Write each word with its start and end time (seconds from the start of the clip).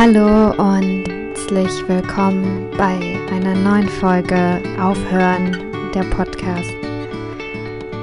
Hallo 0.00 0.52
und 0.52 1.08
herzlich 1.08 1.88
willkommen 1.88 2.70
bei 2.78 3.18
einer 3.32 3.56
neuen 3.56 3.88
Folge 3.88 4.62
Aufhören, 4.80 5.58
der 5.92 6.04
Podcast. 6.04 6.70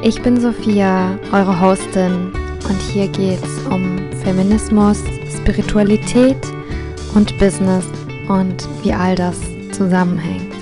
Ich 0.01 0.21
bin 0.21 0.37
Sophia, 0.37 1.17
eure 1.31 1.57
Hostin, 1.61 2.33
und 2.67 2.81
hier 2.91 3.07
geht 3.07 3.41
es 3.41 3.65
um 3.67 4.11
Feminismus, 4.25 5.01
Spiritualität 5.37 6.35
und 7.13 7.39
Business 7.39 7.85
und 8.27 8.67
wie 8.83 8.91
all 8.91 9.15
das 9.15 9.39
zusammenhängt. 9.71 10.53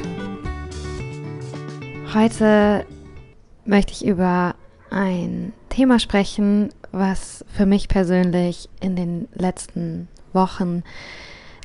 Heute 2.13 2.85
möchte 3.65 3.91
ich 3.91 4.05
über 4.05 4.53
ein 4.91 5.51
Thema 5.69 5.97
sprechen, 5.97 6.69
was 6.91 7.43
für 7.47 7.65
mich 7.65 7.87
persönlich 7.87 8.69
in 8.81 8.95
den 8.95 9.27
letzten 9.33 10.09
Wochen 10.33 10.83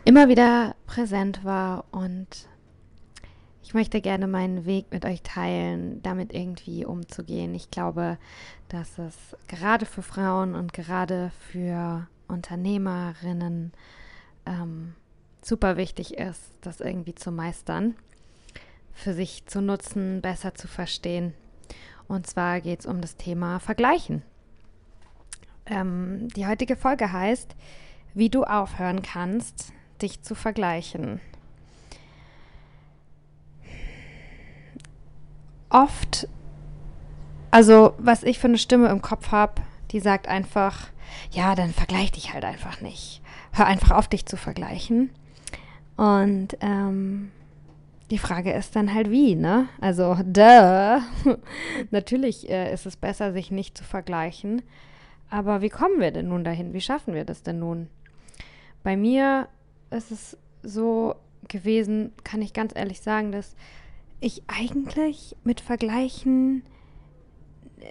immer 0.04 0.28
wieder 0.28 0.74
präsent 0.86 1.44
war 1.44 1.84
und 1.90 2.48
ich 3.62 3.74
möchte 3.74 4.00
gerne 4.00 4.26
meinen 4.26 4.64
Weg 4.64 4.86
mit 4.90 5.04
euch 5.04 5.22
teilen, 5.22 6.00
damit 6.02 6.32
irgendwie 6.32 6.86
umzugehen. 6.86 7.54
Ich 7.54 7.70
glaube, 7.70 8.16
dass 8.70 8.98
es 8.98 9.14
gerade 9.46 9.84
für 9.84 10.00
Frauen 10.00 10.54
und 10.54 10.72
gerade 10.72 11.30
für 11.50 12.06
Unternehmerinnen 12.28 13.72
ähm, 14.46 14.94
super 15.42 15.76
wichtig 15.76 16.14
ist, 16.14 16.52
das 16.62 16.80
irgendwie 16.80 17.14
zu 17.14 17.30
meistern, 17.30 17.94
für 18.94 19.12
sich 19.12 19.44
zu 19.44 19.60
nutzen, 19.60 20.22
besser 20.22 20.54
zu 20.54 20.66
verstehen. 20.66 21.34
Und 22.06 22.26
zwar 22.26 22.62
geht 22.62 22.80
es 22.80 22.86
um 22.86 23.02
das 23.02 23.16
Thema 23.16 23.58
Vergleichen. 23.60 24.22
Ähm, 25.66 26.28
die 26.28 26.46
heutige 26.46 26.74
Folge 26.76 27.12
heißt, 27.12 27.54
wie 28.18 28.30
du 28.30 28.42
aufhören 28.42 29.02
kannst, 29.02 29.72
dich 30.02 30.22
zu 30.22 30.34
vergleichen. 30.34 31.20
Oft, 35.70 36.26
also 37.52 37.94
was 37.98 38.24
ich 38.24 38.38
für 38.38 38.48
eine 38.48 38.58
Stimme 38.58 38.88
im 38.88 39.02
Kopf 39.02 39.30
habe, 39.30 39.62
die 39.92 40.00
sagt 40.00 40.26
einfach, 40.26 40.88
ja, 41.30 41.54
dann 41.54 41.72
vergleich 41.72 42.10
dich 42.10 42.34
halt 42.34 42.44
einfach 42.44 42.80
nicht. 42.80 43.22
Hör 43.52 43.66
einfach 43.66 43.92
auf, 43.92 44.08
dich 44.08 44.26
zu 44.26 44.36
vergleichen. 44.36 45.10
Und 45.96 46.56
ähm, 46.60 47.30
die 48.10 48.18
Frage 48.18 48.52
ist 48.52 48.74
dann 48.74 48.92
halt 48.92 49.10
wie, 49.10 49.36
ne? 49.36 49.68
Also, 49.80 50.16
duh. 50.24 51.00
Natürlich 51.90 52.50
äh, 52.50 52.72
ist 52.72 52.86
es 52.86 52.96
besser, 52.96 53.32
sich 53.32 53.50
nicht 53.50 53.78
zu 53.78 53.84
vergleichen. 53.84 54.62
Aber 55.30 55.60
wie 55.60 55.68
kommen 55.68 56.00
wir 56.00 56.10
denn 56.10 56.28
nun 56.28 56.44
dahin? 56.44 56.72
Wie 56.72 56.80
schaffen 56.80 57.14
wir 57.14 57.24
das 57.24 57.42
denn 57.42 57.58
nun? 57.58 57.88
Bei 58.88 58.96
mir 58.96 59.48
ist 59.90 60.10
es 60.10 60.38
so 60.62 61.14
gewesen, 61.46 62.10
kann 62.24 62.40
ich 62.40 62.54
ganz 62.54 62.72
ehrlich 62.74 63.02
sagen, 63.02 63.32
dass 63.32 63.54
ich 64.18 64.44
eigentlich 64.46 65.36
mit 65.44 65.60
Vergleichen, 65.60 66.62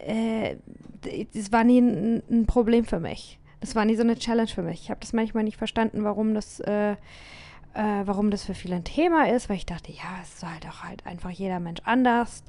äh, 0.07 0.55
das 1.35 1.51
war 1.51 1.63
nie 1.63 1.81
ein, 1.81 2.23
ein, 2.31 2.47
Problem 2.47 2.83
für 2.83 2.99
mich. 2.99 3.37
Das 3.59 3.75
war 3.75 3.85
nie 3.85 3.95
so 3.95 4.01
eine 4.01 4.17
Challenge 4.17 4.47
für 4.47 4.63
mich. 4.63 4.81
Ich 4.81 4.89
habe 4.89 4.99
das 4.99 5.13
manchmal 5.13 5.43
nicht 5.43 5.57
verstanden, 5.57 6.03
warum 6.03 6.33
das, 6.33 6.61
äh, 6.61 6.95
äh, 7.77 8.07
warum 8.07 8.31
das 8.31 8.43
für 8.43 8.55
viele 8.55 8.75
ein 8.75 8.83
Thema 8.83 9.29
ist, 9.29 9.49
weil 9.49 9.57
ich 9.57 9.65
dachte, 9.65 9.91
ja, 9.91 10.17
es 10.21 10.35
ist 10.35 10.43
halt 10.43 10.65
auch 10.67 10.83
halt 10.83 11.05
einfach 11.05 11.29
jeder 11.29 11.59
Mensch 11.59 11.81
anders. 11.85 12.43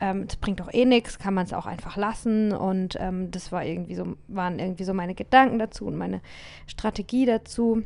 Ähm, 0.00 0.26
es 0.28 0.34
bringt 0.34 0.58
doch 0.58 0.72
eh 0.72 0.84
nichts, 0.84 1.20
kann 1.20 1.32
man 1.32 1.46
es 1.46 1.52
auch 1.52 1.66
einfach 1.66 1.96
lassen. 1.96 2.52
Und 2.52 2.96
ähm, 2.98 3.30
das 3.30 3.52
war 3.52 3.64
irgendwie 3.64 3.94
so, 3.94 4.16
waren 4.26 4.58
irgendwie 4.58 4.82
so 4.82 4.92
meine 4.92 5.14
Gedanken 5.14 5.60
dazu 5.60 5.86
und 5.86 5.96
meine 5.96 6.20
Strategie 6.66 7.24
dazu. 7.24 7.84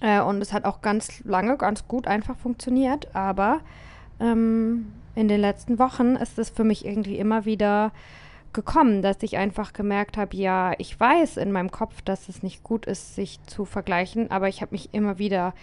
Äh, 0.00 0.20
und 0.20 0.40
es 0.40 0.52
hat 0.52 0.64
auch 0.64 0.80
ganz 0.80 1.24
lange 1.24 1.56
ganz 1.56 1.88
gut 1.88 2.06
einfach 2.06 2.36
funktioniert. 2.36 3.14
Aber 3.16 3.60
ähm, 4.20 4.92
in 5.16 5.26
den 5.26 5.40
letzten 5.40 5.80
Wochen 5.80 6.14
ist 6.14 6.38
es 6.38 6.50
für 6.50 6.64
mich 6.64 6.86
irgendwie 6.86 7.18
immer 7.18 7.44
wieder 7.46 7.90
gekommen, 8.52 9.02
dass 9.02 9.22
ich 9.22 9.36
einfach 9.36 9.72
gemerkt 9.72 10.16
habe, 10.16 10.36
ja, 10.36 10.72
ich 10.78 10.98
weiß 10.98 11.36
in 11.36 11.52
meinem 11.52 11.70
Kopf, 11.70 12.02
dass 12.02 12.28
es 12.28 12.42
nicht 12.42 12.62
gut 12.62 12.86
ist, 12.86 13.14
sich 13.14 13.42
zu 13.44 13.64
vergleichen, 13.64 14.30
aber 14.30 14.48
ich 14.48 14.60
habe 14.60 14.72
mich 14.72 14.92
immer 14.92 15.18
wieder 15.18 15.54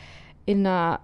in 0.48 0.66
einer 0.66 1.02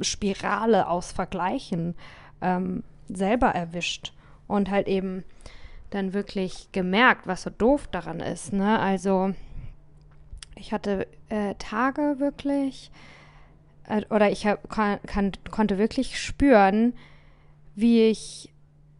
Spirale 0.00 0.88
aus 0.88 1.12
Vergleichen 1.12 1.94
ähm, 2.40 2.82
selber 3.08 3.48
erwischt 3.48 4.12
und 4.48 4.70
halt 4.70 4.88
eben 4.88 5.24
dann 5.90 6.12
wirklich 6.12 6.72
gemerkt, 6.72 7.26
was 7.26 7.42
so 7.42 7.50
doof 7.50 7.86
daran 7.88 8.20
ist. 8.20 8.52
Ne? 8.52 8.78
Also 8.78 9.34
ich 10.56 10.72
hatte 10.72 11.06
äh, 11.28 11.54
Tage 11.56 12.16
wirklich, 12.18 12.90
äh, 13.88 14.02
oder 14.10 14.30
ich 14.30 14.46
hab, 14.46 14.68
kann, 14.68 14.98
kann, 15.06 15.32
konnte 15.50 15.78
wirklich 15.78 16.20
spüren, 16.20 16.94
wie 17.74 18.08
ich, 18.08 18.52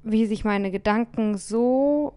wie 0.03 0.27
sich 0.27 0.45
meine 0.45 0.71
Gedanken 0.71 1.37
so 1.37 2.15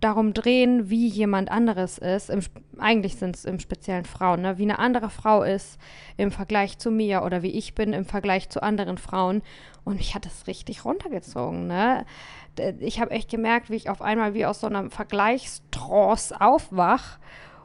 darum 0.00 0.34
drehen, 0.34 0.88
wie 0.88 1.08
jemand 1.08 1.50
anderes 1.50 1.98
ist. 1.98 2.30
Im, 2.30 2.40
eigentlich 2.78 3.16
sind 3.16 3.36
es 3.36 3.44
im 3.44 3.58
Speziellen 3.58 4.04
Frauen, 4.04 4.42
ne? 4.42 4.58
wie 4.58 4.62
eine 4.62 4.78
andere 4.78 5.10
Frau 5.10 5.42
ist 5.42 5.78
im 6.16 6.30
Vergleich 6.30 6.78
zu 6.78 6.90
mir 6.90 7.22
oder 7.22 7.42
wie 7.42 7.50
ich 7.50 7.74
bin 7.74 7.92
im 7.92 8.04
Vergleich 8.04 8.48
zu 8.48 8.62
anderen 8.62 8.98
Frauen. 8.98 9.42
Und 9.84 9.96
mich 9.96 10.14
hat 10.14 10.26
das 10.26 10.46
richtig 10.46 10.84
runtergezogen. 10.84 11.66
Ne? 11.66 12.06
Ich 12.80 13.00
habe 13.00 13.10
echt 13.10 13.30
gemerkt, 13.30 13.70
wie 13.70 13.76
ich 13.76 13.90
auf 13.90 14.00
einmal 14.00 14.34
wie 14.34 14.46
aus 14.46 14.60
so 14.60 14.66
einem 14.66 14.90
Vergleichstrance 14.90 16.40
aufwach. 16.40 17.18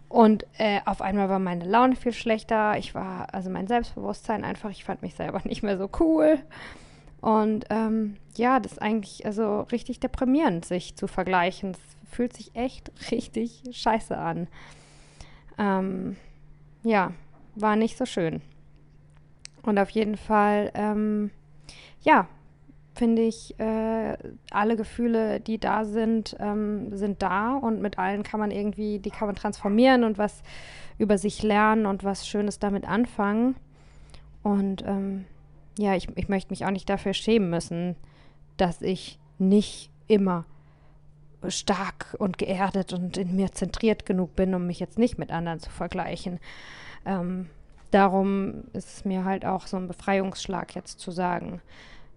Und 0.10 0.48
äh, 0.58 0.80
auf 0.86 1.02
einmal 1.02 1.30
war 1.30 1.38
meine 1.38 1.66
Laune 1.66 1.96
viel 1.96 2.14
schlechter. 2.14 2.78
Ich 2.78 2.96
war, 2.96 3.32
also 3.32 3.52
mein 3.52 3.68
Selbstbewusstsein 3.68 4.44
einfach, 4.44 4.72
ich 4.72 4.84
fand 4.84 5.04
mich 5.04 5.14
selber 5.14 5.42
nicht 5.44 5.62
mehr 5.62 5.78
so 5.78 5.90
cool. 6.00 6.40
Und 7.22 7.66
ähm, 7.70 8.18
ja, 8.36 8.60
das 8.60 8.74
ist 8.74 8.82
eigentlich 8.82 9.26
also 9.26 9.62
richtig 9.72 10.00
deprimierend, 10.00 10.66
sich 10.66 10.96
zu 10.96 11.08
vergleichen. 11.08 11.72
Es 11.72 11.99
fühlt 12.10 12.34
sich 12.34 12.56
echt 12.56 12.92
richtig 13.12 13.64
scheiße 13.72 14.18
an. 14.18 14.48
Ähm, 15.58 16.18
ja, 16.84 17.14
war 17.56 17.76
nicht 17.76 17.98
so 17.98 18.06
schön. 18.06 18.42
Und 19.64 19.78
auf 19.78 19.90
jeden 19.90 20.18
Fall, 20.18 20.72
ähm, 20.74 21.32
ja, 22.02 22.28
finde 22.96 23.22
ich, 23.22 23.58
äh, 23.60 24.18
alle 24.52 24.76
Gefühle, 24.76 25.40
die 25.40 25.58
da 25.58 25.86
sind, 25.86 26.36
ähm, 26.40 26.96
sind 26.96 27.22
da 27.22 27.54
und 27.56 27.82
mit 27.82 27.98
allen 27.98 28.24
kann 28.24 28.40
man 28.40 28.52
irgendwie, 28.52 29.00
die 29.00 29.10
kann 29.10 29.28
man 29.28 29.36
transformieren 29.36 30.04
und 30.04 30.18
was 30.18 30.44
über 30.98 31.18
sich 31.18 31.44
lernen 31.44 31.86
und 31.86 32.04
was 32.04 32.28
Schönes 32.28 32.60
damit 32.60 32.86
anfangen. 32.86 33.56
Und 34.44 34.84
ähm, 34.86 35.26
ja, 35.78 35.96
ich, 35.96 36.10
ich 36.16 36.28
möchte 36.30 36.52
mich 36.52 36.66
auch 36.66 36.72
nicht 36.72 36.90
dafür 36.90 37.14
schämen 37.14 37.50
müssen, 37.50 37.96
dass 38.58 38.82
ich 38.82 39.18
nicht 39.38 39.90
immer 40.08 40.46
stark 41.48 42.16
und 42.20 42.38
geerdet 42.38 42.94
und 42.94 43.18
in 43.18 43.36
mir 43.36 43.52
zentriert 43.52 44.06
genug 44.06 44.36
bin, 44.36 44.54
um 44.54 44.68
mich 44.68 44.80
jetzt 44.80 44.98
nicht 44.98 45.18
mit 45.18 45.32
anderen 45.32 45.60
zu 45.60 45.70
vergleichen. 45.70 46.40
Ähm, 47.06 47.50
darum 47.92 48.66
ist 48.74 48.90
es 48.90 49.06
mir 49.06 49.24
halt 49.24 49.46
auch 49.46 49.68
so 49.68 49.78
ein 49.78 49.88
Befreiungsschlag 49.88 50.76
jetzt 50.76 51.00
zu 51.00 51.12
sagen, 51.12 51.62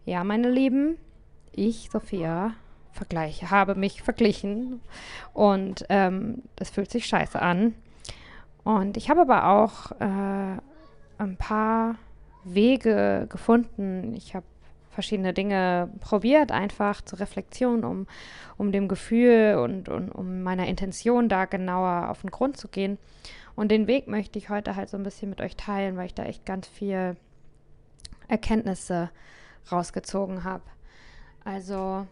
ja, 0.04 0.24
meine 0.24 0.50
Lieben, 0.50 0.98
ich, 1.52 1.90
Sophia, 1.92 2.54
vergleiche, 2.92 3.50
habe 3.50 3.74
mich 3.74 4.02
verglichen 4.02 4.80
und 5.32 5.84
ähm, 5.88 6.42
das 6.56 6.70
fühlt 6.70 6.90
sich 6.90 7.06
scheiße 7.06 7.40
an. 7.40 7.74
Und 8.64 8.96
ich 8.96 9.10
habe 9.10 9.22
aber 9.22 9.48
auch 9.48 9.92
äh, 10.00 10.58
ein 11.18 11.36
paar 11.36 11.96
Wege 12.44 13.26
gefunden. 13.28 14.14
Ich 14.14 14.34
habe 14.34 14.46
verschiedene 14.92 15.32
Dinge 15.32 15.91
probiert, 16.00 16.53
einfach 16.53 17.00
zur 17.03 17.19
Reflexion, 17.19 17.84
um, 17.84 18.06
um 18.58 18.72
dem 18.72 18.88
Gefühl 18.88 19.56
und, 19.56 19.88
und 19.88 20.11
um 20.11 20.43
meiner 20.43 20.66
Intention 20.66 21.28
da 21.28 21.46
genauer 21.46 22.11
auf 22.11 22.20
den 22.20 22.31
Grund 22.31 22.56
zu 22.56 22.69
gehen. 22.69 22.99
Und 23.56 23.70
den 23.70 23.87
Weg 23.87 24.06
möchte 24.06 24.38
ich 24.38 24.50
heute 24.50 24.76
halt 24.76 24.88
so 24.88 24.96
ein 24.96 25.02
bisschen 25.02 25.31
mit 25.31 25.40
euch 25.40 25.56
teilen, 25.56 25.96
weil 25.96 26.06
ich 26.06 26.14
da 26.14 26.25
echt 26.25 26.46
ganz 26.46 26.69
viel 26.69 27.16
Erkenntnisse 28.28 29.11
rausgezogen 29.70 30.44
habe. 30.44 30.64
Also 31.44 32.06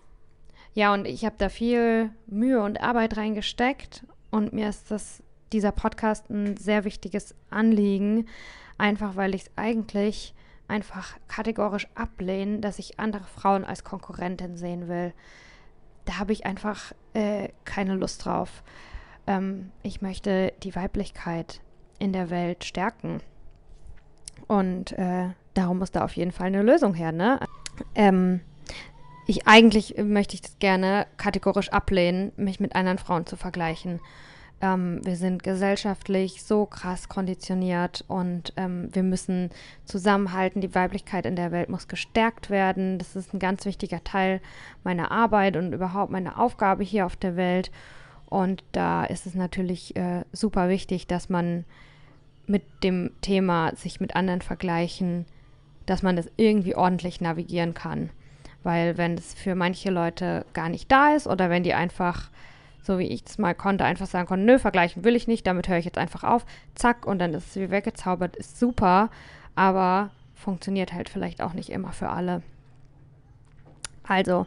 ja, 0.74 0.92
und 0.94 1.06
ich 1.06 1.24
habe 1.24 1.36
da 1.38 1.48
viel 1.48 2.10
Mühe 2.26 2.62
und 2.62 2.80
Arbeit 2.80 3.16
reingesteckt 3.16 4.06
und 4.30 4.52
mir 4.52 4.68
ist 4.68 4.90
das 4.90 5.22
dieser 5.52 5.72
Podcast 5.72 6.30
ein 6.30 6.56
sehr 6.56 6.84
wichtiges 6.84 7.34
Anliegen, 7.50 8.26
einfach 8.78 9.16
weil 9.16 9.34
ich 9.34 9.42
es 9.42 9.50
eigentlich 9.56 10.34
einfach 10.70 11.16
kategorisch 11.28 11.86
ablehne, 11.94 12.60
dass 12.60 12.78
ich 12.78 12.98
andere 12.98 13.24
Frauen 13.24 13.64
als 13.64 13.84
Konkurrentin 13.84 14.56
sehen 14.56 14.88
will. 14.88 15.12
Da 16.06 16.18
habe 16.18 16.32
ich 16.32 16.46
einfach 16.46 16.92
äh, 17.12 17.48
keine 17.64 17.94
Lust 17.94 18.24
drauf. 18.24 18.62
Ähm, 19.26 19.72
ich 19.82 20.00
möchte 20.00 20.52
die 20.62 20.74
Weiblichkeit 20.74 21.60
in 21.98 22.12
der 22.12 22.30
Welt 22.30 22.64
stärken. 22.64 23.20
Und 24.46 24.92
äh, 24.92 25.28
darum 25.54 25.78
muss 25.78 25.90
da 25.90 26.04
auf 26.04 26.16
jeden 26.16 26.32
Fall 26.32 26.46
eine 26.46 26.62
Lösung 26.62 26.94
her, 26.94 27.12
ne? 27.12 27.40
Ähm, 27.94 28.40
ich 29.26 29.46
eigentlich 29.46 29.94
möchte 29.98 30.34
ich 30.34 30.42
das 30.42 30.58
gerne 30.58 31.06
kategorisch 31.16 31.68
ablehnen, 31.68 32.32
mich 32.36 32.58
mit 32.58 32.74
anderen 32.74 32.98
Frauen 32.98 33.26
zu 33.26 33.36
vergleichen. 33.36 34.00
Ähm, 34.60 35.00
wir 35.04 35.16
sind 35.16 35.42
gesellschaftlich 35.42 36.42
so 36.42 36.66
krass 36.66 37.08
konditioniert 37.08 38.04
und 38.08 38.52
ähm, 38.56 38.88
wir 38.92 39.02
müssen 39.02 39.50
zusammenhalten. 39.84 40.60
Die 40.60 40.74
Weiblichkeit 40.74 41.26
in 41.26 41.36
der 41.36 41.50
Welt 41.50 41.68
muss 41.68 41.88
gestärkt 41.88 42.50
werden. 42.50 42.98
Das 42.98 43.16
ist 43.16 43.32
ein 43.32 43.38
ganz 43.38 43.64
wichtiger 43.64 44.04
Teil 44.04 44.40
meiner 44.84 45.10
Arbeit 45.10 45.56
und 45.56 45.72
überhaupt 45.72 46.12
meiner 46.12 46.38
Aufgabe 46.38 46.84
hier 46.84 47.06
auf 47.06 47.16
der 47.16 47.36
Welt. 47.36 47.70
Und 48.26 48.62
da 48.72 49.04
ist 49.04 49.26
es 49.26 49.34
natürlich 49.34 49.96
äh, 49.96 50.24
super 50.32 50.68
wichtig, 50.68 51.06
dass 51.06 51.28
man 51.28 51.64
mit 52.46 52.62
dem 52.82 53.10
Thema 53.22 53.74
sich 53.76 54.00
mit 54.00 54.14
anderen 54.14 54.42
vergleichen, 54.42 55.24
dass 55.86 56.02
man 56.02 56.16
das 56.16 56.30
irgendwie 56.36 56.74
ordentlich 56.74 57.20
navigieren 57.20 57.74
kann. 57.74 58.10
Weil 58.62 58.98
wenn 58.98 59.14
es 59.14 59.32
für 59.34 59.54
manche 59.54 59.90
Leute 59.90 60.44
gar 60.52 60.68
nicht 60.68 60.92
da 60.92 61.14
ist 61.14 61.26
oder 61.26 61.48
wenn 61.48 61.62
die 61.62 61.74
einfach, 61.74 62.30
so 62.82 62.98
wie 62.98 63.08
ich 63.08 63.24
es 63.26 63.38
mal 63.38 63.54
konnte, 63.54 63.84
einfach 63.84 64.06
sagen 64.06 64.26
konnten, 64.26 64.46
nö, 64.46 64.58
vergleichen 64.58 65.04
will 65.04 65.16
ich 65.16 65.28
nicht, 65.28 65.46
damit 65.46 65.68
höre 65.68 65.78
ich 65.78 65.84
jetzt 65.84 65.98
einfach 65.98 66.24
auf, 66.24 66.44
zack, 66.74 67.06
und 67.06 67.18
dann 67.18 67.34
ist 67.34 67.48
es 67.48 67.56
wie 67.56 67.70
weggezaubert, 67.70 68.36
ist 68.36 68.58
super, 68.58 69.10
aber 69.54 70.10
funktioniert 70.34 70.92
halt 70.92 71.08
vielleicht 71.08 71.42
auch 71.42 71.52
nicht 71.52 71.70
immer 71.70 71.92
für 71.92 72.08
alle. 72.08 72.42
Also, 74.02 74.46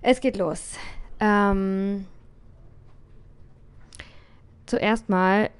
es 0.00 0.20
geht 0.20 0.36
los. 0.36 0.76
Ähm, 1.20 2.06
zuerst 4.66 5.08
mal, 5.08 5.50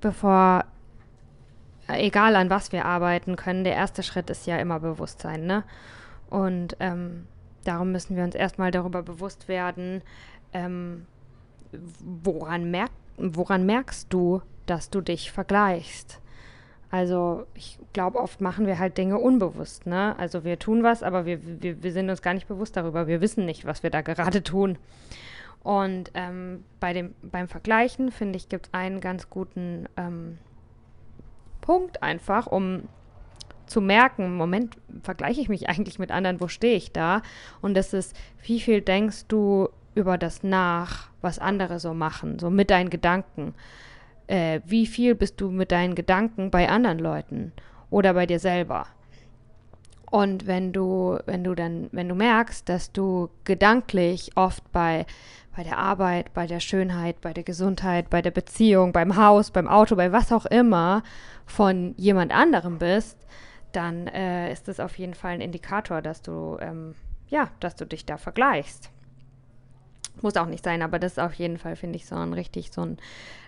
bevor 0.00 0.64
egal 1.88 2.36
an 2.36 2.50
was 2.50 2.72
wir 2.72 2.84
arbeiten 2.84 3.36
können, 3.36 3.64
der 3.64 3.74
erste 3.74 4.02
Schritt 4.02 4.30
ist 4.30 4.46
ja 4.46 4.58
immer 4.58 4.80
Bewusstsein, 4.80 5.46
ne? 5.46 5.64
Und 6.30 6.76
ähm, 6.80 7.26
darum 7.64 7.92
müssen 7.92 8.16
wir 8.16 8.24
uns 8.24 8.34
erstmal 8.34 8.70
darüber 8.70 9.02
bewusst 9.02 9.48
werden, 9.48 10.02
ähm, 10.54 11.06
woran, 12.00 12.70
merk 12.70 12.90
woran 13.16 13.66
merkst 13.66 14.12
du, 14.12 14.42
dass 14.66 14.90
du 14.90 15.00
dich 15.00 15.30
vergleichst? 15.30 16.20
Also 16.90 17.46
ich 17.54 17.78
glaube, 17.92 18.20
oft 18.20 18.40
machen 18.40 18.66
wir 18.66 18.78
halt 18.78 18.96
Dinge 18.98 19.18
unbewusst, 19.18 19.86
ne? 19.86 20.16
Also 20.18 20.44
wir 20.44 20.58
tun 20.58 20.82
was, 20.82 21.02
aber 21.02 21.26
wir, 21.26 21.40
wir, 21.60 21.82
wir 21.82 21.92
sind 21.92 22.08
uns 22.08 22.22
gar 22.22 22.34
nicht 22.34 22.46
bewusst 22.46 22.76
darüber. 22.76 23.06
Wir 23.06 23.20
wissen 23.20 23.44
nicht, 23.44 23.66
was 23.66 23.82
wir 23.82 23.90
da 23.90 24.00
gerade 24.00 24.42
tun. 24.42 24.78
Und 25.64 26.12
ähm, 26.14 26.62
bei 26.78 26.92
dem, 26.92 27.14
beim 27.22 27.48
Vergleichen, 27.48 28.12
finde 28.12 28.36
ich, 28.36 28.48
gibt 28.48 28.66
es 28.66 28.74
einen 28.74 29.00
ganz 29.00 29.30
guten 29.30 29.88
ähm, 29.96 30.38
Punkt 31.62 32.02
einfach, 32.02 32.46
um 32.46 32.82
zu 33.66 33.80
merken, 33.80 34.36
Moment, 34.36 34.76
vergleiche 35.02 35.40
ich 35.40 35.48
mich 35.48 35.68
eigentlich 35.68 35.98
mit 35.98 36.10
anderen, 36.10 36.40
wo 36.40 36.48
stehe 36.48 36.76
ich 36.76 36.92
da? 36.92 37.22
Und 37.62 37.74
das 37.74 37.94
ist, 37.94 38.14
wie 38.42 38.60
viel 38.60 38.82
denkst 38.82 39.24
du 39.26 39.70
über 39.94 40.18
das 40.18 40.42
nach, 40.42 41.08
was 41.20 41.38
andere 41.38 41.78
so 41.78 41.94
machen, 41.94 42.38
so 42.38 42.50
mit 42.50 42.70
deinen 42.70 42.90
Gedanken? 42.90 43.54
Äh, 44.26 44.60
wie 44.64 44.86
viel 44.86 45.14
bist 45.14 45.40
du 45.40 45.50
mit 45.50 45.72
deinen 45.72 45.94
Gedanken 45.94 46.50
bei 46.50 46.68
anderen 46.68 46.98
Leuten 46.98 47.52
oder 47.90 48.14
bei 48.14 48.26
dir 48.26 48.38
selber? 48.38 48.86
Und 50.10 50.46
wenn 50.46 50.72
du, 50.72 51.18
wenn 51.26 51.42
du 51.42 51.56
dann, 51.56 51.88
wenn 51.90 52.08
du 52.08 52.14
merkst, 52.14 52.68
dass 52.68 52.92
du 52.92 53.30
gedanklich 53.42 54.30
oft 54.36 54.70
bei, 54.70 55.06
bei 55.56 55.64
der 55.64 55.78
Arbeit, 55.78 56.32
bei 56.34 56.46
der 56.46 56.60
Schönheit, 56.60 57.20
bei 57.20 57.32
der 57.32 57.42
Gesundheit, 57.42 58.10
bei 58.10 58.22
der 58.22 58.30
Beziehung, 58.30 58.92
beim 58.92 59.16
Haus, 59.16 59.50
beim 59.50 59.66
Auto, 59.66 59.96
bei 59.96 60.12
was 60.12 60.30
auch 60.30 60.46
immer 60.46 61.02
von 61.46 61.94
jemand 61.96 62.32
anderem 62.32 62.78
bist, 62.78 63.18
dann 63.72 64.06
äh, 64.06 64.52
ist 64.52 64.68
das 64.68 64.78
auf 64.78 64.96
jeden 64.98 65.14
Fall 65.14 65.32
ein 65.32 65.40
Indikator, 65.40 66.00
dass 66.00 66.22
du, 66.22 66.58
ähm, 66.60 66.94
ja, 67.28 67.48
dass 67.58 67.74
du 67.74 67.84
dich 67.84 68.06
da 68.06 68.16
vergleichst. 68.16 68.90
Muss 70.22 70.36
auch 70.36 70.46
nicht 70.46 70.64
sein, 70.64 70.82
aber 70.82 70.98
das 70.98 71.12
ist 71.12 71.18
auf 71.18 71.34
jeden 71.34 71.58
Fall, 71.58 71.76
finde 71.76 71.96
ich, 71.96 72.06
so 72.06 72.14
ein 72.14 72.32
richtig 72.32 72.72
so 72.72 72.82
ein 72.82 72.98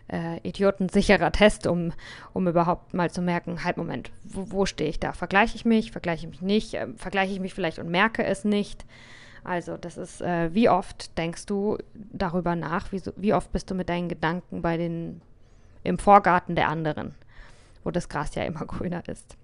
äh, 0.09 0.39
idiotensicherer 0.47 1.33
Test, 1.33 1.67
um, 1.67 1.93
um 2.33 2.47
überhaupt 2.49 2.95
mal 2.95 3.11
zu 3.11 3.23
merken, 3.23 3.65
halt 3.65 3.77
Moment, 3.77 4.11
wo, 4.25 4.51
wo 4.51 4.67
stehe 4.67 4.91
ich 4.91 5.01
da? 5.01 5.13
Vergleiche 5.13 5.57
ich 5.57 5.65
mich, 5.65 5.93
vergleiche 5.93 6.27
ich 6.27 6.31
mich 6.31 6.43
nicht, 6.43 6.75
äh, 6.75 6.87
vergleiche 6.97 7.33
ich 7.33 7.41
mich 7.41 7.55
vielleicht 7.55 7.79
und 7.79 7.91
merke 7.91 8.25
es 8.25 8.45
nicht. 8.45 8.85
Also 9.45 9.77
das 9.77 9.97
ist, 9.97 10.21
äh, 10.23 10.53
wie 10.55 10.69
oft 10.69 11.17
denkst 11.19 11.47
du 11.47 11.79
darüber 11.95 12.57
nach, 12.57 12.93
wie, 12.93 13.01
wie 13.17 13.35
oft 13.35 13.53
bist 13.53 13.71
du 13.71 13.75
mit 13.75 13.89
deinen 13.89 14.09
Gedanken 14.09 14.63
bei 14.63 14.77
den, 14.77 15.21
im 15.85 15.99
Vorgarten 15.99 16.57
der 16.57 16.69
anderen, 16.69 17.15
wo 17.85 17.91
das 17.91 18.09
Gras 18.09 18.35
ja 18.35 18.45
immer 18.45 18.61
grüner 18.67 19.09
ist. 19.09 19.37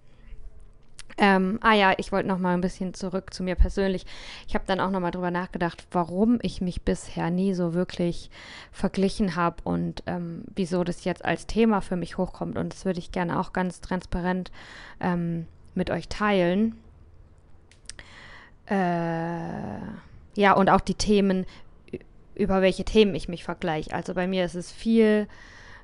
Ähm, 1.19 1.59
ah 1.63 1.75
ja, 1.75 1.95
ich 1.99 2.13
wollte 2.13 2.29
noch 2.29 2.39
mal 2.39 2.55
ein 2.55 2.61
bisschen 2.61 2.95
zurück 2.95 3.35
zu 3.35 3.43
mir 3.43 3.55
persönlich. 3.55 4.07
Ich 4.47 4.55
habe 4.55 4.65
dann 4.67 4.81
auch 4.81 4.91
noch 4.91 5.01
mal 5.01 5.11
drüber 5.11 5.31
nachgedacht, 5.31 5.87
warum 5.91 6.39
ich 6.43 6.61
mich 6.61 6.83
bisher 6.83 7.31
nie 7.31 7.55
so 7.55 7.75
wirklich 7.75 8.31
verglichen 8.71 9.37
habe 9.37 9.57
und 9.65 10.03
ähm, 10.07 10.45
wieso 10.55 10.85
das 10.85 11.05
jetzt 11.05 11.25
als 11.25 11.47
Thema 11.47 11.81
für 11.81 11.97
mich 11.97 12.19
hochkommt. 12.19 12.57
Und 12.57 12.73
das 12.73 12.85
würde 12.85 12.99
ich 12.99 13.13
gerne 13.13 13.39
auch 13.39 13.53
ganz 13.53 13.81
transparent 13.81 14.51
ähm, 15.01 15.47
mit 15.75 15.91
euch 15.91 16.09
teilen. 16.09 16.77
Äh, 18.67 19.81
ja, 20.35 20.53
und 20.55 20.71
auch 20.71 20.81
die 20.81 20.95
Themen, 20.95 21.45
über 22.35 22.63
welche 22.63 22.85
Themen 22.85 23.15
ich 23.15 23.29
mich 23.29 23.45
vergleiche. 23.45 23.93
Also 23.93 24.15
bei 24.15 24.27
mir 24.27 24.45
ist 24.45 24.55
es 24.55 24.73
viel 24.73 25.29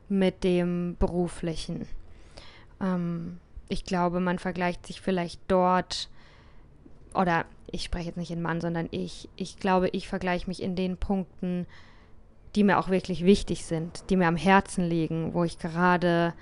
mit 0.09 0.43
dem 0.43 0.97
Beruflichen. 0.99 1.87
Ähm, 2.81 3.39
ich 3.69 3.85
glaube, 3.85 4.21
man 4.21 4.39
vergleicht 4.39 4.87
sich 4.87 5.01
vielleicht 5.01 5.41
dort, 5.49 6.09
oder 7.15 7.45
ich 7.71 7.85
spreche 7.85 8.07
jetzt 8.07 8.17
nicht 8.17 8.31
in 8.31 8.43
Mann, 8.43 8.61
sondern 8.61 8.89
ich, 8.91 9.29
ich 9.37 9.59
glaube, 9.59 9.89
ich 9.91 10.09
vergleiche 10.09 10.47
mich 10.47 10.63
in 10.63 10.77
den 10.77 10.97
Punkten, 10.97 11.67
die 12.55 12.65
mir 12.65 12.79
auch 12.79 12.89
wirklich 12.89 13.25
wichtig 13.25 13.65
sind, 13.65 14.05
die 14.11 14.17
mir 14.17 14.27
am 14.27 14.37
Herzen 14.37 14.89
liegen, 14.89 15.35
wo 15.35 15.45
ich 15.45 15.59
gerade 15.59 16.35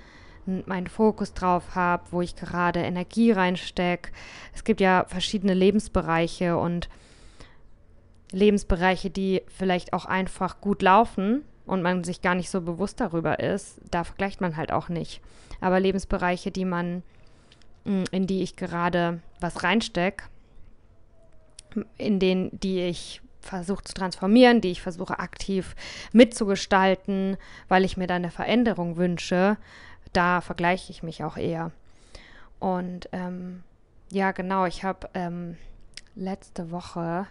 meinen 0.67 0.87
Fokus 0.87 1.35
drauf 1.35 1.75
habe, 1.75 2.05
wo 2.13 2.23
ich 2.23 2.37
gerade 2.37 2.81
Energie 2.81 3.33
reinstecke. 3.33 4.13
Es 4.55 4.63
gibt 4.63 4.81
ja 4.81 5.05
verschiedene 5.09 5.55
Lebensbereiche 5.55 6.57
und 6.57 6.89
Lebensbereiche, 8.31 9.11
die 9.11 9.43
vielleicht 9.49 9.93
auch 9.93 10.05
einfach 10.05 10.61
gut 10.61 10.83
laufen 10.83 11.43
und 11.65 11.83
man 11.83 12.05
sich 12.05 12.23
gar 12.23 12.37
nicht 12.37 12.51
so 12.51 12.61
bewusst 12.61 13.01
darüber 13.01 13.41
ist, 13.41 13.81
da 13.91 14.05
vergleicht 14.05 14.41
man 14.41 14.57
halt 14.57 14.73
auch 14.73 14.89
nicht. 14.89 15.21
Aber 15.61 15.81
Lebensbereiche, 15.81 16.53
die 16.53 16.65
man 16.65 17.03
in 18.11 18.27
die 18.27 18.43
ich 18.43 18.57
gerade 18.57 19.21
was 19.41 19.63
reinstecke, 19.63 20.25
in 21.99 22.19
denen, 22.19 22.59
die 22.61 22.81
ich 22.81 23.21
versuche 23.41 23.85
zu 23.85 23.95
transformieren, 23.95 24.61
die 24.61 24.71
ich 24.71 24.83
versuche 24.83 25.19
aktiv 25.19 25.77
mitzugestalten, 26.13 27.37
weil 27.69 27.85
ich 27.85 27.97
mir 27.97 28.07
da 28.07 28.17
eine 28.17 28.31
Veränderung 28.31 28.97
wünsche, 28.97 29.57
da 30.13 30.41
vergleiche 30.41 30.91
ich 30.91 31.03
mich 31.03 31.23
auch 31.23 31.37
eher. 31.37 31.71
Und 32.59 33.09
ähm, 33.13 33.63
ja, 34.11 34.33
genau, 34.33 34.67
ich 34.67 34.83
habe 34.83 35.09
ähm, 35.15 35.57
letzte 36.15 36.71
Woche 36.71 37.27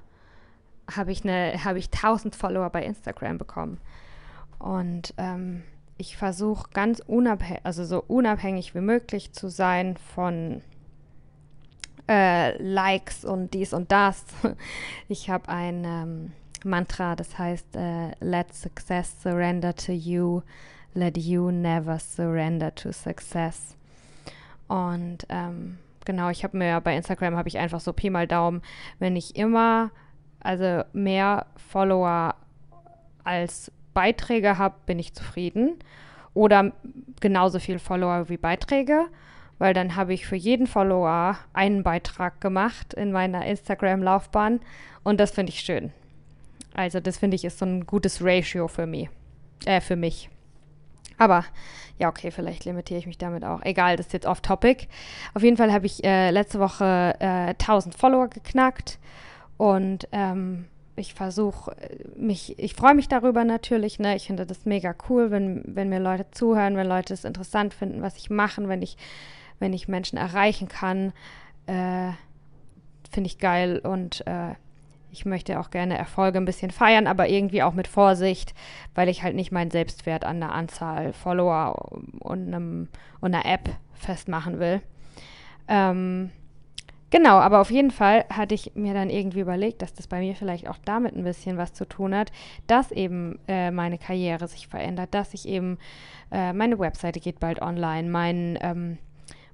habe 0.93 1.11
ich 1.11 1.23
eine, 1.23 1.63
habe 1.63 1.79
ich 1.79 1.87
1000 1.87 2.35
Follower 2.35 2.69
bei 2.69 2.83
Instagram 2.83 3.37
bekommen. 3.37 3.79
Und 4.59 5.13
ähm, 5.17 5.63
ich 5.97 6.17
versuche 6.17 6.69
ganz 6.73 6.99
unabhängig, 6.99 7.61
also 7.63 7.85
so 7.85 8.03
unabhängig 8.05 8.75
wie 8.75 8.81
möglich 8.81 9.33
zu 9.33 9.49
sein 9.49 9.97
von 9.97 10.61
äh, 12.09 12.61
Likes 12.61 13.25
und 13.25 13.53
dies 13.53 13.73
und 13.73 13.91
das. 13.91 14.25
Ich 15.07 15.29
habe 15.29 15.49
ein 15.49 15.83
ähm, 15.85 16.31
Mantra, 16.63 17.15
das 17.15 17.37
heißt 17.37 17.75
äh, 17.75 18.11
Let 18.19 18.53
success 18.53 19.21
surrender 19.21 19.75
to 19.75 19.91
you, 19.91 20.41
let 20.93 21.17
you 21.17 21.51
never 21.51 21.99
surrender 21.99 22.73
to 22.73 22.91
success. 22.91 23.77
Und 24.67 25.19
ähm, 25.29 25.77
genau, 26.05 26.29
ich 26.29 26.43
habe 26.43 26.57
mir 26.57 26.81
bei 26.81 26.95
Instagram 26.95 27.35
habe 27.35 27.47
ich 27.47 27.57
einfach 27.57 27.79
so 27.79 27.93
Pi 27.93 28.09
mal 28.09 28.27
Daumen, 28.27 28.61
wenn 28.99 29.15
ich 29.15 29.35
immer, 29.35 29.91
also 30.39 30.83
mehr 30.93 31.45
Follower 31.55 32.35
als 33.23 33.71
Beiträge 33.95 34.59
habe, 34.59 34.75
bin 34.85 34.99
ich 34.99 35.15
zufrieden. 35.15 35.79
Oder 36.35 36.73
genauso 37.21 37.59
viel 37.59 37.79
Follower 37.79 38.29
wie 38.29 38.37
Beiträge, 38.37 39.05
weil 39.57 39.73
dann 39.73 39.95
habe 39.95 40.13
ich 40.13 40.27
für 40.27 40.35
jeden 40.35 40.67
Follower 40.67 41.39
einen 41.53 41.81
Beitrag 41.81 42.41
gemacht 42.41 42.93
in 42.93 43.11
meiner 43.11 43.45
Instagram-Laufbahn 43.45 44.59
und 45.03 45.19
das 45.19 45.31
finde 45.31 45.51
ich 45.51 45.61
schön. 45.61 45.91
Also 46.75 46.99
das 46.99 47.17
finde 47.17 47.35
ich 47.35 47.45
ist 47.45 47.57
so 47.57 47.65
ein 47.65 47.85
gutes 47.85 48.21
Ratio 48.21 48.67
für 48.67 48.85
mich. 48.85 49.09
Äh, 49.65 49.79
für 49.79 49.95
mich. 49.95 50.29
Aber 51.17 51.45
ja, 51.97 52.09
okay, 52.09 52.31
vielleicht 52.31 52.65
limitiere 52.65 52.99
ich 52.99 53.07
mich 53.07 53.17
damit 53.17 53.45
auch. 53.45 53.61
Egal, 53.61 53.95
das 53.95 54.07
ist 54.07 54.13
jetzt 54.13 54.25
off-topic. 54.25 54.87
Auf 55.33 55.43
jeden 55.43 55.55
Fall 55.55 55.71
habe 55.71 55.85
ich 55.85 56.03
äh, 56.03 56.31
letzte 56.31 56.59
Woche 56.59 57.15
äh, 57.19 57.55
1000 57.57 57.95
Follower 57.95 58.27
geknackt 58.27 58.99
und 59.55 60.07
ähm, 60.11 60.65
ich 60.97 61.13
versuche 61.13 61.75
mich, 62.15 62.57
ich 62.57 62.73
freue 62.73 62.95
mich 62.95 63.07
darüber 63.07 63.43
natürlich, 63.43 63.99
ne? 63.99 64.15
Ich 64.15 64.27
finde 64.27 64.45
das 64.45 64.65
mega 64.65 64.95
cool, 65.09 65.29
wenn, 65.31 65.63
wenn 65.65 65.89
mir 65.89 65.99
Leute 65.99 66.25
zuhören, 66.31 66.77
wenn 66.77 66.87
Leute 66.87 67.13
es 67.13 67.25
interessant 67.25 67.73
finden, 67.73 68.01
was 68.01 68.17
ich 68.17 68.29
mache, 68.29 68.67
wenn 68.67 68.81
ich, 68.81 68.97
wenn 69.59 69.73
ich 69.73 69.87
Menschen 69.87 70.17
erreichen 70.17 70.67
kann, 70.67 71.11
äh, 71.67 72.11
finde 73.11 73.27
ich 73.27 73.39
geil 73.39 73.79
und 73.79 74.25
äh, 74.27 74.55
Ich 75.11 75.23
möchte 75.23 75.61
auch 75.61 75.69
gerne 75.69 75.97
Erfolge 75.97 76.37
ein 76.37 76.45
bisschen 76.45 76.71
feiern, 76.71 77.07
aber 77.07 77.29
irgendwie 77.29 77.63
auch 77.63 77.73
mit 77.73 77.87
Vorsicht, 77.87 78.53
weil 78.95 79.07
ich 79.07 79.23
halt 79.23 79.33
nicht 79.33 79.49
meinen 79.49 79.71
Selbstwert 79.71 80.25
an 80.25 80.41
der 80.41 80.51
Anzahl 80.51 81.13
Follower 81.13 81.93
und, 82.19 82.47
einem, 82.47 82.89
und 83.21 83.33
einer 83.33 83.45
App 83.45 83.69
festmachen 83.93 84.59
will. 84.59 84.81
Ähm, 85.69 86.31
Genau, 87.15 87.37
aber 87.37 87.61
auf 87.61 87.71
jeden 87.71 87.91
Fall 87.91 88.25
hatte 88.27 88.55
ich 88.55 88.73
mir 88.75 88.93
dann 88.93 89.09
irgendwie 89.09 89.39
überlegt, 89.39 89.81
dass 89.81 89.93
das 89.93 90.05
bei 90.05 90.19
mir 90.19 90.35
vielleicht 90.35 90.67
auch 90.67 90.77
damit 90.83 91.15
ein 91.15 91.23
bisschen 91.23 91.55
was 91.55 91.71
zu 91.71 91.85
tun 91.85 92.13
hat, 92.13 92.29
dass 92.67 92.91
eben 92.91 93.39
äh, 93.47 93.71
meine 93.71 93.97
Karriere 93.97 94.49
sich 94.49 94.67
verändert, 94.67 95.13
dass 95.13 95.33
ich 95.33 95.47
eben, 95.47 95.77
äh, 96.29 96.51
meine 96.51 96.77
Webseite 96.77 97.21
geht 97.21 97.39
bald 97.39 97.61
online, 97.61 98.09
mein, 98.09 98.59
ähm, 98.59 98.97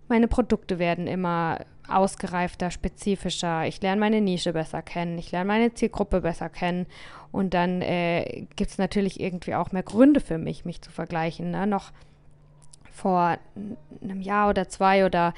meine 0.07 0.27
Produkte 0.27 0.79
werden 0.79 1.05
immer 1.05 1.59
ausgereifter, 1.87 2.71
spezifischer, 2.71 3.67
ich 3.67 3.79
lerne 3.79 3.99
meine 3.99 4.21
Nische 4.21 4.53
besser 4.53 4.81
kennen, 4.81 5.19
ich 5.19 5.31
lerne 5.31 5.45
meine 5.45 5.71
Zielgruppe 5.71 6.21
besser 6.21 6.49
kennen 6.49 6.87
und 7.31 7.53
dann 7.53 7.83
äh, 7.83 8.47
gibt 8.55 8.71
es 8.71 8.79
natürlich 8.79 9.19
irgendwie 9.19 9.53
auch 9.53 9.71
mehr 9.71 9.83
Gründe 9.83 10.19
für 10.19 10.39
mich, 10.39 10.65
mich 10.65 10.81
zu 10.81 10.89
vergleichen. 10.89 11.51
Ne? 11.51 11.67
Noch 11.67 11.91
vor 12.91 13.37
einem 14.01 14.21
Jahr 14.21 14.49
oder 14.49 14.67
zwei 14.69 15.05
oder 15.05 15.33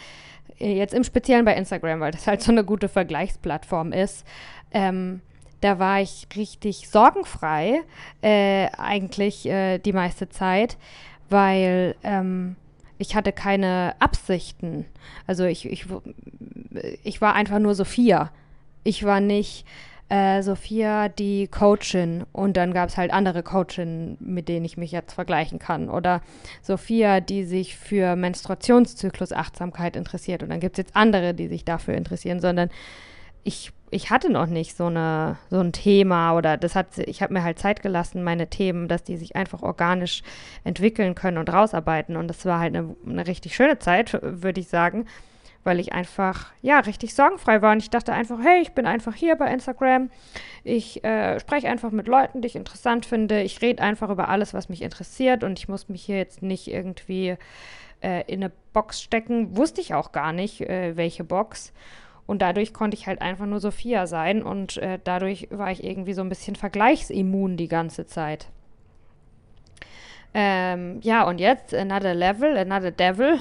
äh, 0.60 0.74
jetzt 0.74 0.94
im 0.94 1.04
Speziellen 1.04 1.46
bei 1.46 1.56
Instagram, 1.56 2.00
weil 2.00 2.12
das 2.12 2.28
halt 2.28 2.42
so 2.42 2.52
eine 2.52 2.64
gute 2.64 2.90
Vergleichsplattform 2.90 3.92
ist, 3.92 4.26
ähm, 4.72 5.22
da 5.62 5.80
war 5.80 6.02
ich 6.02 6.28
richtig 6.36 6.90
sorgenfrei, 6.90 7.82
äh, 8.22 8.68
eigentlich 8.78 9.46
äh, 9.46 9.78
die 9.78 9.94
meiste 9.94 10.28
Zeit, 10.28 10.78
weil 11.30 11.96
ähm, 12.04 12.58
ich 12.98 13.16
hatte 13.16 13.32
keine 13.32 13.96
Absichten. 14.00 14.86
Also 15.26 15.46
ich, 15.46 15.66
ich, 15.66 15.86
ich 17.04 17.22
war 17.22 17.34
einfach 17.34 17.60
nur 17.60 17.76
Sophia. 17.76 18.32
Ich 18.84 19.06
war 19.06 19.22
nicht 19.22 19.66
äh, 20.14 20.44
Sophia 20.44 21.10
die 21.10 21.48
Coachin 21.48 22.24
und 22.34 22.56
dann 22.56 22.72
gab 22.72 22.90
es 22.90 22.98
halt 22.98 23.12
andere 23.12 23.42
Coachinnen, 23.42 24.18
mit 24.20 24.48
denen 24.48 24.64
ich 24.64 24.78
mich 24.78 24.92
jetzt 24.92 25.14
vergleichen 25.14 25.58
kann. 25.58 25.90
Oder 25.90 26.22
Sophia, 26.62 27.20
die 27.20 27.46
sich 27.46 27.76
für 27.76 28.16
Menstruationszyklus-Achtsamkeit 28.16 29.96
interessiert 29.96 30.44
und 30.44 30.50
dann 30.50 30.60
gibt 30.60 30.78
es 30.78 30.86
jetzt 30.86 30.96
andere, 30.96 31.34
die 31.34 31.48
sich 31.48 31.66
dafür 31.66 31.96
interessieren, 31.96 32.40
sondern 32.40 32.70
ich, 33.44 33.72
ich 33.90 34.12
hatte 34.12 34.32
noch 34.32 34.46
nicht 34.46 34.78
so, 34.78 34.86
eine, 34.86 35.38
so 35.50 35.60
ein 35.60 35.72
Thema 35.72 36.38
oder 36.38 36.58
das 36.58 36.76
hat, 36.76 36.96
ich 37.00 37.24
habe 37.24 37.34
mir 37.34 37.44
halt 37.44 37.58
Zeit 37.58 37.82
gelassen, 37.82 38.22
meine 38.22 38.52
Themen, 38.52 38.88
dass 38.88 39.04
die 39.04 39.18
sich 39.18 39.36
einfach 39.36 39.64
organisch 39.64 40.22
entwickeln 40.64 41.16
können 41.16 41.40
und 41.40 41.52
rausarbeiten. 41.52 42.18
Und 42.18 42.28
das 42.28 42.46
war 42.46 42.60
halt 42.60 42.76
eine, 42.76 42.96
eine 43.08 43.26
richtig 43.26 43.56
schöne 43.56 43.80
Zeit, 43.80 44.20
würde 44.22 44.62
ich 44.62 44.68
sagen 44.68 45.08
weil 45.64 45.80
ich 45.80 45.94
einfach, 45.94 46.52
ja, 46.62 46.80
richtig 46.80 47.14
sorgenfrei 47.14 47.62
war. 47.62 47.72
Und 47.72 47.82
ich 47.82 47.90
dachte 47.90 48.14
einfach, 48.14 48.40
hey, 48.42 48.62
ich 48.62 48.74
bin 48.74 48.86
einfach 48.86 49.16
hier 49.16 49.36
bei 49.36 49.52
Instagram. 49.52 50.10
Ich 50.64 51.04
äh, 51.04 51.40
spreche 51.40 51.70
einfach 51.70 51.92
mit 51.92 52.08
Leuten, 52.08 52.42
die 52.42 52.48
ich 52.48 52.56
interessant 52.56 53.06
finde. 53.06 53.42
Ich 53.42 53.62
rede 53.62 53.82
einfach 53.82 54.10
über 54.10 54.30
alles, 54.30 54.54
was 54.54 54.70
mich 54.70 54.82
interessiert. 54.82 55.44
Und 55.44 55.60
ich 55.60 55.68
muss 55.68 55.90
mich 55.90 56.04
hier 56.04 56.18
jetzt 56.18 56.42
nicht 56.42 56.68
irgendwie 56.68 57.38
äh, 58.02 58.24
in 58.32 58.44
eine 58.44 58.52
Box 58.74 59.02
stecken. 59.02 59.56
Wusste 59.58 59.82
ich 59.82 59.94
auch 59.94 60.12
gar 60.12 60.34
nicht, 60.34 60.62
äh, 60.62 60.96
welche 60.98 61.24
Box. 61.24 61.74
Und 62.26 62.42
dadurch 62.42 62.74
konnte 62.74 62.96
ich 62.96 63.08
halt 63.08 63.22
einfach 63.22 63.46
nur 63.46 63.60
Sophia 63.60 64.08
sein. 64.08 64.44
Und 64.44 64.78
äh, 64.78 65.00
dadurch 65.04 65.48
war 65.52 65.72
ich 65.72 65.84
irgendwie 65.84 66.14
so 66.14 66.22
ein 66.22 66.30
bisschen 66.30 66.56
vergleichsimmun 66.56 67.58
die 67.58 67.68
ganze 67.68 68.06
Zeit. 68.06 68.48
Ähm, 70.34 71.00
ja, 71.02 71.24
und 71.24 71.40
jetzt 71.40 71.74
another 71.74 72.16
level, 72.16 72.58
another 72.58 72.92
devil. 72.92 73.38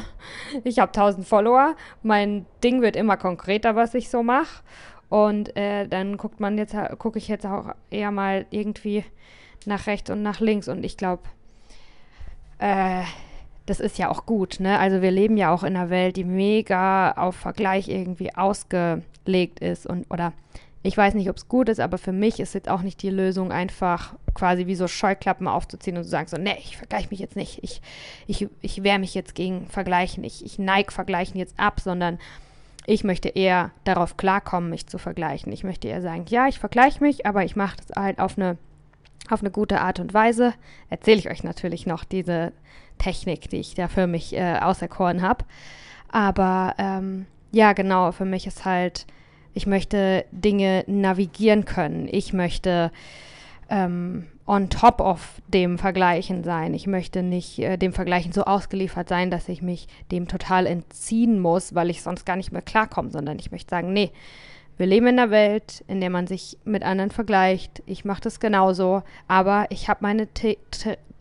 Ich 0.64 0.78
habe 0.78 0.90
1000 0.90 1.26
Follower. 1.26 1.75
Mein 2.02 2.44
Ding 2.62 2.82
wird 2.82 2.96
immer 2.96 3.16
konkreter, 3.16 3.75
was 3.76 3.94
ich 3.94 4.11
so 4.11 4.22
mache. 4.22 4.62
Und 5.08 5.56
äh, 5.56 5.87
dann 5.88 6.16
guckt 6.16 6.40
man 6.40 6.58
jetzt, 6.58 6.75
gucke 6.99 7.18
ich 7.18 7.28
jetzt 7.28 7.46
auch 7.46 7.75
eher 7.90 8.11
mal 8.11 8.46
irgendwie 8.50 9.04
nach 9.66 9.87
rechts 9.87 10.11
und 10.11 10.22
nach 10.22 10.40
links. 10.40 10.68
Und 10.68 10.84
ich 10.84 10.96
glaube, 10.96 11.22
äh, 12.58 13.02
das 13.66 13.80
ist 13.80 13.99
ja 13.99 14.11
auch 14.11 14.26
gut, 14.26 14.58
ne? 14.61 14.78
Also 14.78 15.02
wir 15.02 15.11
leben 15.11 15.37
ja 15.37 15.52
auch 15.52 15.62
in 15.62 15.76
einer 15.76 15.90
Welt, 15.90 16.16
die 16.16 16.25
mega 16.25 17.12
auf 17.12 17.37
Vergleich 17.37 17.88
irgendwie 17.88 18.34
ausgelegt 18.34 19.61
ist 19.61 19.87
und 19.87 20.11
oder 20.11 20.32
ich 20.82 20.96
weiß 20.96 21.14
nicht, 21.14 21.30
ob 21.30 21.36
es 21.36 21.48
gut 21.48 21.68
ist, 21.68 21.78
aber 21.78 21.96
für 21.96 22.12
mich 22.12 22.40
ist 22.40 22.54
jetzt 22.54 22.68
auch 22.68 22.82
nicht 22.82 23.02
die 23.02 23.10
Lösung, 23.10 23.52
einfach 23.52 24.14
quasi 24.34 24.66
wie 24.66 24.74
so 24.74 24.88
Scheuklappen 24.88 25.46
aufzuziehen 25.46 25.96
und 25.96 26.04
zu 26.04 26.10
sagen, 26.10 26.28
so, 26.28 26.36
nee, 26.36 26.56
ich 26.58 26.76
vergleiche 26.76 27.08
mich 27.10 27.20
jetzt 27.20 27.36
nicht. 27.36 27.62
Ich, 27.62 27.80
ich, 28.26 28.48
ich 28.60 28.82
wehre 28.82 28.98
mich 28.98 29.14
jetzt 29.14 29.34
gegen 29.34 29.66
Vergleichen. 29.66 30.24
Ich, 30.24 30.44
ich 30.44 30.58
neige 30.58 30.90
Vergleichen 30.90 31.38
jetzt 31.38 31.58
ab, 31.58 31.80
sondern 31.80 32.18
ich 32.84 33.04
möchte 33.04 33.28
eher 33.28 33.70
darauf 33.84 34.16
klarkommen, 34.16 34.70
mich 34.70 34.88
zu 34.88 34.98
vergleichen. 34.98 35.52
Ich 35.52 35.62
möchte 35.62 35.86
eher 35.86 36.02
sagen, 36.02 36.24
ja, 36.28 36.48
ich 36.48 36.58
vergleiche 36.58 37.02
mich, 37.02 37.26
aber 37.26 37.44
ich 37.44 37.54
mache 37.54 37.76
das 37.76 37.96
halt 37.96 38.18
auf 38.18 38.36
eine, 38.36 38.58
auf 39.30 39.40
eine 39.40 39.52
gute 39.52 39.80
Art 39.80 40.00
und 40.00 40.14
Weise. 40.14 40.52
Erzähle 40.90 41.18
ich 41.18 41.30
euch 41.30 41.44
natürlich 41.44 41.86
noch 41.86 42.02
diese 42.02 42.52
Technik, 42.98 43.48
die 43.50 43.58
ich 43.58 43.74
da 43.74 43.86
für 43.86 44.08
mich 44.08 44.34
äh, 44.34 44.58
auserkoren 44.60 45.22
habe. 45.22 45.44
Aber 46.08 46.74
ähm, 46.78 47.26
ja, 47.52 47.72
genau, 47.72 48.10
für 48.10 48.24
mich 48.24 48.48
ist 48.48 48.64
halt 48.64 49.06
ich 49.54 49.66
möchte 49.66 50.25
Dinge 50.30 50.85
navigieren 50.87 51.64
können. 51.64 52.09
Ich 52.11 52.32
möchte 52.32 52.90
ähm, 53.68 54.26
on 54.47 54.71
top 54.71 55.00
of 55.00 55.40
dem 55.49 55.78
Vergleichen 55.78 56.44
sein. 56.44 56.75
Ich 56.75 56.87
möchte 56.87 57.23
nicht 57.23 57.59
äh, 57.59 57.76
dem 57.76 57.92
Vergleichen 57.92 58.32
so 58.32 58.44
ausgeliefert 58.44 59.09
sein, 59.09 59.30
dass 59.30 59.49
ich 59.49 59.62
mich 59.62 59.88
dem 60.11 60.28
total 60.28 60.66
entziehen 60.66 61.40
muss, 61.40 61.75
weil 61.75 61.90
ich 61.90 62.02
sonst 62.02 62.26
gar 62.26 62.37
nicht 62.37 62.52
mehr 62.52 62.62
klarkomme, 62.62 63.11
sondern 63.11 63.38
ich 63.38 63.50
möchte 63.50 63.71
sagen, 63.71 63.92
nee, 63.92 64.11
wir 64.78 64.87
leben 64.87 65.06
in 65.06 65.18
einer 65.18 65.30
Welt, 65.30 65.85
in 65.87 66.00
der 66.00 66.11
man 66.11 66.26
sich 66.26 66.59
mit 66.64 66.82
anderen 66.82 67.11
vergleicht. 67.11 67.82
Ich 67.87 68.04
mache 68.04 68.23
das 68.23 68.40
genauso, 68.40 69.02
aber 69.28 69.66
ich 69.71 69.88
habe 69.88 70.00
meine 70.02 70.26
T 70.28 70.59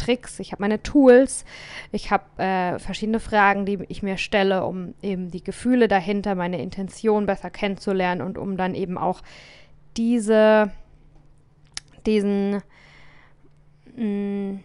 Tricks, 0.02 0.40
ich 0.40 0.52
habe 0.52 0.62
meine 0.62 0.82
Tools, 0.82 1.46
ich 1.92 2.12
habe 2.12 2.24
äh, 2.42 2.80
verschiedene 2.80 3.20
Fragen, 3.20 3.66
die 3.66 3.80
ich 3.88 4.02
mir 4.02 4.18
stelle, 4.18 4.66
um 4.66 4.96
eben 5.02 5.30
die 5.30 5.44
Gefühle 5.44 5.88
dahinter, 5.88 6.36
meine 6.36 6.62
Intention 6.62 7.26
besser 7.26 7.50
kennenzulernen 7.50 8.22
und 8.22 8.38
um 8.38 8.58
dann 8.58 8.74
eben 8.74 8.98
auch 8.98 9.22
diese, 9.98 10.72
diesen, 12.06 12.62
mh, 13.96 14.04
mm, 14.04 14.64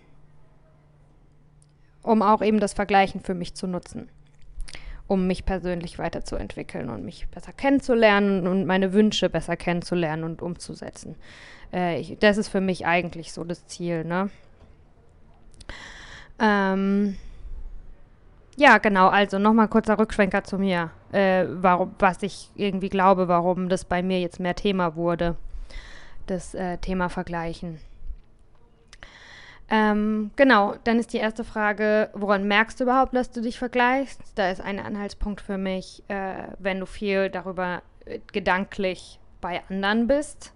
um 2.02 2.22
auch 2.22 2.40
eben 2.40 2.60
das 2.60 2.72
Vergleichen 2.72 3.20
für 3.20 3.34
mich 3.34 3.54
zu 3.54 3.66
nutzen 3.66 4.08
um 5.08 5.26
mich 5.26 5.44
persönlich 5.44 5.98
weiterzuentwickeln 5.98 6.90
und 6.90 7.04
mich 7.04 7.28
besser 7.28 7.52
kennenzulernen 7.52 8.46
und 8.46 8.66
meine 8.66 8.92
Wünsche 8.92 9.30
besser 9.30 9.56
kennenzulernen 9.56 10.24
und 10.24 10.42
umzusetzen. 10.42 11.14
Äh, 11.72 12.00
ich, 12.00 12.18
das 12.18 12.38
ist 12.38 12.48
für 12.48 12.60
mich 12.60 12.86
eigentlich 12.86 13.32
so 13.32 13.44
das 13.44 13.66
Ziel, 13.66 14.04
ne? 14.04 14.30
Ähm, 16.38 17.16
ja, 18.56 18.78
genau, 18.78 19.08
also 19.08 19.38
nochmal 19.38 19.68
kurzer 19.68 19.98
Rückschwenker 19.98 20.44
zu 20.44 20.58
mir, 20.58 20.90
äh, 21.12 21.44
warum, 21.48 21.94
was 21.98 22.22
ich 22.22 22.50
irgendwie 22.54 22.88
glaube, 22.88 23.28
warum 23.28 23.68
das 23.68 23.84
bei 23.84 24.02
mir 24.02 24.20
jetzt 24.20 24.40
mehr 24.40 24.54
Thema 24.54 24.96
wurde, 24.96 25.36
das 26.26 26.54
äh, 26.54 26.78
Thema 26.78 27.08
Vergleichen. 27.08 27.78
Ähm, 29.68 30.30
genau, 30.36 30.76
dann 30.84 30.98
ist 30.98 31.12
die 31.12 31.18
erste 31.18 31.42
Frage, 31.42 32.10
woran 32.14 32.46
merkst 32.46 32.78
du 32.78 32.84
überhaupt, 32.84 33.14
dass 33.14 33.30
du 33.30 33.40
dich 33.40 33.58
vergleichst? 33.58 34.20
Da 34.36 34.50
ist 34.50 34.60
ein 34.60 34.78
Anhaltspunkt 34.78 35.40
für 35.40 35.58
mich, 35.58 36.04
äh, 36.08 36.48
wenn 36.58 36.80
du 36.80 36.86
viel 36.86 37.30
darüber 37.30 37.82
äh, 38.04 38.20
gedanklich 38.32 39.18
bei 39.40 39.62
anderen 39.68 40.06
bist. 40.06 40.52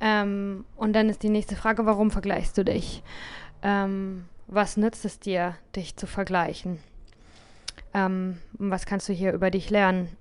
Ähm, 0.00 0.64
und 0.76 0.92
dann 0.92 1.08
ist 1.08 1.22
die 1.22 1.28
nächste 1.28 1.54
Frage, 1.54 1.86
warum 1.86 2.10
vergleichst 2.10 2.58
du 2.58 2.64
dich? 2.64 3.02
Ähm, 3.64 4.26
was 4.46 4.76
nützt 4.76 5.04
es 5.04 5.18
dir, 5.18 5.56
dich 5.74 5.96
zu 5.96 6.06
vergleichen? 6.06 6.78
Ähm, 7.94 8.38
was 8.52 8.86
kannst 8.86 9.08
du 9.08 9.12
hier 9.12 9.32
über 9.32 9.50
dich 9.50 9.70
lernen? 9.70 10.16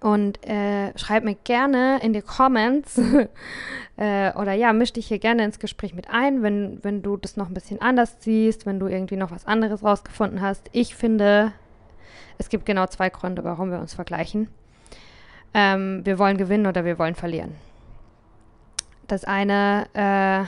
Und 0.00 0.44
äh, 0.46 0.96
schreib 0.96 1.24
mir 1.24 1.34
gerne 1.34 2.00
in 2.02 2.12
die 2.12 2.22
Comments 2.22 3.00
äh, 3.96 4.32
oder 4.34 4.52
ja, 4.52 4.72
misch 4.72 4.92
dich 4.92 5.08
hier 5.08 5.18
gerne 5.18 5.44
ins 5.44 5.58
Gespräch 5.58 5.94
mit 5.94 6.08
ein, 6.08 6.42
wenn, 6.42 6.82
wenn 6.84 7.02
du 7.02 7.16
das 7.16 7.36
noch 7.36 7.48
ein 7.48 7.54
bisschen 7.54 7.80
anders 7.80 8.16
siehst, 8.20 8.66
wenn 8.66 8.78
du 8.78 8.86
irgendwie 8.86 9.16
noch 9.16 9.30
was 9.30 9.46
anderes 9.46 9.82
rausgefunden 9.82 10.40
hast. 10.40 10.68
Ich 10.72 10.94
finde, 10.94 11.52
es 12.38 12.48
gibt 12.48 12.64
genau 12.64 12.86
zwei 12.86 13.10
Gründe, 13.10 13.42
warum 13.42 13.70
wir 13.70 13.80
uns 13.80 13.94
vergleichen. 13.94 14.48
Ähm, 15.54 16.04
wir 16.04 16.18
wollen 16.18 16.36
gewinnen 16.36 16.66
oder 16.66 16.84
wir 16.84 16.98
wollen 16.98 17.14
verlieren. 17.14 17.54
Das 19.08 19.24
eine, 19.24 19.88
äh, 19.94 20.44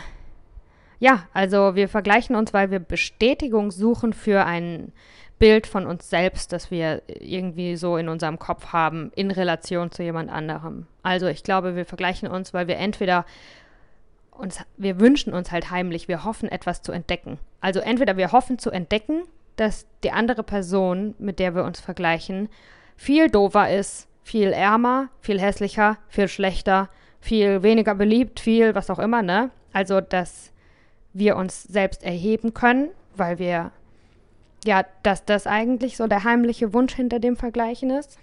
ja, 1.00 1.25
also 1.33 1.75
wir 1.75 1.88
vergleichen 1.88 2.37
uns, 2.37 2.54
weil 2.54 2.71
wir 2.71 2.78
Bestätigung 2.78 3.71
suchen 3.71 4.12
für 4.12 4.45
einen 4.45 4.92
Bild 5.38 5.66
von 5.66 5.87
uns 5.87 6.11
selbst, 6.11 6.52
das 6.52 6.71
wir 6.71 7.02
irgendwie 7.09 7.76
so 7.76 7.97
in 7.97 8.11
unserem 8.11 8.38
Kopf 8.38 8.75
haben, 8.75 9.11
in 9.16 9.30
Relation 9.30 9.90
zu 9.90 10.02
jemand 10.02 10.30
anderem. 10.30 10.87
Also 11.02 11.26
ich 11.26 11.42
glaube, 11.42 11.75
wir 11.75 11.87
vergleichen 11.87 12.28
uns, 12.28 12.52
weil 12.52 12.69
wir 12.69 12.76
entweder 12.76 13.25
uns, 14.30 14.61
wir 14.76 15.00
wünschen 15.00 15.33
uns 15.33 15.50
halt 15.50 15.71
heimlich, 15.71 16.07
wir 16.07 16.25
hoffen 16.25 16.50
etwas 16.50 16.83
zu 16.83 16.92
entdecken. 16.92 17.38
Also 17.62 17.80
entweder 17.80 18.19
wir 18.19 18.33
hoffen 18.33 18.59
zu 18.59 18.71
entdecken, 18.71 19.23
dass 19.57 19.87
die 20.04 20.12
andere 20.12 20.42
Person, 20.42 21.14
mit 21.19 21.38
der 21.38 21.54
wir 21.54 21.64
uns 21.64 21.80
vergleichen, 21.80 22.50
viel 22.97 23.30
dover 23.30 23.71
ist, 23.71 24.07
viel 24.23 24.52
ärmer, 24.52 25.09
viel 25.21 25.40
hässlicher, 25.40 25.97
viel 26.09 26.28
schlechter, 26.28 26.90
viel 27.21 27.62
weniger 27.62 27.95
beliebt, 27.95 28.40
viel 28.40 28.75
was 28.75 28.90
auch 28.90 28.99
immer, 28.99 29.23
ne? 29.23 29.50
Also, 29.73 30.00
dass 30.02 30.50
wir 31.12 31.37
uns 31.37 31.62
selbst 31.64 32.02
erheben 32.02 32.55
können, 32.55 32.90
weil 33.17 33.38
wir, 33.38 33.73
ja, 34.64 34.85
dass 35.02 35.25
das 35.25 35.47
eigentlich 35.47 35.97
so 35.97 36.07
der 36.07 36.25
heimliche 36.25 36.73
Wunsch 36.73 36.95
hinter 36.95 37.19
dem 37.19 37.37
Vergleichen 37.37 37.90
ist. 37.90 38.19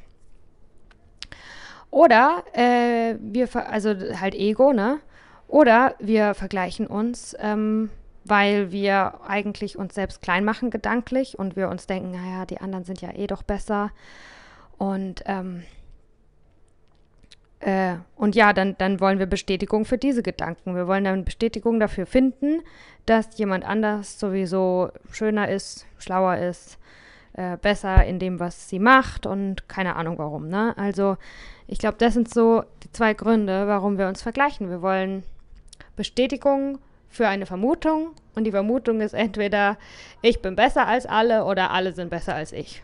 Oder 1.89 2.43
äh, 2.53 3.15
wir, 3.19 3.47
also 3.55 3.89
halt 4.19 4.35
Ego, 4.35 4.73
ne? 4.73 4.99
Oder 5.47 5.95
wir 5.99 6.33
vergleichen 6.33 6.87
uns, 6.87 7.35
ähm, 7.39 7.89
weil 8.25 8.71
wir 8.71 9.21
eigentlich 9.25 9.77
uns 9.77 9.95
selbst 9.95 10.21
klein 10.21 10.43
machen 10.43 10.69
gedanklich 10.69 11.39
und 11.39 11.55
wir 11.55 11.69
uns 11.69 11.87
denken, 11.87 12.11
naja, 12.11 12.45
die 12.45 12.59
anderen 12.59 12.83
sind 12.83 13.01
ja 13.01 13.13
eh 13.13 13.27
doch 13.27 13.43
besser. 13.43 13.91
Und, 14.77 15.23
ähm, 15.25 15.63
äh, 17.67 17.97
und 18.15 18.33
ja, 18.33 18.53
dann, 18.53 18.77
dann 18.77 19.01
wollen 19.01 19.19
wir 19.19 19.25
Bestätigung 19.25 19.83
für 19.83 19.97
diese 19.97 20.23
Gedanken. 20.23 20.73
Wir 20.73 20.87
wollen 20.87 21.03
dann 21.03 21.25
Bestätigung 21.25 21.81
dafür 21.81 22.05
finden, 22.05 22.61
dass 23.05 23.37
jemand 23.37 23.65
anders 23.65 24.17
sowieso 24.17 24.89
schöner 25.11 25.49
ist, 25.49 25.85
schlauer 25.97 26.37
ist, 26.37 26.79
äh, 27.33 27.57
besser 27.57 28.05
in 28.05 28.19
dem, 28.19 28.39
was 28.39 28.69
sie 28.69 28.79
macht 28.79 29.25
und 29.25 29.67
keine 29.67 29.97
Ahnung 29.97 30.17
warum. 30.17 30.47
Ne? 30.47 30.77
Also 30.77 31.17
ich 31.67 31.77
glaube, 31.77 31.97
das 31.97 32.13
sind 32.13 32.33
so 32.33 32.63
die 32.83 32.91
zwei 32.93 33.13
Gründe, 33.13 33.67
warum 33.67 33.97
wir 33.97 34.07
uns 34.07 34.21
vergleichen. 34.21 34.69
Wir 34.69 34.81
wollen 34.81 35.23
Bestätigung 35.97 36.77
für 37.09 37.27
eine 37.27 37.45
Vermutung 37.45 38.11
und 38.33 38.45
die 38.45 38.51
Vermutung 38.51 39.01
ist 39.01 39.13
entweder, 39.13 39.77
ich 40.21 40.41
bin 40.41 40.55
besser 40.55 40.87
als 40.87 41.05
alle 41.05 41.43
oder 41.43 41.71
alle 41.71 41.91
sind 41.91 42.11
besser 42.11 42.33
als 42.33 42.53
ich. 42.53 42.81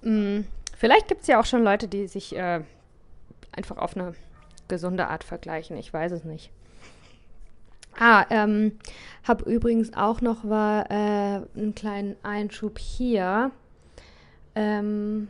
Hm, 0.00 0.46
vielleicht 0.78 1.08
gibt 1.08 1.20
es 1.20 1.26
ja 1.26 1.38
auch 1.38 1.44
schon 1.44 1.62
Leute, 1.62 1.88
die 1.88 2.06
sich 2.06 2.34
äh, 2.34 2.62
einfach 3.56 3.78
auf 3.78 3.96
eine 3.96 4.14
gesunde 4.68 5.08
Art 5.08 5.24
vergleichen. 5.24 5.76
Ich 5.76 5.92
weiß 5.92 6.12
es 6.12 6.24
nicht. 6.24 6.50
Ah, 7.98 8.26
ähm, 8.30 8.78
habe 9.26 9.50
übrigens 9.50 9.94
auch 9.94 10.20
noch 10.20 10.44
war, 10.44 10.90
äh, 10.90 11.40
einen 11.56 11.74
kleinen 11.74 12.16
Einschub 12.22 12.78
hier. 12.78 13.50
Ähm, 14.54 15.28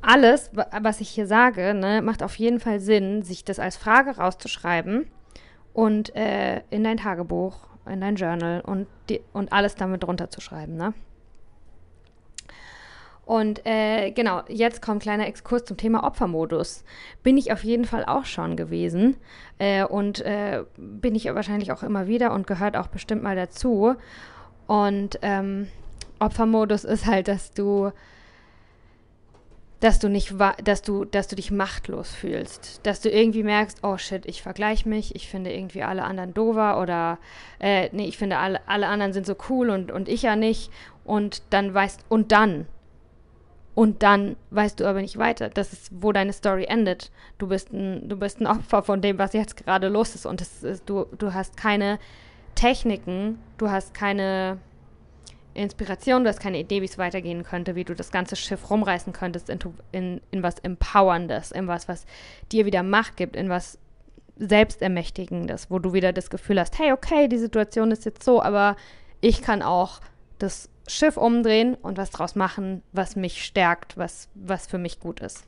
alles, 0.00 0.50
was 0.54 1.00
ich 1.00 1.10
hier 1.10 1.26
sage, 1.26 1.74
ne, 1.74 2.02
macht 2.02 2.22
auf 2.22 2.36
jeden 2.36 2.58
Fall 2.58 2.80
Sinn, 2.80 3.22
sich 3.22 3.44
das 3.44 3.58
als 3.58 3.76
Frage 3.76 4.16
rauszuschreiben 4.16 5.06
und 5.72 6.14
äh, 6.16 6.62
in 6.70 6.82
dein 6.82 6.96
Tagebuch, 6.96 7.68
in 7.86 8.00
dein 8.00 8.16
Journal 8.16 8.62
und, 8.62 8.88
die, 9.08 9.20
und 9.32 9.52
alles 9.52 9.74
damit 9.76 10.02
drunter 10.02 10.30
zu 10.30 10.40
schreiben. 10.40 10.76
Ne? 10.76 10.94
Und 13.24 13.64
äh, 13.64 14.10
genau, 14.10 14.42
jetzt 14.48 14.82
kommt 14.82 14.96
ein 14.96 15.00
kleiner 15.00 15.26
Exkurs 15.26 15.64
zum 15.64 15.76
Thema 15.76 16.04
Opfermodus. 16.04 16.84
Bin 17.22 17.36
ich 17.36 17.52
auf 17.52 17.62
jeden 17.62 17.84
Fall 17.84 18.04
auch 18.04 18.24
schon 18.24 18.56
gewesen 18.56 19.16
äh, 19.58 19.84
und 19.84 20.20
äh, 20.22 20.64
bin 20.76 21.14
ich 21.14 21.26
wahrscheinlich 21.26 21.70
auch 21.72 21.82
immer 21.82 22.08
wieder 22.08 22.32
und 22.32 22.46
gehört 22.46 22.76
auch 22.76 22.88
bestimmt 22.88 23.22
mal 23.22 23.36
dazu. 23.36 23.94
Und 24.66 25.18
ähm, 25.22 25.68
Opfermodus 26.18 26.84
ist 26.84 27.06
halt, 27.06 27.28
dass 27.28 27.52
du 27.52 27.92
dass 29.82 29.98
du 29.98 30.08
nicht 30.08 30.32
dass 30.64 30.82
du, 30.82 31.04
dass 31.04 31.26
du 31.26 31.34
dich 31.34 31.50
machtlos 31.50 32.14
fühlst. 32.14 32.86
Dass 32.86 33.00
du 33.00 33.10
irgendwie 33.10 33.42
merkst, 33.42 33.80
oh 33.82 33.98
shit, 33.98 34.24
ich 34.26 34.40
vergleiche 34.40 34.88
mich, 34.88 35.16
ich 35.16 35.28
finde 35.28 35.52
irgendwie 35.52 35.82
alle 35.82 36.04
anderen 36.04 36.32
dover 36.32 36.80
oder 36.80 37.18
äh, 37.58 37.88
nee, 37.90 38.06
ich 38.06 38.16
finde 38.16 38.38
alle, 38.38 38.60
alle 38.68 38.86
anderen 38.86 39.12
sind 39.12 39.26
so 39.26 39.34
cool 39.48 39.70
und, 39.70 39.90
und 39.90 40.08
ich 40.08 40.22
ja 40.22 40.36
nicht. 40.36 40.70
Und 41.04 41.42
dann 41.50 41.74
weißt, 41.74 42.04
und 42.08 42.30
dann. 42.30 42.66
Und 43.74 44.02
dann 44.02 44.36
weißt 44.50 44.80
du 44.80 44.86
aber 44.86 45.00
nicht 45.00 45.16
weiter. 45.16 45.48
Das 45.48 45.72
ist, 45.72 45.90
wo 45.92 46.12
deine 46.12 46.32
Story 46.32 46.64
endet. 46.64 47.10
Du 47.38 47.46
bist 47.46 47.72
ein, 47.72 48.08
du 48.08 48.16
bist 48.16 48.40
ein 48.40 48.46
Opfer 48.46 48.82
von 48.82 49.00
dem, 49.00 49.18
was 49.18 49.32
jetzt 49.32 49.56
gerade 49.56 49.88
los 49.88 50.14
ist. 50.14 50.26
Und 50.26 50.42
ist, 50.42 50.82
du, 50.86 51.06
du 51.16 51.32
hast 51.32 51.56
keine 51.56 51.98
Techniken, 52.54 53.38
du 53.56 53.70
hast 53.70 53.94
keine 53.94 54.58
Inspiration, 55.54 56.24
du 56.24 56.28
hast 56.28 56.40
keine 56.40 56.58
Idee, 56.58 56.80
wie 56.82 56.86
es 56.86 56.98
weitergehen 56.98 57.44
könnte, 57.44 57.74
wie 57.74 57.84
du 57.84 57.94
das 57.94 58.10
ganze 58.10 58.36
Schiff 58.36 58.70
rumreißen 58.70 59.12
könntest 59.12 59.48
in, 59.48 59.58
in, 59.90 60.20
in 60.30 60.42
was 60.42 60.58
Empowerndes, 60.58 61.50
in 61.50 61.66
was, 61.66 61.88
was 61.88 62.06
dir 62.50 62.66
wieder 62.66 62.82
Macht 62.82 63.16
gibt, 63.16 63.36
in 63.36 63.48
was 63.48 63.78
Selbstermächtigendes, 64.36 65.70
wo 65.70 65.78
du 65.78 65.92
wieder 65.92 66.12
das 66.12 66.30
Gefühl 66.30 66.58
hast, 66.58 66.78
hey, 66.78 66.92
okay, 66.92 67.28
die 67.28 67.38
Situation 67.38 67.90
ist 67.90 68.04
jetzt 68.04 68.24
so, 68.24 68.42
aber 68.42 68.76
ich 69.20 69.42
kann 69.42 69.62
auch 69.62 70.00
das 70.38 70.68
Schiff 70.86 71.16
umdrehen 71.16 71.74
und 71.74 71.98
was 71.98 72.10
draus 72.10 72.34
machen, 72.34 72.82
was 72.92 73.16
mich 73.16 73.44
stärkt, 73.44 73.96
was, 73.96 74.28
was 74.34 74.66
für 74.66 74.78
mich 74.78 75.00
gut 75.00 75.20
ist. 75.20 75.44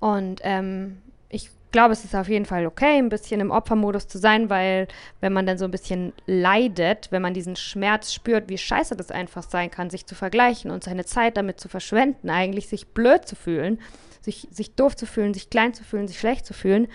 Und 0.00 0.40
ähm, 0.42 1.00
ich 1.28 1.50
glaube, 1.70 1.92
es 1.92 2.04
ist 2.04 2.14
auf 2.14 2.28
jeden 2.28 2.44
Fall 2.44 2.66
okay, 2.66 2.98
ein 2.98 3.08
bisschen 3.08 3.40
im 3.40 3.50
Opfermodus 3.50 4.06
zu 4.06 4.18
sein, 4.18 4.50
weil 4.50 4.88
wenn 5.20 5.32
man 5.32 5.46
dann 5.46 5.58
so 5.58 5.64
ein 5.64 5.70
bisschen 5.70 6.12
leidet, 6.26 7.10
wenn 7.10 7.22
man 7.22 7.34
diesen 7.34 7.56
Schmerz 7.56 8.12
spürt, 8.12 8.48
wie 8.48 8.58
scheiße 8.58 8.96
das 8.96 9.10
einfach 9.10 9.42
sein 9.42 9.70
kann, 9.70 9.90
sich 9.90 10.06
zu 10.06 10.14
vergleichen 10.14 10.70
und 10.70 10.84
seine 10.84 11.04
Zeit 11.04 11.36
damit 11.36 11.60
zu 11.60 11.68
verschwenden, 11.68 12.30
eigentlich 12.30 12.68
sich 12.68 12.88
blöd 12.88 13.26
zu 13.26 13.36
fühlen, 13.36 13.80
sich, 14.20 14.48
sich 14.50 14.74
doof 14.74 14.96
zu 14.96 15.06
fühlen, 15.06 15.34
sich 15.34 15.50
klein 15.50 15.72
zu 15.72 15.82
fühlen, 15.82 16.08
sich 16.08 16.18
schlecht 16.18 16.46
zu 16.46 16.54
fühlen, 16.54 16.88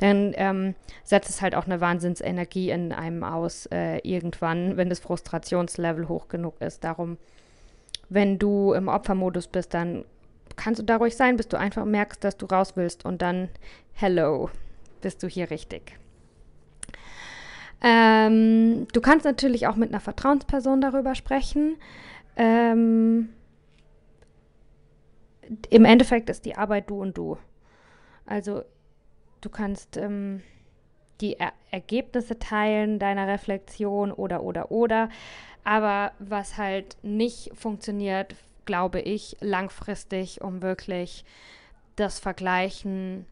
dann 0.00 0.32
ähm, 0.36 0.74
setzt 1.04 1.28
es 1.28 1.42
halt 1.42 1.54
auch 1.54 1.66
eine 1.66 1.82
Wahnsinnsenergie 1.82 2.70
in 2.70 2.92
einem 2.92 3.22
aus, 3.22 3.66
äh, 3.66 3.98
irgendwann, 3.98 4.78
wenn 4.78 4.88
das 4.88 4.98
Frustrationslevel 4.98 6.08
hoch 6.08 6.28
genug 6.28 6.58
ist. 6.60 6.84
Darum, 6.84 7.18
wenn 8.08 8.38
du 8.38 8.72
im 8.72 8.88
Opfermodus 8.88 9.48
bist, 9.48 9.74
dann 9.74 10.06
kannst 10.56 10.80
du 10.80 10.84
da 10.84 10.96
ruhig 10.96 11.16
sein, 11.16 11.36
bis 11.36 11.48
du 11.48 11.58
einfach 11.58 11.84
merkst, 11.84 12.24
dass 12.24 12.38
du 12.38 12.46
raus 12.46 12.76
willst 12.76 13.04
und 13.04 13.20
dann, 13.20 13.50
hello, 13.92 14.48
bist 15.02 15.22
du 15.22 15.28
hier 15.28 15.50
richtig. 15.50 15.98
Ähm, 17.82 18.88
du 18.94 19.02
kannst 19.02 19.26
natürlich 19.26 19.66
auch 19.66 19.76
mit 19.76 19.90
einer 19.90 20.00
Vertrauensperson 20.00 20.80
darüber 20.80 21.14
sprechen. 21.14 21.76
Ähm, 22.36 23.28
Im 25.68 25.84
Endeffekt 25.84 26.30
ist 26.30 26.46
die 26.46 26.56
Arbeit 26.56 26.88
du 26.88 27.02
und 27.02 27.18
du. 27.18 27.36
Also 28.24 28.62
du 29.40 29.48
kannst 29.48 29.96
ähm, 29.96 30.42
die 31.20 31.38
er 31.38 31.52
Ergebnisse 31.70 32.38
teilen 32.38 32.98
deiner 32.98 33.28
Reflexion 33.28 34.10
oder 34.10 34.42
oder 34.42 34.70
oder. 34.70 35.08
Aber 35.64 36.12
was 36.18 36.56
halt 36.56 36.96
nicht 37.02 37.50
funktioniert 37.54 38.34
glaube 38.70 39.00
ich, 39.00 39.36
langfristig, 39.40 40.42
um 40.42 40.62
wirklich 40.62 41.24
das 41.96 42.20
Vergleichen 42.20 43.26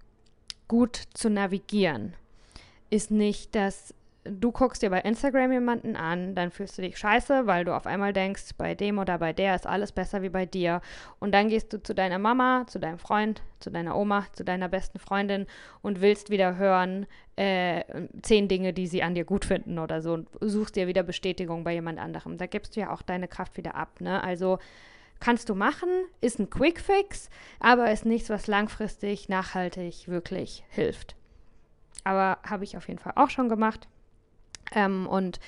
gut 0.66 1.00
zu 1.14 1.30
navigieren. 1.30 2.14
Ist 2.90 3.12
nicht, 3.12 3.54
dass 3.54 3.94
du 4.30 4.52
guckst 4.52 4.82
dir 4.82 4.90
bei 4.90 5.00
Instagram 5.00 5.52
jemanden 5.52 5.96
an, 5.96 6.34
dann 6.34 6.50
fühlst 6.50 6.78
du 6.78 6.82
dich 6.82 6.98
scheiße, 6.98 7.46
weil 7.46 7.64
du 7.64 7.74
auf 7.74 7.86
einmal 7.86 8.12
denkst, 8.12 8.54
bei 8.56 8.74
dem 8.74 8.98
oder 8.98 9.18
bei 9.18 9.32
der 9.32 9.54
ist 9.54 9.66
alles 9.66 9.92
besser 9.92 10.22
wie 10.22 10.28
bei 10.28 10.46
dir. 10.46 10.80
Und 11.18 11.32
dann 11.32 11.48
gehst 11.48 11.72
du 11.72 11.82
zu 11.82 11.94
deiner 11.94 12.18
Mama, 12.18 12.64
zu 12.66 12.78
deinem 12.78 12.98
Freund, 12.98 13.42
zu 13.60 13.70
deiner 13.70 13.96
Oma, 13.96 14.26
zu 14.32 14.44
deiner 14.44 14.68
besten 14.68 14.98
Freundin 14.98 15.46
und 15.82 16.00
willst 16.00 16.30
wieder 16.30 16.56
hören, 16.56 17.06
äh, 17.36 17.84
zehn 18.22 18.48
Dinge, 18.48 18.72
die 18.72 18.86
sie 18.86 19.02
an 19.02 19.14
dir 19.14 19.24
gut 19.24 19.44
finden 19.44 19.78
oder 19.78 20.02
so 20.02 20.14
und 20.14 20.28
suchst 20.40 20.76
dir 20.76 20.86
wieder 20.86 21.02
Bestätigung 21.02 21.64
bei 21.64 21.72
jemand 21.72 21.98
anderem. 21.98 22.38
Da 22.38 22.46
gibst 22.46 22.76
du 22.76 22.80
ja 22.80 22.92
auch 22.92 23.02
deine 23.02 23.28
Kraft 23.28 23.56
wieder 23.56 23.74
ab, 23.74 24.00
ne? 24.00 24.22
Also 24.22 24.58
Kannst 25.20 25.48
du 25.48 25.56
machen, 25.56 25.88
ist 26.20 26.38
ein 26.38 26.48
Quick-Fix, 26.48 27.28
aber 27.58 27.90
ist 27.90 28.06
nichts, 28.06 28.30
was 28.30 28.46
langfristig, 28.46 29.28
nachhaltig 29.28 30.06
wirklich 30.06 30.62
hilft. 30.68 31.16
Aber 32.04 32.38
habe 32.48 32.62
ich 32.62 32.76
auf 32.76 32.86
jeden 32.86 33.00
Fall 33.00 33.14
auch 33.16 33.30
schon 33.30 33.48
gemacht 33.48 33.88
ähm, 34.74 35.06
und 35.06 35.40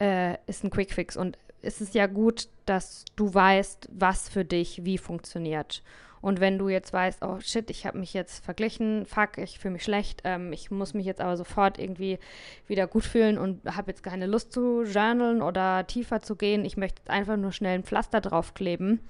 äh, 0.00 0.36
ist 0.46 0.64
ein 0.64 0.70
Quick-Fix. 0.70 1.16
Und 1.16 1.38
es 1.62 1.80
ist 1.80 1.94
ja 1.94 2.06
gut, 2.06 2.48
dass 2.66 3.04
du 3.16 3.32
weißt, 3.32 3.88
was 3.92 4.28
für 4.28 4.44
dich 4.44 4.84
wie 4.84 4.98
funktioniert. 4.98 5.82
Und 6.22 6.38
wenn 6.38 6.56
du 6.56 6.68
jetzt 6.68 6.92
weißt, 6.92 7.24
oh 7.24 7.40
shit, 7.40 7.68
ich 7.68 7.84
habe 7.84 7.98
mich 7.98 8.14
jetzt 8.14 8.44
verglichen, 8.44 9.04
fuck, 9.06 9.38
ich 9.38 9.58
fühle 9.58 9.72
mich 9.72 9.82
schlecht, 9.82 10.22
ähm, 10.22 10.52
ich 10.52 10.70
muss 10.70 10.94
mich 10.94 11.04
jetzt 11.04 11.20
aber 11.20 11.36
sofort 11.36 11.78
irgendwie 11.78 12.20
wieder 12.68 12.86
gut 12.86 13.04
fühlen 13.04 13.38
und 13.38 13.60
habe 13.76 13.90
jetzt 13.90 14.04
keine 14.04 14.26
Lust 14.26 14.52
zu 14.52 14.84
journalen 14.84 15.42
oder 15.42 15.84
tiefer 15.84 16.22
zu 16.22 16.36
gehen, 16.36 16.64
ich 16.64 16.76
möchte 16.76 17.10
einfach 17.10 17.36
nur 17.36 17.50
schnell 17.50 17.74
ein 17.74 17.82
Pflaster 17.82 18.20
draufkleben, 18.20 19.00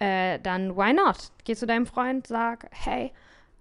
äh, 0.00 0.40
dann 0.40 0.76
why 0.76 0.92
not? 0.92 1.30
Geh 1.44 1.54
zu 1.54 1.66
deinem 1.66 1.86
Freund, 1.86 2.26
sag, 2.26 2.68
hey, 2.72 3.12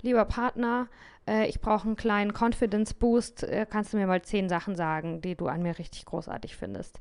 lieber 0.01 0.25
Partner, 0.25 0.87
äh, 1.27 1.45
ich 1.47 1.61
brauche 1.61 1.87
einen 1.87 1.95
kleinen 1.95 2.33
Confidence 2.33 2.93
Boost, 2.93 3.43
äh, 3.43 3.65
kannst 3.69 3.93
du 3.93 3.97
mir 3.97 4.07
mal 4.07 4.21
zehn 4.21 4.49
Sachen 4.49 4.75
sagen, 4.75 5.21
die 5.21 5.35
du 5.35 5.47
an 5.47 5.61
mir 5.61 5.77
richtig 5.77 6.05
großartig 6.05 6.55
findest. 6.55 6.99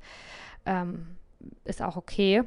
Ähm, 0.67 1.17
ist 1.65 1.83
auch 1.83 1.97
okay. 1.97 2.43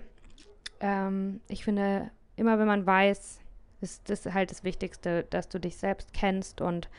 Ähm, 0.79 1.41
ich 1.47 1.63
finde, 1.63 2.11
immer 2.35 2.59
wenn 2.59 2.67
man 2.67 2.85
weiß, 2.85 3.39
ist 3.81 4.09
das 4.09 4.25
halt 4.25 4.51
das 4.51 4.63
Wichtigste, 4.63 5.23
dass 5.29 5.49
du 5.49 5.59
dich 5.59 5.77
selbst 5.77 6.13
kennst 6.13 6.61
und 6.61 6.89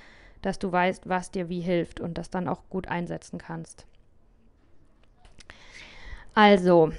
dass 0.43 0.59
du 0.59 0.73
weißt, 0.73 1.09
was 1.09 1.31
dir 1.31 1.49
wie 1.49 1.61
hilft 1.61 2.01
und 2.01 2.16
das 2.16 2.31
dann 2.31 2.49
auch 2.49 2.62
gut 2.71 2.88
einsetzen 2.88 3.38
kannst. 3.38 3.87
Also, 6.35 6.93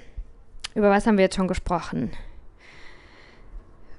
über 0.76 0.90
was 0.90 1.08
haben 1.08 1.18
wir 1.18 1.26
jetzt 1.26 1.36
schon 1.36 1.48
gesprochen? 1.48 2.12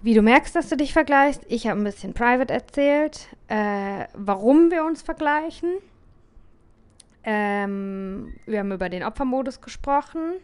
Wie 0.03 0.15
du 0.15 0.23
merkst, 0.23 0.55
dass 0.55 0.69
du 0.69 0.77
dich 0.77 0.93
vergleichst. 0.93 1.43
Ich 1.49 1.67
habe 1.67 1.81
ein 1.81 1.85
bisschen 1.85 2.13
private 2.13 2.53
erzählt, 2.53 3.29
äh, 3.49 4.05
warum 4.15 4.71
wir 4.71 4.85
uns 4.85 5.01
vergleichen. 5.01 5.75
Ähm, 7.25 8.35
wir 8.47 8.59
haben 8.59 8.73
über 8.73 8.89
den 8.89 9.05
Opfermodus 9.05 9.61
gesprochen. 9.61 10.35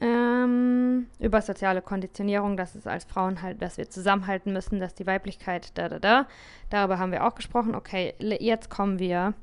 Ähm, 0.00 1.06
über 1.20 1.40
soziale 1.40 1.80
Konditionierung, 1.80 2.56
dass 2.56 2.74
es 2.74 2.86
als 2.86 3.04
Frauen 3.04 3.40
halt, 3.40 3.62
dass 3.62 3.78
wir 3.78 3.88
zusammenhalten 3.88 4.52
müssen, 4.52 4.80
dass 4.80 4.94
die 4.94 5.06
Weiblichkeit, 5.06 5.70
da, 5.78 5.88
da, 5.88 5.98
da. 5.98 6.26
Darüber 6.68 6.98
haben 6.98 7.12
wir 7.12 7.24
auch 7.24 7.34
gesprochen. 7.34 7.74
Okay, 7.74 8.14
jetzt 8.18 8.68
kommen 8.68 8.98
wir 8.98 9.34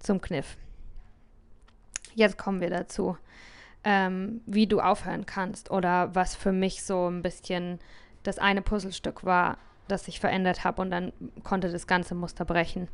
zum 0.00 0.20
Kniff. 0.20 0.56
Jetzt 2.14 2.36
kommen 2.36 2.60
wir 2.60 2.70
dazu, 2.70 3.16
ähm, 3.84 4.40
wie 4.44 4.66
du 4.66 4.80
aufhören 4.80 5.24
kannst 5.24 5.70
oder 5.70 6.14
was 6.14 6.34
für 6.34 6.52
mich 6.52 6.82
so 6.82 7.08
ein 7.08 7.22
bisschen 7.22 7.78
das 8.24 8.38
eine 8.38 8.62
Puzzlestück 8.62 9.24
war, 9.24 9.58
das 9.86 10.08
ich 10.08 10.18
verändert 10.18 10.64
habe 10.64 10.82
und 10.82 10.90
dann 10.90 11.12
konnte 11.44 11.70
das 11.70 11.86
ganze 11.86 12.14
Muster 12.14 12.44
brechen. 12.44 12.88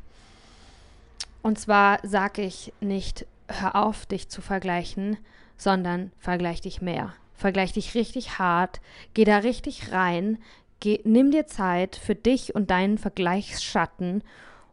Und 1.41 1.59
zwar 1.59 1.99
sage 2.03 2.43
ich 2.43 2.71
nicht, 2.79 3.25
hör 3.47 3.75
auf, 3.75 4.05
dich 4.05 4.29
zu 4.29 4.41
vergleichen, 4.41 5.17
sondern 5.57 6.11
vergleich 6.19 6.61
dich 6.61 6.81
mehr. 6.81 7.13
Vergleich 7.33 7.73
dich 7.73 7.95
richtig 7.95 8.37
hart, 8.37 8.81
geh 9.15 9.23
da 9.23 9.39
richtig 9.39 9.91
rein, 9.91 10.37
geh, 10.79 10.99
nimm 11.03 11.31
dir 11.31 11.47
Zeit 11.47 11.95
für 11.95 12.13
dich 12.13 12.53
und 12.53 12.69
deinen 12.69 12.99
Vergleichsschatten 12.99 14.23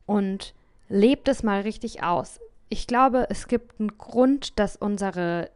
und 0.05 0.55
leb 0.89 1.25
das 1.25 1.43
mal 1.43 1.63
richtig 1.63 2.03
aus. 2.03 2.41
Ich 2.69 2.87
glaube, 2.87 3.27
es 3.31 3.49
gibt 3.49 3.81
einen 3.81 3.97
Grund, 3.97 4.59
dass 4.59 4.77
unsere, 4.77 5.51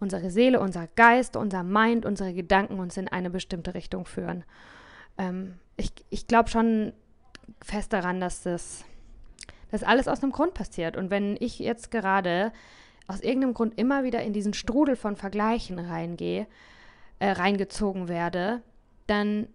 unsere 0.00 0.30
Seele, 0.30 0.60
unser 0.60 0.88
Geist, 0.88 1.36
unser 1.36 1.62
Mind, 1.62 2.04
unsere 2.04 2.32
Gedanken 2.32 2.80
uns 2.80 2.96
in 2.96 3.08
eine 3.08 3.30
bestimmte 3.30 3.74
Richtung 3.74 4.06
führen. 4.06 4.44
Ähm, 5.18 5.58
ich 5.76 5.92
ich 6.10 6.26
glaube 6.26 6.48
schon 6.48 6.92
fest 7.62 7.92
daran, 7.92 8.20
dass 8.20 8.42
das 8.42 8.84
dass 9.70 9.82
alles 9.82 10.08
aus 10.08 10.22
einem 10.22 10.32
Grund 10.32 10.54
passiert. 10.54 10.96
Und 10.96 11.10
wenn 11.10 11.36
ich 11.38 11.58
jetzt 11.58 11.90
gerade 11.90 12.52
aus 13.06 13.20
irgendeinem 13.20 13.54
Grund 13.54 13.78
immer 13.78 14.04
wieder 14.04 14.22
in 14.22 14.32
diesen 14.32 14.54
Strudel 14.54 14.96
von 14.96 15.16
Vergleichen 15.16 15.78
reingehe, 15.78 16.46
äh, 17.18 17.30
reingezogen 17.30 18.08
werde, 18.08 18.62
dann 19.06 19.48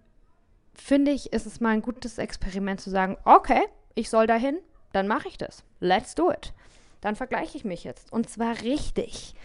finde 0.73 1.11
ich, 1.11 1.33
ist 1.33 1.45
es 1.45 1.61
mal 1.61 1.69
ein 1.69 1.81
gutes 1.81 2.17
Experiment 2.17 2.81
zu 2.81 2.89
sagen, 2.89 3.17
okay, 3.23 3.61
ich 3.93 4.09
soll 4.09 4.27
dahin, 4.27 4.57
dann 4.91 5.07
mache 5.07 5.27
ich 5.27 5.37
das. 5.37 5.63
Let's 5.79 6.15
do 6.15 6.31
it. 6.31 6.53
Dann 7.01 7.15
vergleiche 7.15 7.57
ich 7.57 7.65
mich 7.65 7.83
jetzt. 7.83 8.11
Und 8.11 8.29
zwar 8.29 8.61
richtig. 8.61 9.35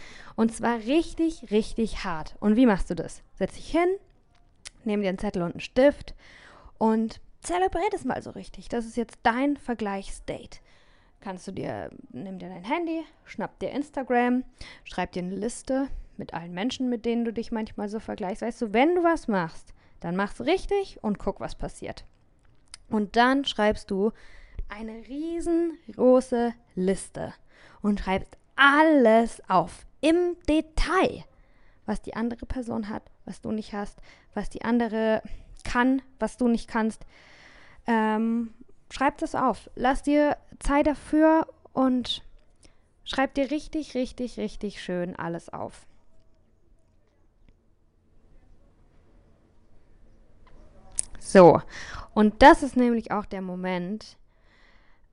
Und 0.40 0.54
zwar 0.54 0.78
richtig, 0.78 1.50
richtig 1.50 2.02
hart. 2.02 2.34
Und 2.40 2.56
wie 2.56 2.64
machst 2.64 2.88
du 2.88 2.94
das? 2.94 3.22
Setz 3.34 3.56
dich 3.56 3.70
hin, 3.70 3.98
nimm 4.84 5.02
dir 5.02 5.10
einen 5.10 5.18
Zettel 5.18 5.42
und 5.42 5.50
einen 5.50 5.60
Stift 5.60 6.14
und 6.78 7.20
zelebriere 7.42 7.90
das 7.90 8.06
mal 8.06 8.22
so 8.22 8.30
richtig. 8.30 8.70
Das 8.70 8.86
ist 8.86 8.96
jetzt 8.96 9.18
dein 9.22 9.58
Vergleichsdate. 9.58 10.62
Kannst 11.20 11.46
du 11.46 11.52
dir, 11.52 11.90
nimm 12.08 12.38
dir 12.38 12.48
dein 12.48 12.64
Handy, 12.64 13.04
schnapp 13.26 13.58
dir 13.58 13.70
Instagram, 13.72 14.44
schreib 14.84 15.12
dir 15.12 15.24
eine 15.24 15.36
Liste 15.36 15.88
mit 16.16 16.32
allen 16.32 16.54
Menschen, 16.54 16.88
mit 16.88 17.04
denen 17.04 17.26
du 17.26 17.34
dich 17.34 17.52
manchmal 17.52 17.90
so 17.90 18.00
vergleichst. 18.00 18.40
Weißt 18.40 18.62
du, 18.62 18.72
wenn 18.72 18.94
du 18.94 19.04
was 19.04 19.28
machst, 19.28 19.74
dann 20.00 20.16
mach's 20.16 20.40
richtig 20.40 21.04
und 21.04 21.18
guck, 21.18 21.40
was 21.40 21.54
passiert. 21.54 22.06
Und 22.88 23.14
dann 23.16 23.44
schreibst 23.44 23.90
du 23.90 24.12
eine 24.70 25.06
riesengroße 25.06 26.54
Liste 26.76 27.34
und 27.82 28.00
schreibst 28.00 28.38
alles 28.56 29.42
auf 29.46 29.84
im 30.00 30.36
Detail, 30.48 31.24
was 31.86 32.02
die 32.02 32.14
andere 32.14 32.46
Person 32.46 32.88
hat, 32.88 33.02
was 33.24 33.40
du 33.40 33.52
nicht 33.52 33.72
hast, 33.72 34.00
was 34.34 34.48
die 34.50 34.62
andere 34.62 35.22
kann, 35.64 36.02
was 36.18 36.36
du 36.36 36.48
nicht 36.48 36.68
kannst. 36.68 37.04
Ähm, 37.86 38.54
schreib 38.90 39.18
das 39.18 39.34
auf. 39.34 39.70
Lass 39.74 40.02
dir 40.02 40.36
Zeit 40.58 40.86
dafür 40.86 41.46
und 41.72 42.22
schreib 43.04 43.34
dir 43.34 43.50
richtig, 43.50 43.94
richtig, 43.94 44.38
richtig 44.38 44.82
schön 44.82 45.16
alles 45.16 45.48
auf. 45.48 45.86
So, 51.18 51.60
und 52.12 52.42
das 52.42 52.62
ist 52.62 52.76
nämlich 52.76 53.12
auch 53.12 53.24
der 53.24 53.42
Moment, 53.42 54.16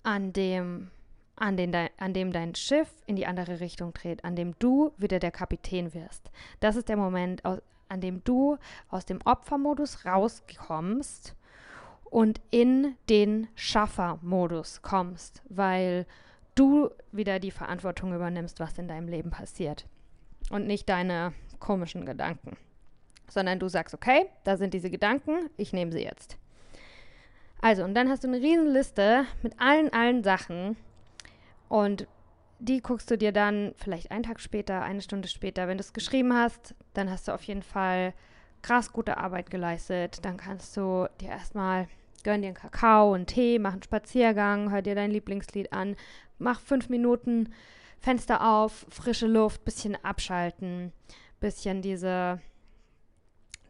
an 0.02 0.34
dem, 0.34 0.90
an, 1.38 1.56
den 1.58 1.74
an 1.76 2.14
dem 2.14 2.32
dein 2.32 2.56
Schiff 2.56 2.90
in 3.06 3.16
die 3.16 3.26
andere 3.26 3.60
Richtung 3.60 3.94
dreht, 3.94 4.24
an 4.26 4.36
dem 4.36 4.58
du 4.60 4.92
wieder 4.98 5.20
der 5.20 5.32
Kapitän 5.32 5.94
wirst. 5.94 6.32
Das 6.60 6.76
ist 6.76 6.90
der 6.90 6.98
Moment, 6.98 7.44
an 7.46 8.02
dem 8.02 8.24
du 8.24 8.58
aus 8.90 9.06
dem 9.06 9.20
Opfermodus 9.24 10.06
rauskommst 10.06 11.36
und 12.04 12.42
in 12.52 12.96
den 13.10 13.48
Schaffermodus 13.56 14.82
kommst, 14.82 15.42
weil 15.50 16.06
du 16.56 16.90
wieder 17.12 17.40
die 17.40 17.52
Verantwortung 17.52 18.14
übernimmst, 18.14 18.60
was 18.60 18.78
in 18.78 18.88
deinem 18.88 19.08
Leben 19.08 19.30
passiert. 19.30 19.86
Und 20.50 20.66
nicht 20.66 20.90
deine 20.90 21.34
komischen 21.60 22.06
Gedanken. 22.06 22.58
Sondern 23.30 23.60
du 23.60 23.68
sagst, 23.68 23.94
okay, 23.94 24.28
da 24.46 24.56
sind 24.56 24.74
diese 24.74 24.90
Gedanken, 24.90 25.50
ich 25.58 25.74
nehme 25.74 25.92
sie 25.92 26.04
jetzt. 26.04 26.38
Also, 27.62 27.84
und 27.84 27.96
dann 27.96 28.10
hast 28.10 28.24
du 28.24 28.28
eine 28.28 28.38
riesen 28.38 28.68
Liste 28.68 29.26
mit 29.42 29.60
allen, 29.60 29.92
allen 29.92 30.24
Sachen. 30.24 30.78
Und 31.70 32.08
die 32.60 32.82
guckst 32.82 33.12
du 33.12 33.18
dir 33.18 33.32
dann 33.32 33.74
vielleicht 33.78 34.12
einen 34.12 34.24
Tag 34.24 34.40
später, 34.40 34.82
eine 34.82 35.02
Stunde 35.02 35.28
später, 35.28 35.68
wenn 35.68 35.78
du 35.78 35.84
es 35.84 35.94
geschrieben 35.94 36.34
hast, 36.34 36.76
dann 36.94 37.10
hast 37.10 37.28
du 37.28 37.34
auf 37.34 37.44
jeden 37.44 37.62
Fall 37.62 38.14
krass 38.62 38.92
gute 38.92 39.18
Arbeit 39.18 39.50
geleistet. 39.50 40.26
Dann 40.26 40.38
kannst 40.38 40.76
du 40.76 41.08
dir 41.22 41.30
erstmal 41.30 41.88
gönn 42.24 42.42
dir 42.42 42.48
einen 42.48 42.56
Kakao, 42.56 43.14
einen 43.14 43.26
Tee, 43.26 43.60
mach 43.60 43.74
einen 43.74 43.84
Spaziergang, 43.84 44.72
hör 44.72 44.82
dir 44.82 44.96
dein 44.96 45.12
Lieblingslied 45.12 45.72
an, 45.72 45.96
mach 46.40 46.60
fünf 46.60 46.90
Minuten 46.90 47.54
Fenster 48.00 48.46
auf, 48.46 48.86
frische 48.90 49.28
Luft, 49.28 49.64
bisschen 49.66 49.96
abschalten, 50.04 50.92
bisschen 51.40 51.82
diese 51.82 52.42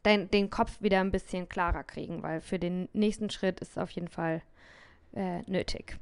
dein, 0.04 0.32
den 0.32 0.50
Kopf 0.50 0.82
wieder 0.82 1.02
ein 1.02 1.12
bisschen 1.12 1.50
klarer 1.50 1.84
kriegen, 1.84 2.24
weil 2.24 2.42
für 2.42 2.60
den 2.60 2.90
nächsten 2.94 3.30
Schritt 3.30 3.60
ist 3.60 3.72
es 3.72 3.78
auf 3.78 3.92
jeden 3.92 4.08
Fall 4.08 4.42
äh, 5.14 5.42
nötig. 5.48 5.98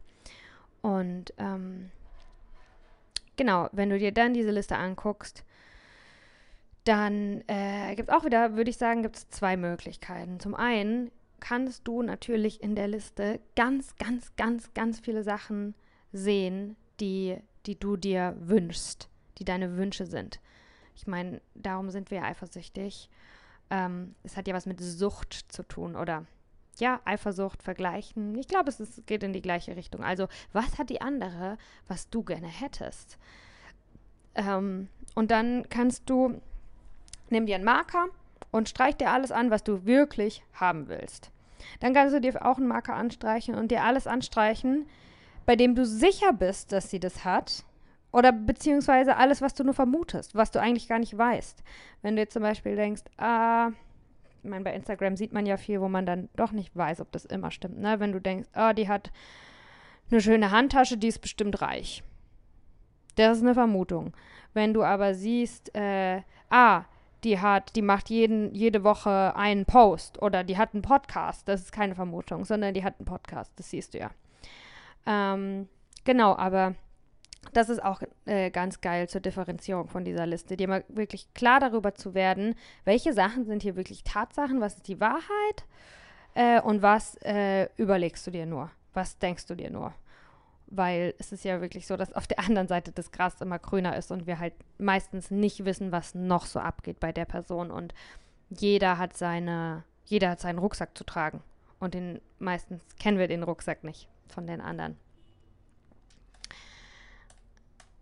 Und 0.85 1.33
ähm, 1.39 1.89
genau, 3.37 3.69
wenn 3.71 3.89
du 3.89 3.97
dir 3.97 4.11
dann 4.11 4.35
diese 4.35 4.51
Liste 4.51 4.77
anguckst, 4.77 5.43
dann 6.83 7.43
äh, 7.47 7.95
gibt 7.95 8.09
es 8.09 8.15
auch 8.15 8.23
wieder, 8.23 8.55
würde 8.55 8.69
ich 8.69 8.77
sagen, 8.77 9.01
gibt 9.01 9.15
es 9.15 9.27
zwei 9.29 9.57
Möglichkeiten. 9.57 10.39
Zum 10.39 10.53
einen 10.53 11.09
kannst 11.39 11.87
du 11.87 12.03
natürlich 12.03 12.61
in 12.61 12.75
der 12.75 12.87
Liste 12.87 13.39
ganz, 13.55 13.95
ganz, 13.95 14.35
ganz, 14.35 14.75
ganz 14.75 14.99
viele 14.99 15.23
Sachen 15.23 15.73
sehen, 16.13 16.75
die, 16.99 17.37
die 17.65 17.79
du 17.79 17.97
dir 17.97 18.35
wünschst, 18.39 19.09
die 19.39 19.43
deine 19.43 19.77
Wünsche 19.77 20.05
sind. 20.05 20.39
Ich 20.95 21.07
meine, 21.07 21.41
darum 21.55 21.89
sind 21.89 22.11
wir 22.11 22.23
eifersüchtig. 22.23 23.09
Ähm, 23.71 24.13
es 24.21 24.37
hat 24.37 24.47
ja 24.47 24.53
was 24.53 24.67
mit 24.67 24.79
Sucht 24.79 25.33
zu 25.33 25.63
tun 25.63 25.95
oder 25.95 26.27
ja, 26.79 26.99
Eifersucht 27.05 27.63
vergleichen. 27.63 28.37
Ich 28.37 28.47
glaube, 28.47 28.69
es 28.69 28.79
ist, 28.79 29.07
geht 29.07 29.23
in 29.23 29.33
die 29.33 29.41
gleiche 29.41 29.75
Richtung. 29.75 30.03
Also, 30.03 30.27
was 30.53 30.77
hat 30.77 30.89
die 30.89 31.01
andere, 31.01 31.57
was 31.87 32.09
du 32.09 32.23
gerne 32.23 32.47
hättest? 32.47 33.17
Ähm, 34.35 34.89
und 35.13 35.31
dann 35.31 35.67
kannst 35.69 36.09
du 36.09 36.41
nimm 37.29 37.45
dir 37.45 37.55
einen 37.55 37.63
Marker 37.63 38.07
und 38.51 38.69
streich 38.69 38.95
dir 38.95 39.11
alles 39.11 39.31
an, 39.31 39.51
was 39.51 39.63
du 39.63 39.85
wirklich 39.85 40.43
haben 40.53 40.87
willst. 40.87 41.31
Dann 41.79 41.93
kannst 41.93 42.13
du 42.13 42.21
dir 42.21 42.45
auch 42.45 42.57
einen 42.57 42.67
Marker 42.67 42.93
anstreichen 42.93 43.55
und 43.55 43.71
dir 43.71 43.83
alles 43.83 44.07
anstreichen, 44.07 44.87
bei 45.45 45.55
dem 45.55 45.75
du 45.75 45.85
sicher 45.85 46.33
bist, 46.33 46.71
dass 46.71 46.89
sie 46.89 46.99
das 46.99 47.25
hat. 47.25 47.63
Oder 48.11 48.31
beziehungsweise 48.31 49.17
alles, 49.17 49.41
was 49.41 49.55
du 49.55 49.63
nur 49.63 49.73
vermutest, 49.73 50.35
was 50.35 50.51
du 50.51 50.61
eigentlich 50.61 50.87
gar 50.87 50.99
nicht 50.99 51.17
weißt. 51.17 51.63
Wenn 52.01 52.15
du 52.15 52.21
jetzt 52.21 52.33
zum 52.33 52.43
Beispiel 52.43 52.75
denkst, 52.75 53.03
ah, 53.17 53.69
ich 53.69 53.84
meine, 54.45 54.63
bei 54.63 54.73
Instagram 54.73 55.15
sieht 55.15 55.33
man 55.33 55.45
ja 55.45 55.57
viel, 55.57 55.81
wo 55.81 55.87
man 55.87 56.05
dann 56.05 56.29
doch 56.35 56.51
nicht 56.51 56.75
weiß, 56.75 57.01
ob 57.01 57.11
das 57.11 57.25
immer 57.25 57.51
stimmt. 57.51 57.79
Ne? 57.79 57.99
Wenn 57.99 58.11
du 58.11 58.19
denkst, 58.19 58.49
ah, 58.53 58.73
die 58.73 58.87
hat 58.87 59.11
eine 60.11 60.21
schöne 60.21 60.51
Handtasche, 60.51 60.97
die 60.97 61.07
ist 61.07 61.19
bestimmt 61.19 61.61
reich. 61.61 62.03
Das 63.15 63.37
ist 63.37 63.43
eine 63.43 63.53
Vermutung. 63.53 64.13
Wenn 64.53 64.73
du 64.73 64.83
aber 64.83 65.13
siehst, 65.13 65.75
äh, 65.75 66.21
ah, 66.49 66.85
die 67.23 67.39
hat, 67.39 67.75
die 67.75 67.81
macht 67.81 68.09
jeden, 68.09 68.53
jede 68.53 68.83
Woche 68.83 69.35
einen 69.35 69.65
Post 69.65 70.21
oder 70.21 70.43
die 70.43 70.57
hat 70.57 70.73
einen 70.73 70.83
Podcast. 70.83 71.47
Das 71.47 71.61
ist 71.61 71.71
keine 71.71 71.95
Vermutung, 71.95 72.45
sondern 72.45 72.73
die 72.73 72.83
hat 72.83 72.99
einen 72.99 73.05
Podcast. 73.05 73.51
Das 73.55 73.69
siehst 73.69 73.93
du 73.93 73.99
ja. 73.99 74.11
Ähm, 75.05 75.67
genau, 76.03 76.35
aber 76.35 76.75
das 77.53 77.69
ist 77.69 77.83
auch 77.83 78.01
äh, 78.25 78.49
ganz 78.51 78.81
geil 78.81 79.07
zur 79.09 79.21
Differenzierung 79.21 79.87
von 79.87 80.05
dieser 80.05 80.25
Liste, 80.25 80.57
dir 80.57 80.67
mal 80.67 80.83
wirklich 80.87 81.33
klar 81.33 81.59
darüber 81.59 81.95
zu 81.95 82.13
werden, 82.13 82.55
welche 82.83 83.13
Sachen 83.13 83.45
sind 83.45 83.63
hier 83.63 83.75
wirklich 83.75 84.03
Tatsachen, 84.03 84.61
was 84.61 84.75
ist 84.75 84.87
die 84.87 84.99
Wahrheit 84.99 85.65
äh, 86.33 86.61
und 86.61 86.81
was 86.81 87.15
äh, 87.23 87.69
überlegst 87.77 88.25
du 88.27 88.31
dir 88.31 88.45
nur, 88.45 88.71
was 88.93 89.17
denkst 89.17 89.45
du 89.47 89.55
dir 89.55 89.69
nur 89.69 89.93
weil 90.67 91.13
es 91.19 91.31
ist 91.31 91.45
ja 91.45 91.61
wirklich 91.61 91.85
so, 91.85 91.95
dass 91.95 92.13
auf 92.13 92.25
der 92.25 92.39
anderen 92.39 92.67
Seite 92.67 92.91
das 92.91 93.11
Gras 93.11 93.39
immer 93.39 93.59
grüner 93.59 93.95
ist 93.95 94.11
und 94.11 94.25
wir 94.25 94.39
halt 94.39 94.53
meistens 94.79 95.29
nicht 95.29 95.63
wissen, 95.63 95.91
was 95.91 96.15
noch 96.15 96.47
so 96.47 96.59
abgeht 96.59 96.99
bei 96.99 97.11
der 97.11 97.25
Person 97.25 97.69
und 97.69 97.93
jeder 98.49 98.97
hat 98.97 99.15
seine 99.15 99.83
jeder 100.05 100.29
hat 100.29 100.39
seinen 100.39 100.59
Rucksack 100.59 100.97
zu 100.97 101.03
tragen. 101.03 101.41
Und 101.79 101.93
den 101.93 102.21
meistens 102.39 102.81
kennen 102.99 103.17
wir 103.17 103.27
den 103.27 103.43
Rucksack 103.43 103.83
nicht 103.83 104.07
von 104.27 104.47
den 104.47 104.61
anderen. 104.61 104.97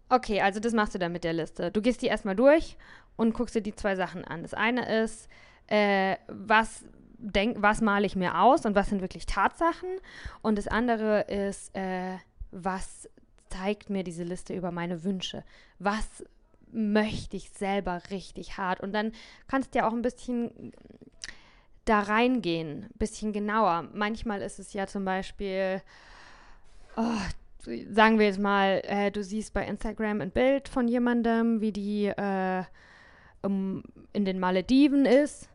Okay, 0.10 0.42
also 0.42 0.60
das 0.60 0.74
machst 0.74 0.94
du 0.94 1.00
dann 1.00 1.12
mit 1.12 1.24
der 1.24 1.34
Liste. 1.34 1.72
Du 1.72 1.82
gehst 1.82 2.02
die 2.02 2.08
erstmal 2.08 2.36
durch 2.36 2.78
und 3.16 3.34
guckst 3.34 3.56
dir 3.56 3.62
die 3.62 3.76
zwei 3.76 3.96
Sachen 3.96 4.26
an. 4.26 4.44
Das 4.44 4.54
eine 4.54 5.04
ist, 5.04 5.28
äh, 5.68 6.18
was 6.28 6.86
denk, 7.18 7.62
was 7.62 7.82
male 7.82 8.06
ich 8.06 8.16
mir 8.16 8.40
aus 8.40 8.66
und 8.66 8.76
was 8.76 8.90
sind 8.90 9.02
wirklich 9.02 9.26
Tatsachen? 9.26 9.90
Und 10.42 10.58
das 10.58 10.68
andere 10.68 11.22
ist, 11.22 11.76
äh, 11.76 12.18
was 12.52 13.10
zeigt 13.50 13.90
mir 13.90 14.04
diese 14.04 14.24
Liste 14.24 14.54
über 14.54 14.72
meine 14.72 15.04
Wünsche? 15.04 15.44
Was 15.80 16.24
möchte 16.72 17.38
ich 17.38 17.50
selber 17.52 18.02
richtig 18.10 18.58
hart? 18.58 18.82
Und 18.82 18.94
dann 18.94 19.12
kannst 19.48 19.74
du 19.74 19.80
ja 19.80 19.88
auch 19.88 19.94
ein 19.94 20.02
bisschen 20.02 20.74
da 21.86 22.00
reingehen, 22.00 22.84
ein 22.84 22.98
bisschen 22.98 23.34
genauer. 23.34 23.90
Manchmal 23.94 24.42
ist 24.42 24.60
es 24.60 24.74
ja 24.74 24.88
zum 24.88 25.06
Beispiel, 25.06 25.82
sagen 27.90 28.20
wir 28.20 28.26
jetzt 28.26 28.40
mal, 28.40 28.82
äh, 28.86 29.12
du 29.12 29.24
siehst 29.24 29.54
bei 29.54 29.66
Instagram 29.66 30.22
ein 30.22 30.32
Bild 30.32 30.68
von 30.68 30.88
jemandem, 30.88 31.62
wie 31.62 31.72
die 31.72 32.06
äh, 32.06 32.64
um, 33.42 33.84
in 34.14 34.26
den 34.26 34.40
Malediven 34.40 35.06
ist 35.06 35.50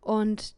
und 0.00 0.54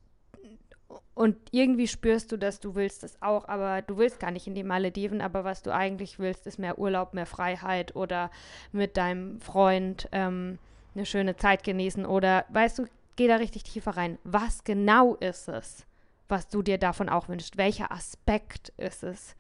und 1.14 1.38
irgendwie 1.50 1.88
spürst 1.88 2.30
du, 2.30 2.36
dass 2.36 2.60
du 2.60 2.74
willst 2.74 3.02
das 3.02 3.22
auch, 3.22 3.48
aber 3.48 3.80
du 3.80 3.96
willst 3.96 4.20
gar 4.20 4.30
nicht 4.30 4.46
in 4.46 4.54
die 4.54 4.62
Malediven, 4.62 5.22
aber 5.22 5.44
was 5.44 5.62
du 5.62 5.72
eigentlich 5.72 6.18
willst, 6.18 6.46
ist 6.46 6.58
mehr 6.58 6.78
Urlaub, 6.78 7.14
mehr 7.14 7.24
Freiheit 7.24 7.96
oder 7.96 8.30
mit 8.70 8.98
deinem 8.98 9.40
Freund 9.40 10.10
ähm, 10.12 10.58
eine 10.94 11.06
schöne 11.06 11.34
Zeit 11.36 11.64
genießen 11.64 12.04
oder 12.04 12.44
weißt 12.50 12.78
du, 12.78 12.84
geh 13.16 13.28
da 13.28 13.36
richtig 13.36 13.62
tiefer 13.62 13.96
rein. 13.96 14.18
Was 14.24 14.62
genau 14.62 15.14
ist 15.14 15.48
es, 15.48 15.86
was 16.28 16.48
du 16.48 16.62
dir 16.62 16.76
davon 16.76 17.08
auch 17.08 17.30
wünschst? 17.30 17.56
Welcher 17.56 17.92
Aspekt 17.92 18.74
ist 18.76 19.02
es, 19.02 19.36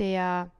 der, 0.00 0.50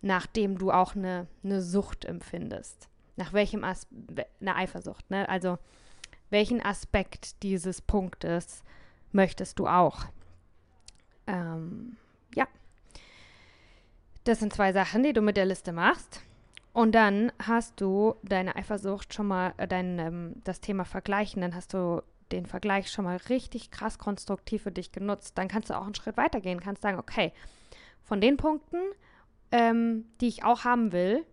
nach 0.00 0.26
dem 0.26 0.58
du 0.58 0.70
auch 0.70 0.94
eine, 0.94 1.26
eine 1.42 1.60
Sucht 1.60 2.04
empfindest? 2.04 2.88
Nach 3.16 3.32
welchem 3.32 3.64
Aspekt, 3.64 4.30
eine 4.40 4.54
Eifersucht, 4.54 5.10
ne? 5.10 5.28
Also, 5.28 5.58
welchen 6.30 6.64
Aspekt 6.64 7.42
dieses 7.42 7.82
Punktes 7.82 8.62
möchtest 9.10 9.58
du 9.58 9.66
auch. 9.66 10.04
Ähm, 11.26 11.96
ja. 12.34 12.46
Das 14.24 14.38
sind 14.38 14.52
zwei 14.52 14.72
Sachen, 14.72 15.02
die 15.02 15.12
du 15.12 15.22
mit 15.22 15.36
der 15.36 15.46
Liste 15.46 15.72
machst. 15.72 16.22
Und 16.72 16.94
dann 16.94 17.32
hast 17.44 17.80
du 17.80 18.14
deine 18.22 18.54
Eifersucht 18.54 19.12
schon 19.12 19.26
mal, 19.26 19.54
äh, 19.56 19.66
dein, 19.66 19.98
ähm, 19.98 20.34
das 20.44 20.60
Thema 20.60 20.84
Vergleichen, 20.84 21.42
dann 21.42 21.54
hast 21.54 21.74
du 21.74 22.02
den 22.30 22.46
Vergleich 22.46 22.90
schon 22.90 23.04
mal 23.04 23.16
richtig 23.28 23.72
krass 23.72 23.98
konstruktiv 23.98 24.62
für 24.62 24.70
dich 24.70 24.92
genutzt. 24.92 25.36
Dann 25.36 25.48
kannst 25.48 25.70
du 25.70 25.76
auch 25.76 25.84
einen 25.84 25.96
Schritt 25.96 26.16
weiter 26.16 26.40
gehen, 26.40 26.60
kannst 26.60 26.82
sagen, 26.82 26.98
okay, 26.98 27.32
von 28.10 28.20
den 28.20 28.36
Punkten, 28.36 28.80
ähm, 29.52 30.04
die 30.20 30.26
ich 30.26 30.42
auch 30.42 30.64
haben 30.64 30.90
will, 30.90 31.24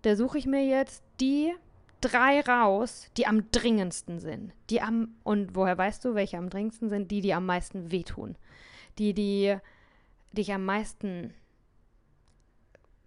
da 0.00 0.16
suche 0.16 0.38
ich 0.38 0.46
mir 0.46 0.64
jetzt 0.64 1.04
die 1.20 1.52
drei 2.00 2.40
raus, 2.40 3.10
die 3.18 3.26
am 3.26 3.50
dringendsten 3.50 4.18
sind. 4.18 4.54
Die 4.70 4.80
am, 4.80 5.14
und 5.22 5.54
woher 5.54 5.76
weißt 5.76 6.02
du, 6.02 6.14
welche 6.14 6.38
am 6.38 6.48
dringendsten 6.48 6.88
sind? 6.88 7.10
Die, 7.10 7.20
die 7.20 7.34
am 7.34 7.44
meisten 7.44 7.92
wehtun. 7.92 8.36
Die, 8.98 9.12
die 9.12 9.54
dich 10.32 10.54
am 10.54 10.64
meisten, 10.64 11.34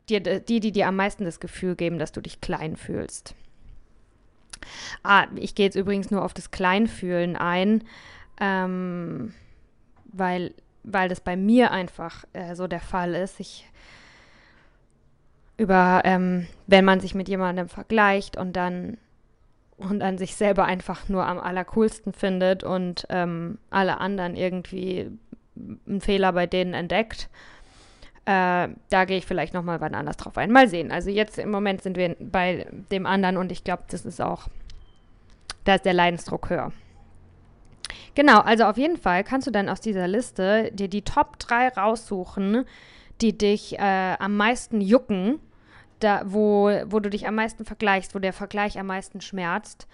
die, 0.07 0.21
die, 0.21 0.59
die 0.59 0.71
dir 0.71 0.87
am 0.87 0.95
meisten 0.95 1.25
das 1.25 1.39
Gefühl 1.39 1.75
geben, 1.75 1.97
dass 1.97 2.11
du 2.11 2.21
dich 2.21 2.39
klein 2.39 2.77
fühlst. 2.77 3.33
Ah, 5.01 5.25
ich 5.33 5.55
gehe 5.55 5.65
jetzt 5.65 5.75
übrigens 5.75 6.11
nur 6.11 6.23
auf 6.23 6.35
das 6.35 6.51
Kleinfühlen 6.51 7.35
ein, 7.35 7.83
ähm, 8.39 9.33
weil, 10.05 10.53
weil 10.85 11.09
das 11.09 11.19
bei 11.19 11.35
mir 11.35 11.71
einfach 11.71 12.25
äh, 12.33 12.55
so 12.55 12.67
der 12.67 12.79
Fall 12.79 13.15
ist. 13.15 13.39
Ich 13.39 13.67
über, 15.57 16.01
ähm, 16.03 16.47
wenn 16.67 16.85
man 16.85 16.99
sich 16.99 17.15
mit 17.15 17.29
jemandem 17.29 17.69
vergleicht 17.69 18.37
und 18.37 18.53
dann 18.53 18.97
und 19.77 20.01
an 20.01 20.17
sich 20.17 20.35
selber 20.35 20.65
einfach 20.65 21.09
nur 21.09 21.25
am 21.25 21.37
allercoolsten 21.37 22.13
findet 22.13 22.63
und 22.63 23.05
ähm, 23.09 23.57
alle 23.69 23.99
anderen 23.99 24.35
irgendwie 24.35 25.11
einen 25.85 25.99
Fehler 25.99 26.31
bei 26.31 26.47
denen 26.47 26.73
entdeckt. 26.73 27.29
Äh, 28.25 28.69
da 28.89 29.05
gehe 29.05 29.17
ich 29.17 29.25
vielleicht 29.25 29.53
nochmal 29.53 29.81
wann 29.81 29.93
anders 29.93 30.17
drauf 30.17 30.37
ein. 30.37 30.51
Mal 30.51 30.69
sehen. 30.69 30.91
Also 30.91 31.09
jetzt 31.09 31.37
im 31.37 31.51
Moment 31.51 31.81
sind 31.81 31.97
wir 31.97 32.15
bei 32.19 32.67
dem 32.91 33.05
anderen 33.05 33.37
und 33.37 33.51
ich 33.51 33.63
glaube, 33.63 33.83
das 33.89 34.05
ist 34.05 34.21
auch, 34.21 34.47
da 35.65 35.75
ist 35.75 35.85
der 35.85 35.93
Leidensdruck 35.93 36.49
höher. 36.49 36.71
Genau, 38.15 38.39
also 38.39 38.65
auf 38.65 38.77
jeden 38.77 38.97
Fall 38.97 39.23
kannst 39.23 39.47
du 39.47 39.51
dann 39.51 39.69
aus 39.69 39.81
dieser 39.81 40.07
Liste 40.07 40.71
dir 40.73 40.87
die 40.87 41.03
Top 41.03 41.37
3 41.39 41.69
raussuchen, 41.69 42.65
die 43.21 43.37
dich 43.37 43.77
äh, 43.77 44.15
am 44.19 44.37
meisten 44.37 44.81
jucken, 44.81 45.39
da, 45.99 46.21
wo, 46.25 46.69
wo 46.87 46.99
du 46.99 47.09
dich 47.09 47.27
am 47.27 47.35
meisten 47.35 47.65
vergleichst, 47.65 48.15
wo 48.15 48.19
der 48.19 48.33
Vergleich 48.33 48.79
am 48.79 48.87
meisten 48.87 49.21
schmerzt. 49.21 49.87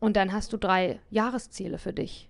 Und 0.00 0.16
dann 0.16 0.32
hast 0.32 0.52
du 0.52 0.56
drei 0.56 0.98
Jahresziele 1.10 1.78
für 1.78 1.92
dich. 1.92 2.28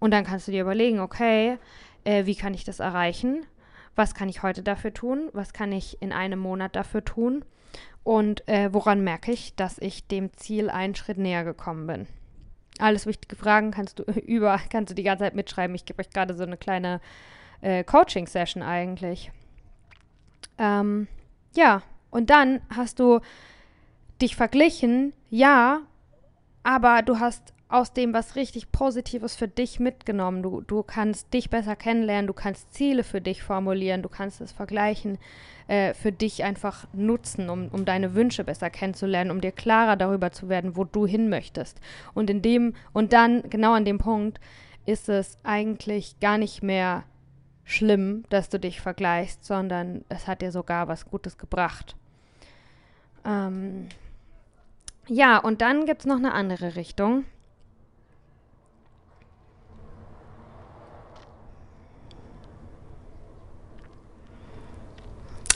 Und 0.00 0.12
dann 0.12 0.24
kannst 0.24 0.48
du 0.48 0.52
dir 0.52 0.62
überlegen, 0.62 1.00
okay, 1.00 1.58
äh, 2.04 2.26
wie 2.26 2.34
kann 2.34 2.54
ich 2.54 2.64
das 2.64 2.80
erreichen? 2.80 3.46
Was 3.94 4.14
kann 4.14 4.28
ich 4.28 4.42
heute 4.42 4.62
dafür 4.62 4.92
tun? 4.92 5.28
Was 5.32 5.52
kann 5.52 5.72
ich 5.72 6.00
in 6.00 6.12
einem 6.12 6.38
Monat 6.38 6.76
dafür 6.76 7.04
tun? 7.04 7.44
Und 8.02 8.46
äh, 8.48 8.72
woran 8.72 9.02
merke 9.02 9.32
ich, 9.32 9.54
dass 9.56 9.78
ich 9.78 10.06
dem 10.06 10.32
Ziel 10.32 10.70
einen 10.70 10.94
Schritt 10.94 11.18
näher 11.18 11.44
gekommen 11.44 11.86
bin? 11.86 12.06
Alles 12.80 13.06
wichtige 13.06 13.36
Fragen 13.36 13.70
kannst 13.70 13.98
du 13.98 14.02
über, 14.26 14.58
kannst 14.70 14.90
du 14.90 14.94
die 14.94 15.02
ganze 15.02 15.24
Zeit 15.24 15.34
mitschreiben. 15.34 15.74
Ich 15.74 15.84
gebe 15.84 16.00
euch 16.00 16.10
gerade 16.10 16.34
so 16.34 16.44
eine 16.44 16.56
kleine 16.56 17.00
äh, 17.60 17.84
Coaching-Session 17.84 18.62
eigentlich. 18.62 19.30
Ähm, 20.58 21.08
ja, 21.54 21.82
und 22.10 22.30
dann 22.30 22.60
hast 22.74 22.98
du 22.98 23.20
dich 24.20 24.36
verglichen, 24.36 25.12
ja, 25.30 25.80
aber 26.62 27.02
du 27.02 27.18
hast 27.18 27.54
aus 27.70 27.92
dem 27.92 28.12
was 28.12 28.34
richtig 28.34 28.72
Positives 28.72 29.36
für 29.36 29.48
dich 29.48 29.78
mitgenommen. 29.78 30.42
Du, 30.42 30.60
du 30.60 30.82
kannst 30.82 31.32
dich 31.32 31.50
besser 31.50 31.76
kennenlernen, 31.76 32.26
du 32.26 32.32
kannst 32.32 32.74
Ziele 32.74 33.04
für 33.04 33.20
dich 33.20 33.42
formulieren, 33.42 34.02
du 34.02 34.08
kannst 34.08 34.40
das 34.40 34.50
Vergleichen 34.50 35.18
äh, 35.68 35.94
für 35.94 36.10
dich 36.10 36.42
einfach 36.42 36.88
nutzen, 36.92 37.48
um, 37.48 37.68
um 37.68 37.84
deine 37.84 38.14
Wünsche 38.14 38.42
besser 38.42 38.70
kennenzulernen, 38.70 39.30
um 39.30 39.40
dir 39.40 39.52
klarer 39.52 39.96
darüber 39.96 40.32
zu 40.32 40.48
werden, 40.48 40.76
wo 40.76 40.82
du 40.82 41.06
hin 41.06 41.28
möchtest. 41.28 41.80
Und 42.12 42.28
in 42.28 42.42
dem, 42.42 42.74
und 42.92 43.12
dann, 43.12 43.48
genau 43.48 43.74
an 43.74 43.84
dem 43.84 43.98
Punkt, 43.98 44.40
ist 44.84 45.08
es 45.08 45.38
eigentlich 45.44 46.18
gar 46.18 46.38
nicht 46.38 46.64
mehr 46.64 47.04
schlimm, 47.64 48.24
dass 48.30 48.48
du 48.48 48.58
dich 48.58 48.80
vergleichst, 48.80 49.44
sondern 49.44 50.04
es 50.08 50.26
hat 50.26 50.42
dir 50.42 50.50
sogar 50.50 50.88
was 50.88 51.06
Gutes 51.06 51.38
gebracht. 51.38 51.94
Ähm, 53.24 53.86
ja, 55.06 55.38
und 55.38 55.60
dann 55.60 55.86
gibt 55.86 56.00
es 56.00 56.06
noch 56.06 56.16
eine 56.16 56.32
andere 56.32 56.74
Richtung. 56.74 57.24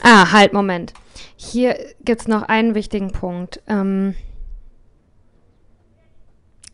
Ah, 0.07 0.33
halt, 0.33 0.53
Moment. 0.53 0.93
Hier 1.35 1.79
gibt 2.05 2.21
es 2.21 2.29
noch 2.29 2.43
einen 2.43 2.75
wichtigen 2.75 3.11
Punkt. 3.11 3.63
Ähm, 3.67 4.15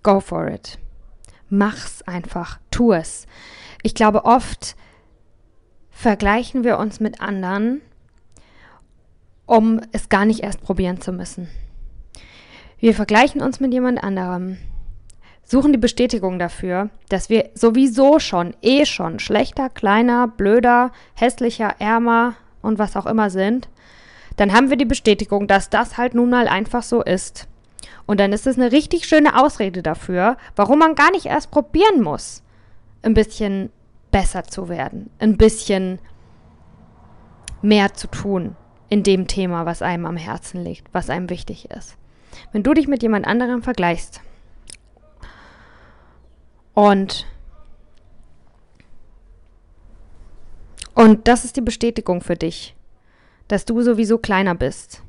go 0.02 0.18
for 0.18 0.48
it. 0.48 0.80
Mach's 1.48 2.02
einfach. 2.02 2.58
Tu 2.72 2.92
es. 2.92 3.28
Ich 3.84 3.94
glaube, 3.94 4.24
oft 4.24 4.74
vergleichen 5.90 6.64
wir 6.64 6.76
uns 6.78 6.98
mit 6.98 7.20
anderen, 7.20 7.82
um 9.46 9.80
es 9.92 10.08
gar 10.08 10.24
nicht 10.24 10.40
erst 10.40 10.60
probieren 10.60 11.00
zu 11.00 11.12
müssen. 11.12 11.48
Wir 12.80 12.96
vergleichen 12.96 13.42
uns 13.42 13.60
mit 13.60 13.72
jemand 13.72 14.02
anderem, 14.02 14.58
suchen 15.44 15.72
die 15.72 15.78
Bestätigung 15.78 16.40
dafür, 16.40 16.90
dass 17.08 17.30
wir 17.30 17.50
sowieso 17.54 18.18
schon, 18.18 18.56
eh 18.60 18.86
schon 18.86 19.20
schlechter, 19.20 19.68
kleiner, 19.68 20.26
blöder, 20.26 20.90
hässlicher, 21.14 21.76
ärmer 21.78 22.34
und 22.62 22.78
was 22.78 22.96
auch 22.96 23.06
immer 23.06 23.30
sind. 23.30 23.68
Dann 24.36 24.52
haben 24.52 24.70
wir 24.70 24.76
die 24.76 24.84
Bestätigung, 24.84 25.46
dass 25.46 25.70
das 25.70 25.98
halt 25.98 26.14
nun 26.14 26.30
mal 26.30 26.48
einfach 26.48 26.82
so 26.82 27.02
ist. 27.02 27.48
Und 28.06 28.20
dann 28.20 28.32
ist 28.32 28.46
es 28.46 28.56
eine 28.56 28.72
richtig 28.72 29.06
schöne 29.06 29.40
Ausrede 29.40 29.82
dafür, 29.82 30.36
warum 30.56 30.78
man 30.78 30.94
gar 30.94 31.10
nicht 31.10 31.26
erst 31.26 31.50
probieren 31.50 32.02
muss, 32.02 32.42
ein 33.02 33.14
bisschen 33.14 33.70
besser 34.10 34.44
zu 34.44 34.68
werden, 34.68 35.10
ein 35.18 35.36
bisschen 35.36 35.98
mehr 37.62 37.94
zu 37.94 38.08
tun 38.08 38.56
in 38.88 39.02
dem 39.02 39.26
Thema, 39.26 39.66
was 39.66 39.82
einem 39.82 40.06
am 40.06 40.16
Herzen 40.16 40.64
liegt, 40.64 40.92
was 40.92 41.10
einem 41.10 41.30
wichtig 41.30 41.70
ist. 41.70 41.96
Wenn 42.52 42.62
du 42.62 42.74
dich 42.74 42.88
mit 42.88 43.02
jemand 43.02 43.26
anderem 43.26 43.62
vergleichst 43.62 44.20
und 46.74 47.26
und 51.00 51.26
das 51.28 51.46
ist 51.46 51.56
die 51.56 51.62
Bestätigung 51.62 52.20
für 52.20 52.36
dich, 52.36 52.76
dass 53.48 53.64
du 53.64 53.80
sowieso 53.80 54.18
kleiner 54.18 54.54
bist. 54.54 55.02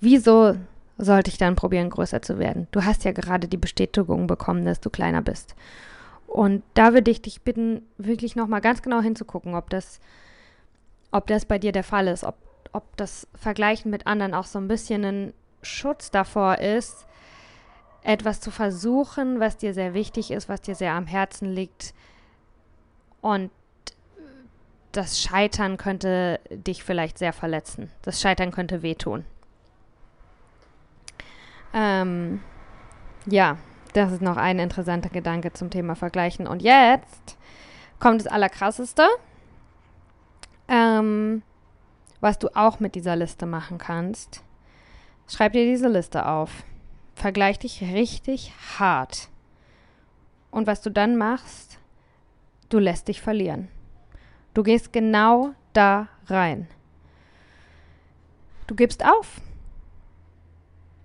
Wieso 0.00 0.56
sollte 0.96 1.30
ich 1.30 1.36
dann 1.36 1.56
probieren, 1.56 1.90
größer 1.90 2.22
zu 2.22 2.38
werden? 2.38 2.68
Du 2.70 2.86
hast 2.86 3.04
ja 3.04 3.12
gerade 3.12 3.46
die 3.46 3.58
Bestätigung 3.58 4.26
bekommen, 4.28 4.64
dass 4.64 4.80
du 4.80 4.88
kleiner 4.88 5.20
bist. 5.20 5.54
Und 6.26 6.62
da 6.72 6.94
würde 6.94 7.10
ich 7.10 7.20
dich 7.20 7.42
bitten, 7.42 7.82
wirklich 7.98 8.34
nochmal 8.34 8.62
ganz 8.62 8.80
genau 8.80 9.02
hinzugucken, 9.02 9.54
ob 9.54 9.68
das, 9.68 10.00
ob 11.10 11.26
das 11.26 11.44
bei 11.44 11.58
dir 11.58 11.72
der 11.72 11.84
Fall 11.84 12.08
ist, 12.08 12.24
ob, 12.24 12.36
ob 12.72 12.96
das 12.96 13.28
Vergleichen 13.34 13.90
mit 13.90 14.06
anderen 14.06 14.32
auch 14.32 14.46
so 14.46 14.58
ein 14.58 14.68
bisschen 14.68 15.04
ein 15.04 15.34
Schutz 15.60 16.10
davor 16.10 16.60
ist, 16.60 17.06
etwas 18.02 18.40
zu 18.40 18.50
versuchen, 18.50 19.38
was 19.38 19.58
dir 19.58 19.74
sehr 19.74 19.92
wichtig 19.92 20.30
ist, 20.30 20.48
was 20.48 20.62
dir 20.62 20.74
sehr 20.74 20.94
am 20.94 21.06
Herzen 21.06 21.52
liegt. 21.52 21.92
Und 23.20 23.50
das 24.96 25.20
Scheitern 25.20 25.76
könnte 25.76 26.40
dich 26.50 26.82
vielleicht 26.82 27.18
sehr 27.18 27.32
verletzen. 27.32 27.90
Das 28.02 28.20
Scheitern 28.20 28.50
könnte 28.50 28.82
wehtun. 28.82 29.24
Ähm, 31.74 32.40
ja, 33.26 33.58
das 33.92 34.12
ist 34.12 34.22
noch 34.22 34.36
ein 34.36 34.58
interessanter 34.58 35.10
Gedanke 35.10 35.52
zum 35.52 35.70
Thema 35.70 35.94
Vergleichen. 35.94 36.46
Und 36.46 36.62
jetzt 36.62 37.36
kommt 37.98 38.20
das 38.20 38.26
Allerkrasseste, 38.26 39.06
ähm, 40.68 41.42
was 42.20 42.38
du 42.38 42.48
auch 42.56 42.80
mit 42.80 42.94
dieser 42.94 43.16
Liste 43.16 43.46
machen 43.46 43.78
kannst. 43.78 44.42
Schreib 45.28 45.52
dir 45.52 45.64
diese 45.64 45.88
Liste 45.88 46.26
auf. 46.26 46.64
Vergleich 47.14 47.58
dich 47.58 47.82
richtig 47.82 48.52
hart. 48.78 49.28
Und 50.50 50.66
was 50.66 50.80
du 50.80 50.90
dann 50.90 51.16
machst, 51.16 51.78
du 52.68 52.78
lässt 52.78 53.08
dich 53.08 53.20
verlieren. 53.20 53.68
Du 54.56 54.62
gehst 54.62 54.90
genau 54.90 55.52
da 55.74 56.08
rein. 56.28 56.66
Du 58.66 58.74
gibst 58.74 59.04
auf. 59.04 59.42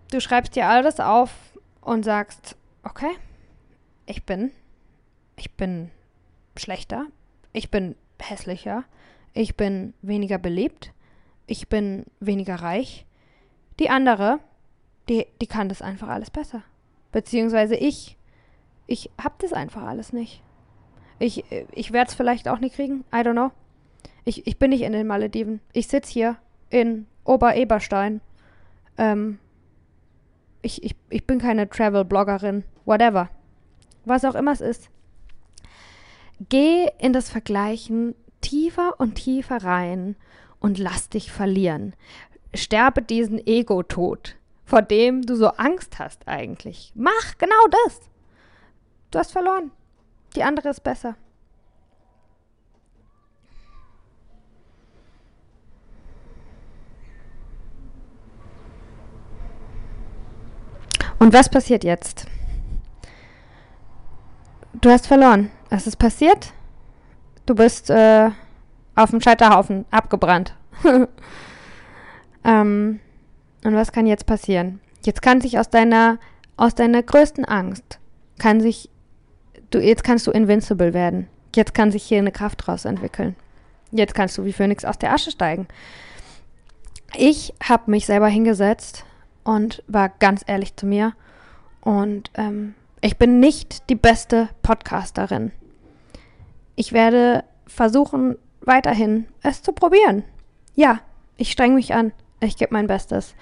Du 0.10 0.22
schreibst 0.22 0.56
dir 0.56 0.70
alles 0.70 1.02
auf 1.02 1.34
und 1.82 2.06
sagst, 2.06 2.56
okay, 2.84 3.12
ich 4.06 4.24
bin, 4.24 4.52
ich 5.36 5.52
bin 5.52 5.92
schlechter, 6.56 7.08
ich 7.52 7.70
bin 7.70 7.98
hässlicher, 8.22 8.86
ich 9.34 9.58
bin 9.58 9.96
weniger 10.02 10.38
beliebt, 10.38 10.94
ich 11.46 11.68
bin 11.68 12.06
weniger 12.22 12.56
reich. 12.56 13.06
Die 13.82 13.90
andere, 13.90 14.40
die, 15.10 15.28
die 15.42 15.48
kann 15.48 15.68
das 15.68 15.82
einfach 15.82 16.08
alles 16.08 16.30
besser. 16.30 16.64
Beziehungsweise 17.12 17.76
ich, 17.76 18.16
ich 18.88 19.10
hab 19.22 19.40
das 19.40 19.52
einfach 19.52 19.84
alles 19.84 20.14
nicht. 20.14 20.42
Ich, 21.22 21.46
ich 21.72 21.94
werde 21.94 22.10
es 22.10 22.16
vielleicht 22.16 22.48
auch 22.48 22.58
nicht 22.58 22.76
kriegen, 22.76 23.04
I 23.14 23.18
don't 23.18 23.34
know. 23.34 23.52
Ich, 24.26 24.48
ich 24.48 24.58
bin 24.58 24.72
nicht 24.72 24.82
in 24.82 24.92
den 24.92 25.06
Malediven. 25.06 25.62
Ich 25.72 25.88
sitze 25.88 26.12
hier 26.12 26.38
in 26.72 27.06
Ober-Eberstein. 27.26 28.22
Ähm, 28.98 29.38
ich, 30.64 30.84
ich, 30.84 30.96
ich 31.10 31.28
bin 31.28 31.38
keine 31.38 31.70
Travel-Bloggerin, 31.70 32.64
whatever. 32.86 33.30
Was 34.04 34.26
auch 34.26 34.34
immer 34.34 34.52
es 34.52 34.62
ist. 34.62 34.90
Geh 36.50 36.88
in 36.98 37.14
das 37.14 37.30
Vergleichen 37.30 38.16
tiefer 38.42 39.00
und 39.00 39.14
tiefer 39.14 39.64
rein 39.64 40.16
und 40.60 40.80
lass 40.80 41.10
dich 41.10 41.32
verlieren. 41.32 41.94
Sterbe 42.56 43.04
diesen 43.04 43.46
Ego-Tod, 43.46 44.38
vor 44.66 44.82
dem 44.82 45.22
du 45.22 45.36
so 45.36 45.50
Angst 45.50 46.00
hast 46.00 46.28
eigentlich. 46.28 46.92
Mach 46.96 47.38
genau 47.38 47.68
das. 47.86 48.00
Du 49.12 49.20
hast 49.20 49.32
verloren. 49.32 49.70
Die 50.36 50.44
andere 50.44 50.70
ist 50.70 50.84
besser. 50.84 51.16
Und 61.20 61.34
was 61.34 61.50
passiert 61.50 61.84
jetzt? 61.84 62.26
Du 64.74 64.90
hast 64.90 65.06
verloren. 65.06 65.52
Was 65.70 65.86
ist 65.86 65.98
passiert? 65.98 66.54
Du 67.46 67.54
bist 67.54 67.90
äh, 67.92 68.32
auf 68.96 69.12
dem 69.12 69.22
Scheiterhaufen 69.22 69.86
abgebrannt. 69.92 70.56
ähm, 72.44 73.00
und 73.64 73.76
was 73.76 73.92
kann 73.92 74.08
jetzt 74.08 74.26
passieren? 74.26 74.80
Jetzt 75.04 75.22
kann 75.22 75.42
sich 75.42 75.60
aus 75.60 75.70
deiner 75.70 76.18
aus 76.58 76.76
deiner 76.76 77.02
größten 77.02 77.46
Angst 77.46 78.00
kann 78.38 78.60
sich 78.60 78.90
du 79.72 79.80
jetzt 79.80 80.04
kannst 80.04 80.28
du 80.28 80.32
invincible 80.32 80.94
werden. 80.94 81.28
Jetzt 81.56 81.74
kann 81.74 81.92
sich 81.92 82.04
hier 82.04 82.20
eine 82.20 82.32
Kraft 82.32 82.66
draus 82.66 82.86
entwickeln. 82.86 83.36
Jetzt 83.92 84.16
kannst 84.16 84.38
du 84.38 84.46
wie 84.46 84.54
Phönix 84.54 84.86
aus 84.86 84.98
der 84.98 85.14
Asche 85.14 85.32
steigen. 85.32 85.68
Ich 87.18 87.54
habe 87.62 87.92
mich 87.92 88.06
selber 88.06 88.28
hingesetzt 88.28 89.04
und 89.44 89.84
war 89.88 90.10
ganz 90.10 90.44
ehrlich 90.48 90.76
zu 90.76 90.86
mir. 90.86 91.14
Und 91.82 92.32
ähm, 92.36 92.76
ich 93.02 93.18
bin 93.18 93.40
nicht 93.40 93.90
die 93.90 93.96
beste 93.96 94.50
Podcasterin. 94.62 95.52
Ich 96.76 96.94
werde 96.94 97.44
versuchen, 97.68 98.38
weiterhin 98.62 99.28
es 99.42 99.62
zu 99.62 99.74
probieren. 99.74 100.24
Ja, 100.76 101.00
ich 101.36 101.52
streng 101.52 101.76
mich 101.76 101.94
an. 101.94 102.14
Ich 102.40 102.58
gebe 102.58 102.74
mein 102.74 102.88
Bestes. 102.88 103.36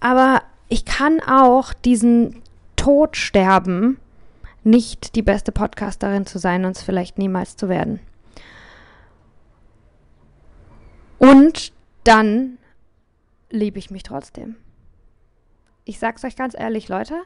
Aber 0.00 0.42
ich 0.68 0.84
kann 0.84 1.20
auch 1.20 1.72
diesen 1.72 2.42
Tod 2.76 3.16
sterben, 3.16 3.98
nicht 4.64 5.14
die 5.16 5.22
beste 5.22 5.52
Podcasterin 5.52 6.26
zu 6.26 6.38
sein 6.38 6.64
und 6.64 6.76
es 6.76 6.82
vielleicht 6.82 7.18
niemals 7.18 7.56
zu 7.56 7.68
werden. 7.68 8.00
Und 11.18 11.72
dann 12.04 12.58
liebe 13.50 13.78
ich 13.78 13.90
mich 13.90 14.02
trotzdem 14.02 14.56
ich 15.84 15.98
sag's 15.98 16.24
euch 16.24 16.36
ganz 16.36 16.54
ehrlich, 16.58 16.88
Leute, 16.88 17.20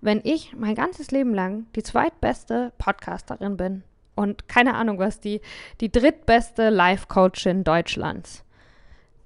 wenn 0.00 0.20
ich 0.24 0.54
mein 0.54 0.74
ganzes 0.74 1.10
Leben 1.10 1.34
lang 1.34 1.66
die 1.74 1.82
zweitbeste 1.82 2.72
Podcasterin 2.78 3.56
bin 3.56 3.82
und 4.14 4.48
keine 4.48 4.74
Ahnung 4.74 4.98
was, 4.98 5.20
die, 5.20 5.40
die 5.80 5.90
drittbeste 5.90 6.70
Life-Coachin 6.70 7.64
Deutschlands, 7.64 8.44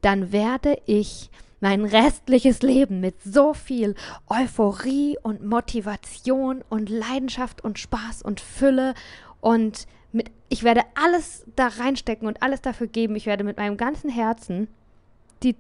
dann 0.01 0.33
werde 0.33 0.81
ich 0.87 1.31
mein 1.61 1.85
restliches 1.85 2.63
Leben 2.63 3.01
mit 3.01 3.23
so 3.23 3.55
viel 3.55 3.95
Euphorie 4.29 5.17
und 5.23 5.45
Motivation 5.45 6.63
und 6.69 6.89
Leidenschaft 6.89 7.63
und 7.63 7.79
Spaß 7.79 8.23
und 8.23 8.41
Fülle 8.41 8.95
und 9.41 9.87
mit, 10.13 10.31
ich 10.49 10.63
werde 10.63 10.83
alles 10.95 11.45
da 11.57 11.69
reinstecken 11.69 12.27
und 12.27 12.43
alles 12.43 12.63
dafür 12.63 12.87
geben. 12.87 13.17
Ich 13.17 13.27
werde 13.27 13.45
mit 13.45 13.57
meinem 13.57 13.77
ganzen 13.77 14.11
Herzen 14.11 14.69
die 15.43 15.57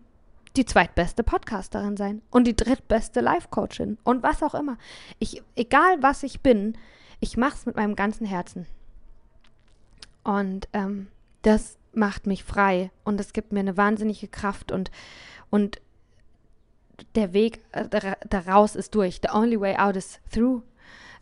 die 0.56 0.64
zweitbeste 0.64 1.22
Podcasterin 1.22 1.96
sein 1.96 2.22
und 2.30 2.44
die 2.46 2.56
drittbeste 2.56 3.20
Life-Coachin 3.20 3.98
und 4.02 4.22
was 4.22 4.42
auch 4.42 4.54
immer. 4.54 4.76
Ich, 5.18 5.42
egal 5.54 6.02
was 6.02 6.22
ich 6.22 6.40
bin, 6.40 6.76
ich 7.20 7.36
mache 7.36 7.54
es 7.54 7.66
mit 7.66 7.76
meinem 7.76 7.94
ganzen 7.94 8.26
Herzen. 8.26 8.66
Und 10.24 10.68
ähm, 10.72 11.08
das 11.42 11.78
macht 11.92 12.26
mich 12.26 12.44
frei 12.44 12.90
und 13.04 13.20
es 13.20 13.32
gibt 13.32 13.52
mir 13.52 13.60
eine 13.60 13.76
wahnsinnige 13.76 14.28
Kraft 14.28 14.72
und, 14.72 14.90
und 15.50 15.80
der 17.14 17.32
Weg 17.32 17.60
äh, 17.72 17.88
daraus 18.28 18.76
ist 18.76 18.94
durch. 18.94 19.20
The 19.22 19.30
only 19.32 19.60
way 19.60 19.76
out 19.76 19.96
is 19.96 20.20
through. 20.32 20.62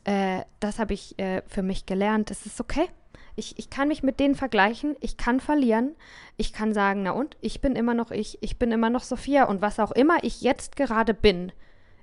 Äh, 0.04 0.42
das 0.60 0.78
habe 0.78 0.94
ich 0.94 1.18
äh, 1.18 1.42
für 1.46 1.62
mich 1.62 1.86
gelernt. 1.86 2.30
Es 2.30 2.46
ist 2.46 2.60
okay. 2.60 2.88
Ich, 3.34 3.58
ich 3.58 3.68
kann 3.68 3.88
mich 3.88 4.02
mit 4.02 4.18
denen 4.18 4.34
vergleichen, 4.34 4.96
ich 5.00 5.18
kann 5.18 5.40
verlieren, 5.40 5.94
ich 6.38 6.54
kann 6.54 6.72
sagen, 6.72 7.02
na 7.02 7.10
und, 7.10 7.36
ich 7.42 7.60
bin 7.60 7.76
immer 7.76 7.92
noch 7.92 8.10
ich, 8.10 8.38
ich 8.40 8.58
bin 8.58 8.72
immer 8.72 8.88
noch 8.88 9.02
Sophia 9.02 9.44
und 9.44 9.60
was 9.60 9.78
auch 9.78 9.92
immer 9.92 10.24
ich 10.24 10.40
jetzt 10.40 10.74
gerade 10.74 11.12
bin, 11.12 11.52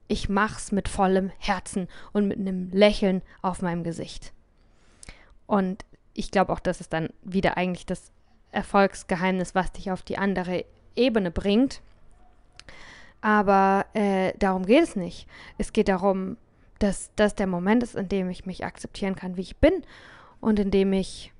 ich 0.07 0.29
mach's 0.29 0.71
mit 0.71 0.87
vollem 0.87 1.31
Herzen 1.39 1.87
und 2.11 2.27
mit 2.27 2.37
einem 2.37 2.69
Lächeln 2.69 3.23
auf 3.41 3.63
meinem 3.63 3.83
Gesicht. 3.83 4.31
Und 5.47 5.85
ich 6.13 6.29
glaube 6.29 6.53
auch, 6.53 6.59
das 6.59 6.81
ist 6.81 6.93
dann 6.93 7.09
wieder 7.23 7.57
eigentlich 7.57 7.87
das 7.87 8.11
Erfolgsgeheimnis, 8.51 9.55
was 9.55 9.71
dich 9.71 9.91
auf 9.91 10.03
die 10.03 10.19
andere 10.19 10.65
Ebene 10.95 11.31
bringt. 11.31 11.81
Aber 13.23 13.85
äh, 13.93 14.33
darum 14.37 14.65
geht 14.65 14.83
es 14.83 14.97
nicht. 14.97 15.27
Es 15.57 15.71
geht 15.71 15.87
darum, 15.87 16.35
dass 16.79 17.09
das 17.15 17.35
der 17.35 17.47
Moment 17.47 17.81
ist, 17.81 17.95
in 17.95 18.09
dem 18.09 18.29
ich 18.29 18.45
mich 18.45 18.65
akzeptieren 18.65 19.15
kann, 19.15 19.37
wie 19.37 19.41
ich 19.41 19.55
bin 19.55 19.85
und 20.41 20.59
indem 20.59 20.91
ich 20.91 21.31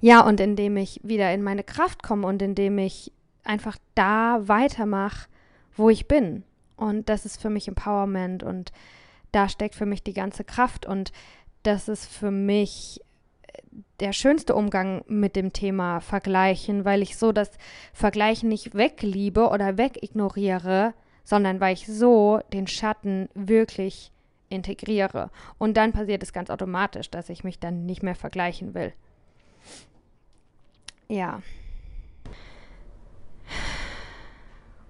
ja, 0.00 0.22
und 0.22 0.40
indem 0.40 0.78
ich 0.78 1.00
wieder 1.04 1.32
in 1.34 1.42
meine 1.42 1.62
Kraft 1.62 2.02
komme 2.02 2.26
und 2.26 2.40
indem 2.40 2.78
ich 2.78 3.12
einfach 3.44 3.76
da 3.94 4.40
weitermache, 4.48 5.28
wo 5.76 5.90
ich 5.90 6.08
bin. 6.08 6.44
Und 6.76 7.10
das 7.10 7.26
ist 7.26 7.40
für 7.40 7.50
mich 7.50 7.68
Empowerment 7.68 8.42
und 8.42 8.72
da 9.32 9.50
steckt 9.50 9.74
für 9.74 9.86
mich 9.86 10.02
die 10.02 10.14
ganze 10.14 10.44
Kraft 10.44 10.86
und 10.86 11.12
das 11.62 11.88
ist 11.88 12.06
für 12.06 12.30
mich 12.30 13.02
der 14.02 14.12
schönste 14.12 14.56
Umgang 14.56 15.04
mit 15.06 15.36
dem 15.36 15.52
Thema 15.52 16.00
Vergleichen, 16.00 16.84
weil 16.84 17.02
ich 17.02 17.16
so 17.16 17.30
das 17.30 17.52
Vergleichen 17.92 18.48
nicht 18.48 18.74
wegliebe 18.74 19.48
oder 19.48 19.78
wegignoriere, 19.78 20.92
sondern 21.22 21.60
weil 21.60 21.74
ich 21.74 21.86
so 21.86 22.40
den 22.52 22.66
Schatten 22.66 23.28
wirklich 23.34 24.10
integriere. 24.48 25.30
Und 25.56 25.76
dann 25.76 25.92
passiert 25.92 26.24
es 26.24 26.32
ganz 26.32 26.50
automatisch, 26.50 27.10
dass 27.10 27.28
ich 27.28 27.44
mich 27.44 27.60
dann 27.60 27.86
nicht 27.86 28.02
mehr 28.02 28.16
vergleichen 28.16 28.74
will. 28.74 28.92
Ja. 31.06 31.40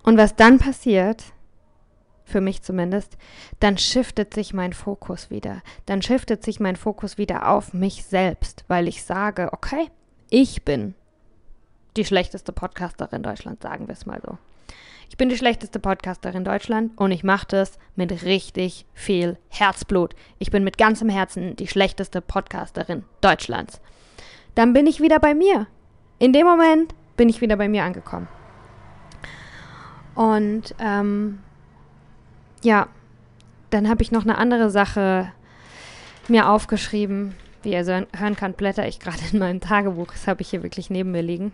Und 0.05 0.17
was 0.17 0.37
dann 0.37 0.59
passiert, 0.59 1.35
für 2.33 2.41
mich 2.41 2.63
zumindest, 2.63 3.17
dann 3.61 3.79
shiftet 3.79 4.35
sich 4.35 4.53
mein 4.53 4.73
Fokus 4.73 5.31
wieder. 5.31 5.63
Dann 5.87 6.03
shiftet 6.03 6.43
sich 6.43 6.59
mein 6.59 6.77
Fokus 6.77 7.19
wieder 7.19 7.49
auf 7.49 7.73
mich 7.73 8.05
selbst, 8.05 8.65
weil 8.67 8.89
ich 8.89 9.05
sage, 9.05 9.51
okay, 9.53 9.89
ich 10.31 10.65
bin 10.65 10.95
die 11.97 12.05
schlechteste 12.05 12.53
Podcasterin 12.53 13.23
Deutschlands, 13.23 13.63
sagen 13.63 13.87
wir 13.87 13.93
es 13.93 14.07
mal 14.07 14.21
so. 14.25 14.39
Ich 15.11 15.19
bin 15.19 15.29
die 15.29 15.37
schlechteste 15.37 15.79
Podcasterin 15.79 16.43
Deutschland 16.43 16.93
und 16.97 17.11
ich 17.11 17.23
mache 17.23 17.47
das 17.47 17.79
mit 17.97 18.25
richtig 18.25 18.87
viel 18.95 19.37
Herzblut. 19.51 20.15
Ich 20.39 20.51
bin 20.51 20.65
mit 20.65 20.79
ganzem 20.79 21.11
Herzen 21.11 21.55
die 21.55 21.69
schlechteste 21.69 22.23
Podcasterin 22.23 23.05
Deutschlands. 23.21 23.83
Dann 24.55 24.73
bin 24.73 24.87
ich 24.87 25.03
wieder 25.03 25.21
bei 25.21 25.35
mir. 25.35 25.67
In 26.19 26.33
dem 26.33 26.47
Moment 26.47 26.95
bin 27.19 27.29
ich 27.29 27.43
wieder 27.43 27.57
bei 27.57 27.69
mir 27.69 27.85
angekommen. 27.85 28.27
Und 30.15 30.75
ähm, 30.79 31.41
ja, 32.63 32.89
dann 33.71 33.89
habe 33.89 34.03
ich 34.03 34.13
noch 34.13 34.23
eine 34.23 34.39
andere 34.39 34.71
Sache 34.71 35.33
mir 36.29 36.49
aufgeschrieben. 36.49 37.35
Wie 37.63 37.73
ihr 37.73 37.85
so 37.85 37.93
hören 37.93 38.37
könnt, 38.37 38.57
blätter 38.57 38.87
ich 38.89 38.99
gerade 38.99 39.19
in 39.33 39.39
meinem 39.39 39.61
Tagebuch. 39.61 40.09
Das 40.13 40.27
habe 40.27 40.43
ich 40.43 40.51
hier 40.51 40.63
wirklich 40.63 40.91
neben 40.91 41.13
mir 41.13 41.23
liegen 41.23 41.53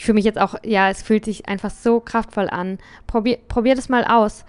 ich 0.00 0.06
fühle 0.06 0.14
mich 0.14 0.24
jetzt 0.24 0.40
auch, 0.40 0.54
ja, 0.64 0.88
es 0.88 1.02
fühlt 1.02 1.26
sich 1.26 1.46
einfach 1.46 1.70
so 1.70 2.00
kraftvoll 2.00 2.48
an. 2.48 2.78
Probier, 3.06 3.36
probier 3.48 3.74
das 3.74 3.90
mal 3.90 4.04
aus. 4.04 4.46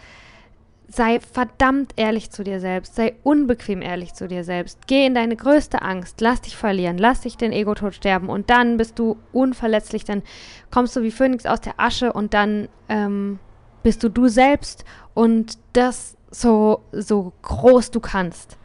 Sei 0.87 1.19
verdammt 1.19 1.91
ehrlich 1.97 2.31
zu 2.31 2.45
dir 2.45 2.61
selbst. 2.61 2.95
Sei 2.95 3.15
unbequem 3.23 3.81
ehrlich 3.81 4.13
zu 4.13 4.29
dir 4.29 4.45
selbst. 4.45 4.87
Geh 4.87 5.05
in 5.05 5.13
deine 5.13 5.35
größte 5.35 5.81
Angst. 5.81 6.21
Lass 6.21 6.39
dich 6.39 6.55
verlieren. 6.55 6.97
Lass 6.97 7.19
dich 7.19 7.35
den 7.35 7.51
Ego-Tod 7.51 7.93
sterben. 7.93 8.29
Und 8.29 8.49
dann 8.49 8.77
bist 8.77 8.97
du 8.97 9.17
unverletzlich. 9.33 10.05
Dann 10.05 10.21
kommst 10.69 10.95
du 10.95 11.01
wie 11.01 11.11
Phönix 11.11 11.45
aus 11.45 11.59
der 11.59 11.73
Asche 11.81 12.13
und 12.13 12.33
dann 12.33 12.69
ähm, 12.87 13.39
bist 13.83 14.03
du 14.03 14.09
du 14.09 14.27
selbst 14.27 14.85
und 15.13 15.57
das 15.73 16.17
so, 16.29 16.83
so 16.91 17.33
groß 17.41 17.91
du 17.91 17.99
kannst. 17.99 18.57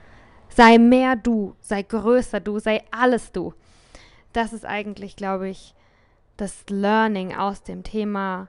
Sei 0.49 0.79
mehr 0.79 1.17
du. 1.17 1.55
Sei 1.61 1.83
größer 1.83 2.41
du. 2.41 2.59
Sei 2.59 2.83
alles 2.91 3.33
du. 3.33 3.53
Das 4.33 4.53
ist 4.53 4.65
eigentlich, 4.65 5.17
glaube 5.17 5.49
ich, 5.49 5.75
das 6.37 6.65
Learning 6.69 7.35
aus 7.35 7.63
dem 7.63 7.83
Thema 7.83 8.49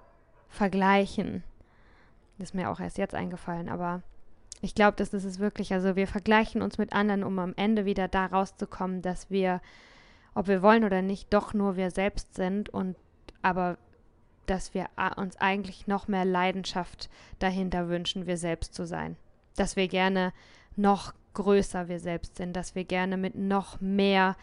Vergleichen. 0.49 1.43
Das 2.37 2.49
ist 2.49 2.53
mir 2.53 2.69
auch 2.69 2.79
erst 2.79 2.97
jetzt 2.97 3.15
eingefallen, 3.15 3.69
aber 3.69 4.03
ich 4.61 4.75
glaube, 4.75 4.95
das 4.97 5.13
ist 5.13 5.23
es 5.23 5.39
wirklich. 5.39 5.73
Also 5.73 5.95
wir 5.95 6.07
vergleichen 6.07 6.61
uns 6.61 6.77
mit 6.77 6.93
anderen, 6.93 7.23
um 7.23 7.39
am 7.39 7.53
Ende 7.55 7.85
wieder 7.85 8.07
da 8.07 8.25
rauszukommen, 8.25 9.01
dass 9.01 9.29
wir, 9.29 9.61
ob 10.33 10.47
wir 10.47 10.61
wollen 10.61 10.83
oder 10.83 11.01
nicht, 11.01 11.33
doch 11.33 11.53
nur 11.53 11.75
wir 11.75 11.91
selbst 11.91 12.35
sind 12.35 12.69
und 12.69 12.95
aber 13.41 13.77
dass 14.49 14.73
wir 14.73 14.87
uns 15.17 15.37
eigentlich 15.37 15.87
noch 15.87 16.07
mehr 16.07 16.25
Leidenschaft 16.25 17.09
dahinter 17.39 17.89
wünschen, 17.89 18.25
wir 18.25 18.37
selbst 18.37 18.73
zu 18.73 18.85
sein. 18.85 19.15
Dass 19.55 19.75
wir 19.75 19.87
gerne 19.87 20.33
noch 20.75 21.13
größer 21.33 21.87
wir 21.87 21.99
selbst 21.99 22.37
sind, 22.37 22.53
dass 22.55 22.73
wir 22.73 22.83
gerne 22.83 23.15
mit 23.17 23.35
noch 23.35 23.79
mehr 23.79 24.35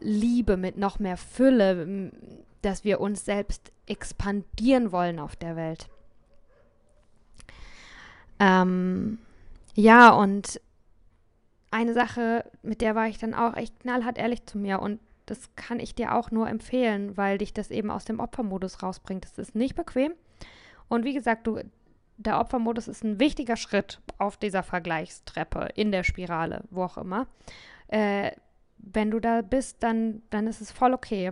Liebe, 0.00 0.56
mit 0.56 0.76
noch 0.76 0.98
mehr 0.98 1.16
Fülle, 1.16 2.10
dass 2.62 2.84
wir 2.84 3.00
uns 3.00 3.24
selbst 3.24 3.70
expandieren 3.86 4.92
wollen 4.92 5.18
auf 5.18 5.36
der 5.36 5.56
Welt. 5.56 5.88
Ähm, 8.38 9.18
ja, 9.74 10.10
und 10.10 10.60
eine 11.70 11.94
Sache, 11.94 12.44
mit 12.62 12.80
der 12.80 12.94
war 12.94 13.06
ich 13.06 13.18
dann 13.18 13.34
auch 13.34 13.54
echt 13.54 13.80
knallhart 13.80 14.18
ehrlich 14.18 14.46
zu 14.46 14.58
mir 14.58 14.80
und 14.80 14.98
das 15.30 15.54
kann 15.54 15.78
ich 15.78 15.94
dir 15.94 16.16
auch 16.16 16.32
nur 16.32 16.48
empfehlen, 16.48 17.16
weil 17.16 17.38
dich 17.38 17.54
das 17.54 17.70
eben 17.70 17.88
aus 17.88 18.04
dem 18.04 18.18
Opfermodus 18.18 18.82
rausbringt. 18.82 19.24
Das 19.24 19.38
ist 19.38 19.54
nicht 19.54 19.76
bequem. 19.76 20.12
Und 20.88 21.04
wie 21.04 21.14
gesagt, 21.14 21.46
du, 21.46 21.60
der 22.16 22.40
Opfermodus 22.40 22.88
ist 22.88 23.04
ein 23.04 23.20
wichtiger 23.20 23.56
Schritt 23.56 24.00
auf 24.18 24.36
dieser 24.36 24.64
Vergleichstreppe, 24.64 25.68
in 25.76 25.92
der 25.92 26.02
Spirale, 26.02 26.64
wo 26.70 26.82
auch 26.82 26.98
immer. 26.98 27.28
Äh, 27.86 28.32
wenn 28.78 29.12
du 29.12 29.20
da 29.20 29.42
bist, 29.42 29.84
dann, 29.84 30.22
dann 30.30 30.48
ist 30.48 30.60
es 30.60 30.72
voll 30.72 30.92
okay. 30.92 31.30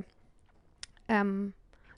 Ähm, 1.09 1.55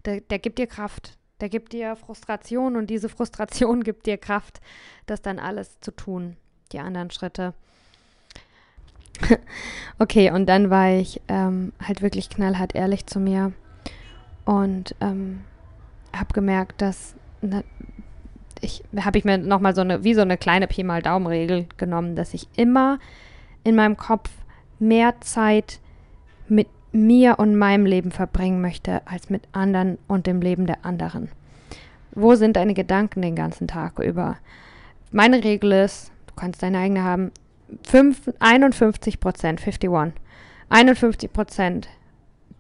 der, 0.07 0.22
der 0.22 0.38
gibt 0.38 0.59
dir 0.59 0.66
Kraft. 0.66 1.18
Der 1.42 1.51
gibt 1.51 1.74
dir 1.74 1.96
Frustration 1.96 2.76
und 2.76 2.88
diese 2.88 3.11
Frustration 3.11 3.84
gibt 3.84 4.07
dir 4.07 4.16
Kraft, 4.16 4.61
das 5.05 5.20
dann 5.20 5.38
alles 5.38 5.80
zu 5.80 5.90
tun, 5.90 6.38
die 6.72 6.78
anderen 6.78 7.11
Schritte. 7.11 7.53
okay, 9.98 10.30
und 10.30 10.46
dann 10.46 10.70
war 10.70 10.90
ich 10.90 11.20
ähm, 11.28 11.72
halt 11.86 12.02
wirklich 12.02 12.30
knallhart 12.30 12.74
ehrlich 12.74 13.06
zu 13.06 13.20
mir 13.20 13.52
und 14.44 14.94
ähm, 15.00 15.40
habe 16.16 16.32
gemerkt, 16.32 16.82
dass 16.82 17.14
na, 17.42 17.62
ich 18.60 18.82
habe 18.98 19.18
ich 19.18 19.24
mir 19.24 19.38
nochmal 19.38 19.74
so 19.74 19.80
eine, 19.80 20.04
wie 20.04 20.14
so 20.14 20.20
eine 20.20 20.36
kleine 20.36 20.66
Pi 20.66 20.84
mal 20.84 21.02
Daumenregel 21.02 21.66
genommen, 21.76 22.14
dass 22.16 22.34
ich 22.34 22.46
immer 22.56 22.98
in 23.64 23.74
meinem 23.74 23.96
Kopf 23.96 24.30
mehr 24.78 25.20
Zeit 25.20 25.80
mit 26.48 26.68
mir 26.92 27.38
und 27.38 27.56
meinem 27.56 27.86
Leben 27.86 28.10
verbringen 28.10 28.60
möchte, 28.60 29.06
als 29.06 29.30
mit 29.30 29.42
anderen 29.52 29.98
und 30.08 30.26
dem 30.26 30.40
Leben 30.40 30.66
der 30.66 30.84
anderen. 30.84 31.28
Wo 32.12 32.34
sind 32.34 32.56
deine 32.56 32.74
Gedanken 32.74 33.22
den 33.22 33.36
ganzen 33.36 33.68
Tag 33.68 33.98
über? 34.00 34.36
Meine 35.12 35.44
Regel 35.44 35.72
ist, 35.72 36.10
du 36.26 36.34
kannst 36.34 36.62
deine 36.62 36.78
eigene 36.78 37.04
haben, 37.04 37.30
5, 37.82 38.32
51 38.38 39.20
Prozent, 39.20 39.60
51. 39.60 39.90
51 40.68 41.32
Prozent 41.32 41.88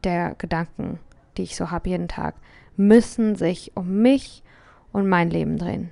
der 0.04 0.34
Gedanken, 0.36 0.98
die 1.36 1.42
ich 1.42 1.56
so 1.56 1.70
habe 1.70 1.88
jeden 1.88 2.08
Tag, 2.08 2.34
müssen 2.76 3.36
sich 3.36 3.72
um 3.74 4.02
mich 4.02 4.42
und 4.92 5.08
mein 5.08 5.30
Leben 5.30 5.58
drehen. 5.58 5.90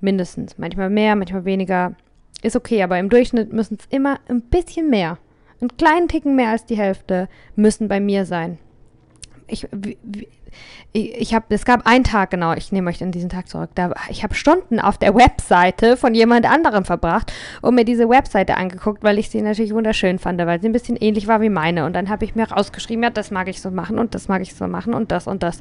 Mindestens. 0.00 0.58
Manchmal 0.58 0.90
mehr, 0.90 1.16
manchmal 1.16 1.44
weniger. 1.44 1.94
Ist 2.42 2.56
okay, 2.56 2.82
aber 2.82 2.98
im 2.98 3.08
Durchschnitt 3.08 3.52
müssen 3.52 3.78
es 3.80 3.86
immer 3.86 4.20
ein 4.28 4.42
bisschen 4.42 4.90
mehr 4.90 5.18
einen 5.60 5.76
kleinen 5.76 6.08
Ticken 6.08 6.36
mehr 6.36 6.50
als 6.50 6.66
die 6.66 6.76
Hälfte 6.76 7.28
müssen 7.54 7.88
bei 7.88 8.00
mir 8.00 8.24
sein. 8.24 8.58
Ich, 9.46 9.66
ich 10.92 11.34
habe, 11.34 11.46
es 11.50 11.66
gab 11.66 11.86
einen 11.86 12.04
Tag, 12.04 12.30
genau, 12.30 12.54
ich 12.54 12.72
nehme 12.72 12.88
euch 12.88 13.02
in 13.02 13.12
diesen 13.12 13.28
Tag 13.28 13.48
zurück. 13.48 13.70
Da, 13.74 13.92
ich 14.08 14.22
habe 14.22 14.34
Stunden 14.34 14.80
auf 14.80 14.96
der 14.96 15.14
Webseite 15.14 15.96
von 15.96 16.14
jemand 16.14 16.50
anderem 16.50 16.86
verbracht 16.86 17.32
und 17.60 17.74
mir 17.74 17.84
diese 17.84 18.08
Webseite 18.08 18.56
angeguckt, 18.56 19.04
weil 19.04 19.18
ich 19.18 19.28
sie 19.28 19.42
natürlich 19.42 19.74
wunderschön 19.74 20.18
fand, 20.18 20.38
weil 20.38 20.60
sie 20.60 20.68
ein 20.68 20.72
bisschen 20.72 20.96
ähnlich 20.96 21.26
war 21.26 21.42
wie 21.42 21.50
meine. 21.50 21.84
Und 21.84 21.92
dann 21.92 22.08
habe 22.08 22.24
ich 22.24 22.34
mir 22.34 22.50
rausgeschrieben, 22.50 23.02
ja, 23.02 23.10
das 23.10 23.30
mag 23.30 23.48
ich 23.48 23.60
so 23.60 23.70
machen 23.70 23.98
und 23.98 24.14
das 24.14 24.28
mag 24.28 24.40
ich 24.40 24.54
so 24.54 24.66
machen 24.68 24.94
und 24.94 25.12
das 25.12 25.26
und 25.26 25.42
das. 25.42 25.60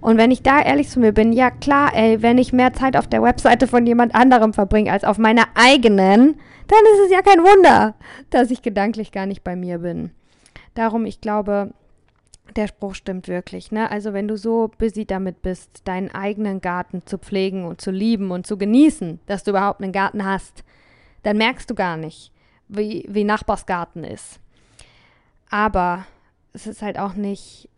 Und 0.00 0.18
wenn 0.18 0.30
ich 0.30 0.42
da 0.42 0.60
ehrlich 0.60 0.88
zu 0.88 1.00
mir 1.00 1.12
bin, 1.12 1.32
ja 1.32 1.50
klar, 1.50 1.92
ey, 1.94 2.20
wenn 2.22 2.38
ich 2.38 2.52
mehr 2.52 2.72
Zeit 2.72 2.96
auf 2.96 3.06
der 3.06 3.22
Webseite 3.22 3.66
von 3.66 3.86
jemand 3.86 4.14
anderem 4.14 4.52
verbringe 4.52 4.90
als 4.90 5.04
auf 5.04 5.18
meiner 5.18 5.44
eigenen, 5.54 6.40
dann 6.66 6.80
ist 6.92 7.06
es 7.06 7.12
ja 7.12 7.22
kein 7.22 7.44
Wunder, 7.44 7.94
dass 8.30 8.50
ich 8.50 8.62
gedanklich 8.62 9.12
gar 9.12 9.26
nicht 9.26 9.44
bei 9.44 9.54
mir 9.54 9.78
bin. 9.78 10.10
Darum, 10.74 11.06
ich 11.06 11.20
glaube, 11.20 11.70
der 12.54 12.68
Spruch 12.68 12.94
stimmt 12.94 13.28
wirklich. 13.28 13.72
Ne? 13.72 13.90
Also 13.90 14.12
wenn 14.12 14.28
du 14.28 14.36
so 14.36 14.70
busy 14.78 15.04
damit 15.04 15.42
bist, 15.42 15.82
deinen 15.84 16.10
eigenen 16.10 16.60
Garten 16.60 17.02
zu 17.04 17.18
pflegen 17.18 17.64
und 17.64 17.80
zu 17.80 17.90
lieben 17.90 18.30
und 18.30 18.46
zu 18.46 18.56
genießen, 18.56 19.20
dass 19.26 19.44
du 19.44 19.50
überhaupt 19.50 19.82
einen 19.82 19.92
Garten 19.92 20.24
hast, 20.24 20.64
dann 21.22 21.38
merkst 21.38 21.68
du 21.68 21.74
gar 21.74 21.96
nicht, 21.96 22.32
wie, 22.68 23.04
wie 23.08 23.24
Nachbarsgarten 23.24 24.04
ist. 24.04 24.40
Aber 25.50 26.06
es 26.52 26.66
ist 26.66 26.82
halt 26.82 26.98
auch 26.98 27.14
nicht 27.14 27.68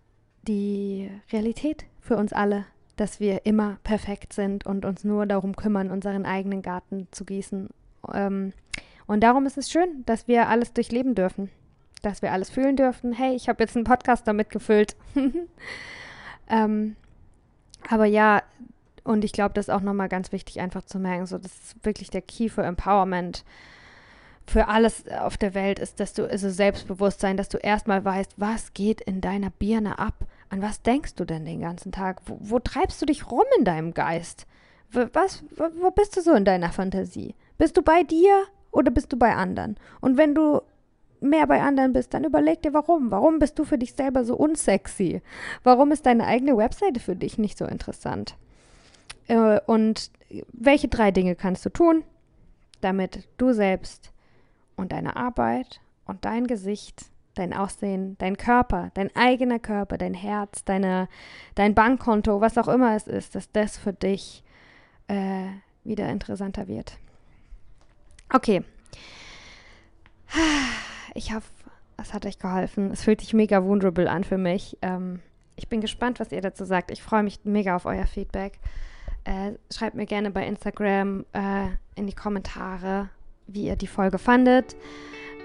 die 0.43 1.11
Realität 1.33 1.87
für 2.01 2.17
uns 2.17 2.33
alle, 2.33 2.67
dass 2.97 3.21
wir 3.21 3.47
immer 3.47 3.79
perfekt 3.85 4.33
sind 4.33 4.67
und 4.67 4.85
uns 4.85 5.05
nur 5.05 5.27
darum 5.27 5.57
kümmern, 5.57 5.91
unseren 5.91 6.25
eigenen 6.25 6.63
Garten 6.63 7.09
zu 7.11 7.25
gießen. 7.25 7.69
Ähm, 8.13 8.53
und 9.07 9.21
darum 9.23 9.47
ist 9.47 9.59
es 9.59 9.71
schön, 9.71 10.05
dass 10.07 10.29
wir 10.29 10.49
alles 10.49 10.73
durchleben 10.73 11.15
dürfen, 11.15 11.51
dass 12.03 12.23
wir 12.23 12.33
alles 12.33 12.51
fühlen 12.51 12.77
dürfen. 12.77 13.13
Hey, 13.13 13.35
ich 13.35 13.49
habe 13.49 13.63
jetzt 13.63 13.77
einen 13.77 13.85
Podcast 13.85 14.27
damit 14.27 14.51
gefüllt. 14.51 14.97
ähm, 16.49 16.97
aber 17.89 18.07
ja, 18.07 18.43
und 19.05 19.25
ich 19.25 19.33
glaube, 19.33 19.55
das 19.55 19.69
ist 19.69 19.75
auch 19.75 19.81
nochmal 19.81 20.09
ganz 20.09 20.33
wichtig, 20.33 20.61
einfach 20.61 20.85
zu 20.85 20.99
merken, 20.99 21.27
so, 21.27 21.39
das 21.39 21.53
ist 21.53 21.85
wirklich 21.85 22.11
der 22.11 22.23
Key 22.23 22.49
für 22.49 22.63
Empowerment 22.63 23.45
für 24.49 24.69
alles 24.69 25.07
auf 25.09 25.37
der 25.37 25.55
Welt 25.55 25.79
ist, 25.79 26.01
dass 26.01 26.15
du, 26.15 26.29
also 26.29 26.49
Selbstbewusstsein, 26.49 27.37
dass 27.37 27.49
du 27.49 27.59
erstmal 27.59 28.05
weißt, 28.05 28.35
was 28.39 28.73
geht 28.73 29.01
in 29.01 29.21
deiner 29.21 29.51
Birne 29.51 29.99
ab? 29.99 30.27
An 30.49 30.63
was 30.63 30.83
denkst 30.83 31.15
du 31.17 31.25
denn 31.25 31.45
den 31.45 31.61
ganzen 31.61 31.93
Tag? 31.93 32.23
Wo, 32.27 32.39
wo 32.41 32.59
treibst 32.59 33.01
du 33.03 33.07
dich 33.07 33.31
rum 33.31 33.45
in 33.59 33.65
deinem 33.65 33.93
Geist? 33.93 34.47
Was, 34.91 35.45
wo 35.81 35.91
bist 35.91 36.17
du 36.17 36.23
so 36.23 36.33
in 36.33 36.47
deiner 36.47 36.73
Fantasie? 36.73 37.35
Bist 37.59 37.77
du 37.77 37.83
bei 37.83 38.03
dir 38.05 38.45
oder 38.71 38.91
bist 38.91 39.13
du 39.13 39.19
bei 39.19 39.35
anderen? 39.35 39.77
Und 40.01 40.17
wenn 40.17 40.35
du 40.35 40.63
mehr 41.21 41.47
bei 41.47 41.61
anderen 41.61 41.93
bist, 41.93 42.15
dann 42.15 42.25
überleg 42.25 42.63
dir 42.63 42.75
warum. 42.75 43.11
Warum 43.11 43.39
bist 43.39 43.59
du 43.59 43.65
für 43.65 43.79
dich 43.79 43.95
selber 43.95 44.25
so 44.25 44.37
unsexy? 44.37 45.23
Warum 45.63 45.93
ist 45.93 46.07
deine 46.07 46.27
eigene 46.27 46.57
Webseite 46.57 47.01
für 47.01 47.17
dich 47.17 47.39
nicht 47.39 47.59
so 47.59 47.67
interessant? 47.67 48.37
Äh, 49.29 49.61
und 49.67 50.11
welche 50.53 50.89
drei 50.89 51.11
Dinge 51.11 51.35
kannst 51.35 51.65
du 51.65 51.71
tun, 51.71 52.05
damit 52.81 53.29
du 53.37 53.53
selbst 53.53 54.13
und 54.77 54.93
deine 54.93 55.17
Arbeit 55.17 55.81
und 56.07 56.25
dein 56.25 56.47
Gesicht, 56.47 57.07
dein 57.35 57.53
Aussehen, 57.53 58.17
dein 58.19 58.37
Körper, 58.37 58.91
dein 58.95 59.15
eigener 59.15 59.59
Körper, 59.59 59.99
dein 59.99 60.15
Herz, 60.15 60.65
deine, 60.65 61.09
dein 61.55 61.75
Bankkonto, 61.75 62.41
was 62.41 62.59
auch 62.59 62.69
immer 62.69 62.95
es 62.97 63.07
ist, 63.07 63.35
dass 63.35 63.51
das 63.53 63.79
für 63.79 63.93
dich 63.93 64.43
äh, 65.09 65.47
wieder 65.85 66.09
interessanter 66.09 66.69
wird. 66.69 66.99
Okay. 68.33 68.63
Ich 71.19 71.35
hoffe, 71.35 71.51
es 71.97 72.15
hat 72.15 72.27
euch 72.27 72.39
geholfen. 72.39 72.93
Es 72.93 73.03
fühlt 73.03 73.21
sich 73.21 73.35
mega 73.35 73.65
vulnerable 73.65 74.09
an 74.09 74.23
für 74.23 74.39
mich. 74.39 74.79
Ähm, 74.83 75.19
ich 75.57 75.69
bin 75.69 75.81
gespannt, 75.81 76.21
was 76.21 76.31
ihr 76.31 76.41
dazu 76.41 76.65
sagt. 76.65 76.93
Ich 76.93 77.03
freue 77.03 77.25
mich 77.25 77.41
mega 77.43 77.75
auf 77.75 77.87
euer 77.87 78.07
Feedback. 78.07 78.61
Äh, 79.25 79.55
schreibt 79.75 79.97
mir 79.97 80.07
gerne 80.07 80.31
bei 80.31 80.47
Instagram 80.47 81.27
äh, 81.33 81.71
in 81.97 82.07
die 82.07 82.13
Kommentare, 82.13 83.11
wie 83.49 83.65
ihr 83.65 83.75
die 83.75 83.89
Folge 83.89 84.19
fandet. 84.19 84.77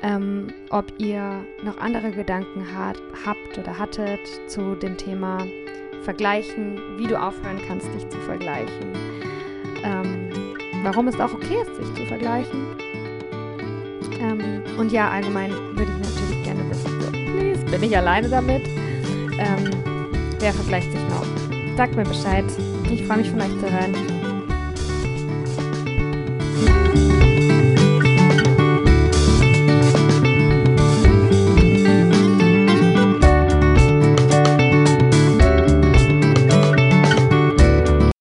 Ähm, 0.03 0.53
ob 0.69 0.93
ihr 0.99 1.43
noch 1.63 1.79
andere 1.79 2.11
Gedanken 2.11 2.77
hat, 2.77 2.97
habt 3.25 3.57
oder 3.57 3.79
hattet 3.79 4.19
zu 4.51 4.75
dem 4.75 4.95
Thema 4.95 5.39
Vergleichen, 6.03 6.99
wie 6.99 7.07
du 7.07 7.19
aufhören 7.19 7.59
kannst, 7.67 7.91
dich 7.95 8.07
zu 8.09 8.19
vergleichen. 8.19 8.93
Ähm, 9.83 10.29
warum 10.83 11.07
es 11.07 11.19
auch 11.19 11.33
okay 11.33 11.63
ist, 11.63 11.75
sich 11.77 11.95
zu 11.95 12.05
vergleichen. 12.05 12.82
Ähm, 14.23 14.63
und 14.77 14.91
ja, 14.91 15.09
allgemein 15.09 15.51
würde 15.51 15.91
ich 15.91 16.09
natürlich 16.09 16.43
gerne 16.43 16.69
wissen, 16.69 17.01
so, 17.01 17.11
please, 17.11 17.65
bin 17.65 17.83
ich 17.83 17.97
alleine 17.97 18.29
damit? 18.29 18.65
Ähm, 19.37 19.69
wer 20.39 20.53
vergleicht 20.53 20.91
sich 20.91 21.01
noch? 21.09 21.25
Sagt 21.75 21.95
mir 21.95 22.03
Bescheid. 22.03 22.45
Ich 22.91 23.05
freue 23.05 23.17
mich 23.17 23.29
von 23.29 23.41
euch 23.41 23.59
zu 23.59 23.71
hören. 23.71 24.12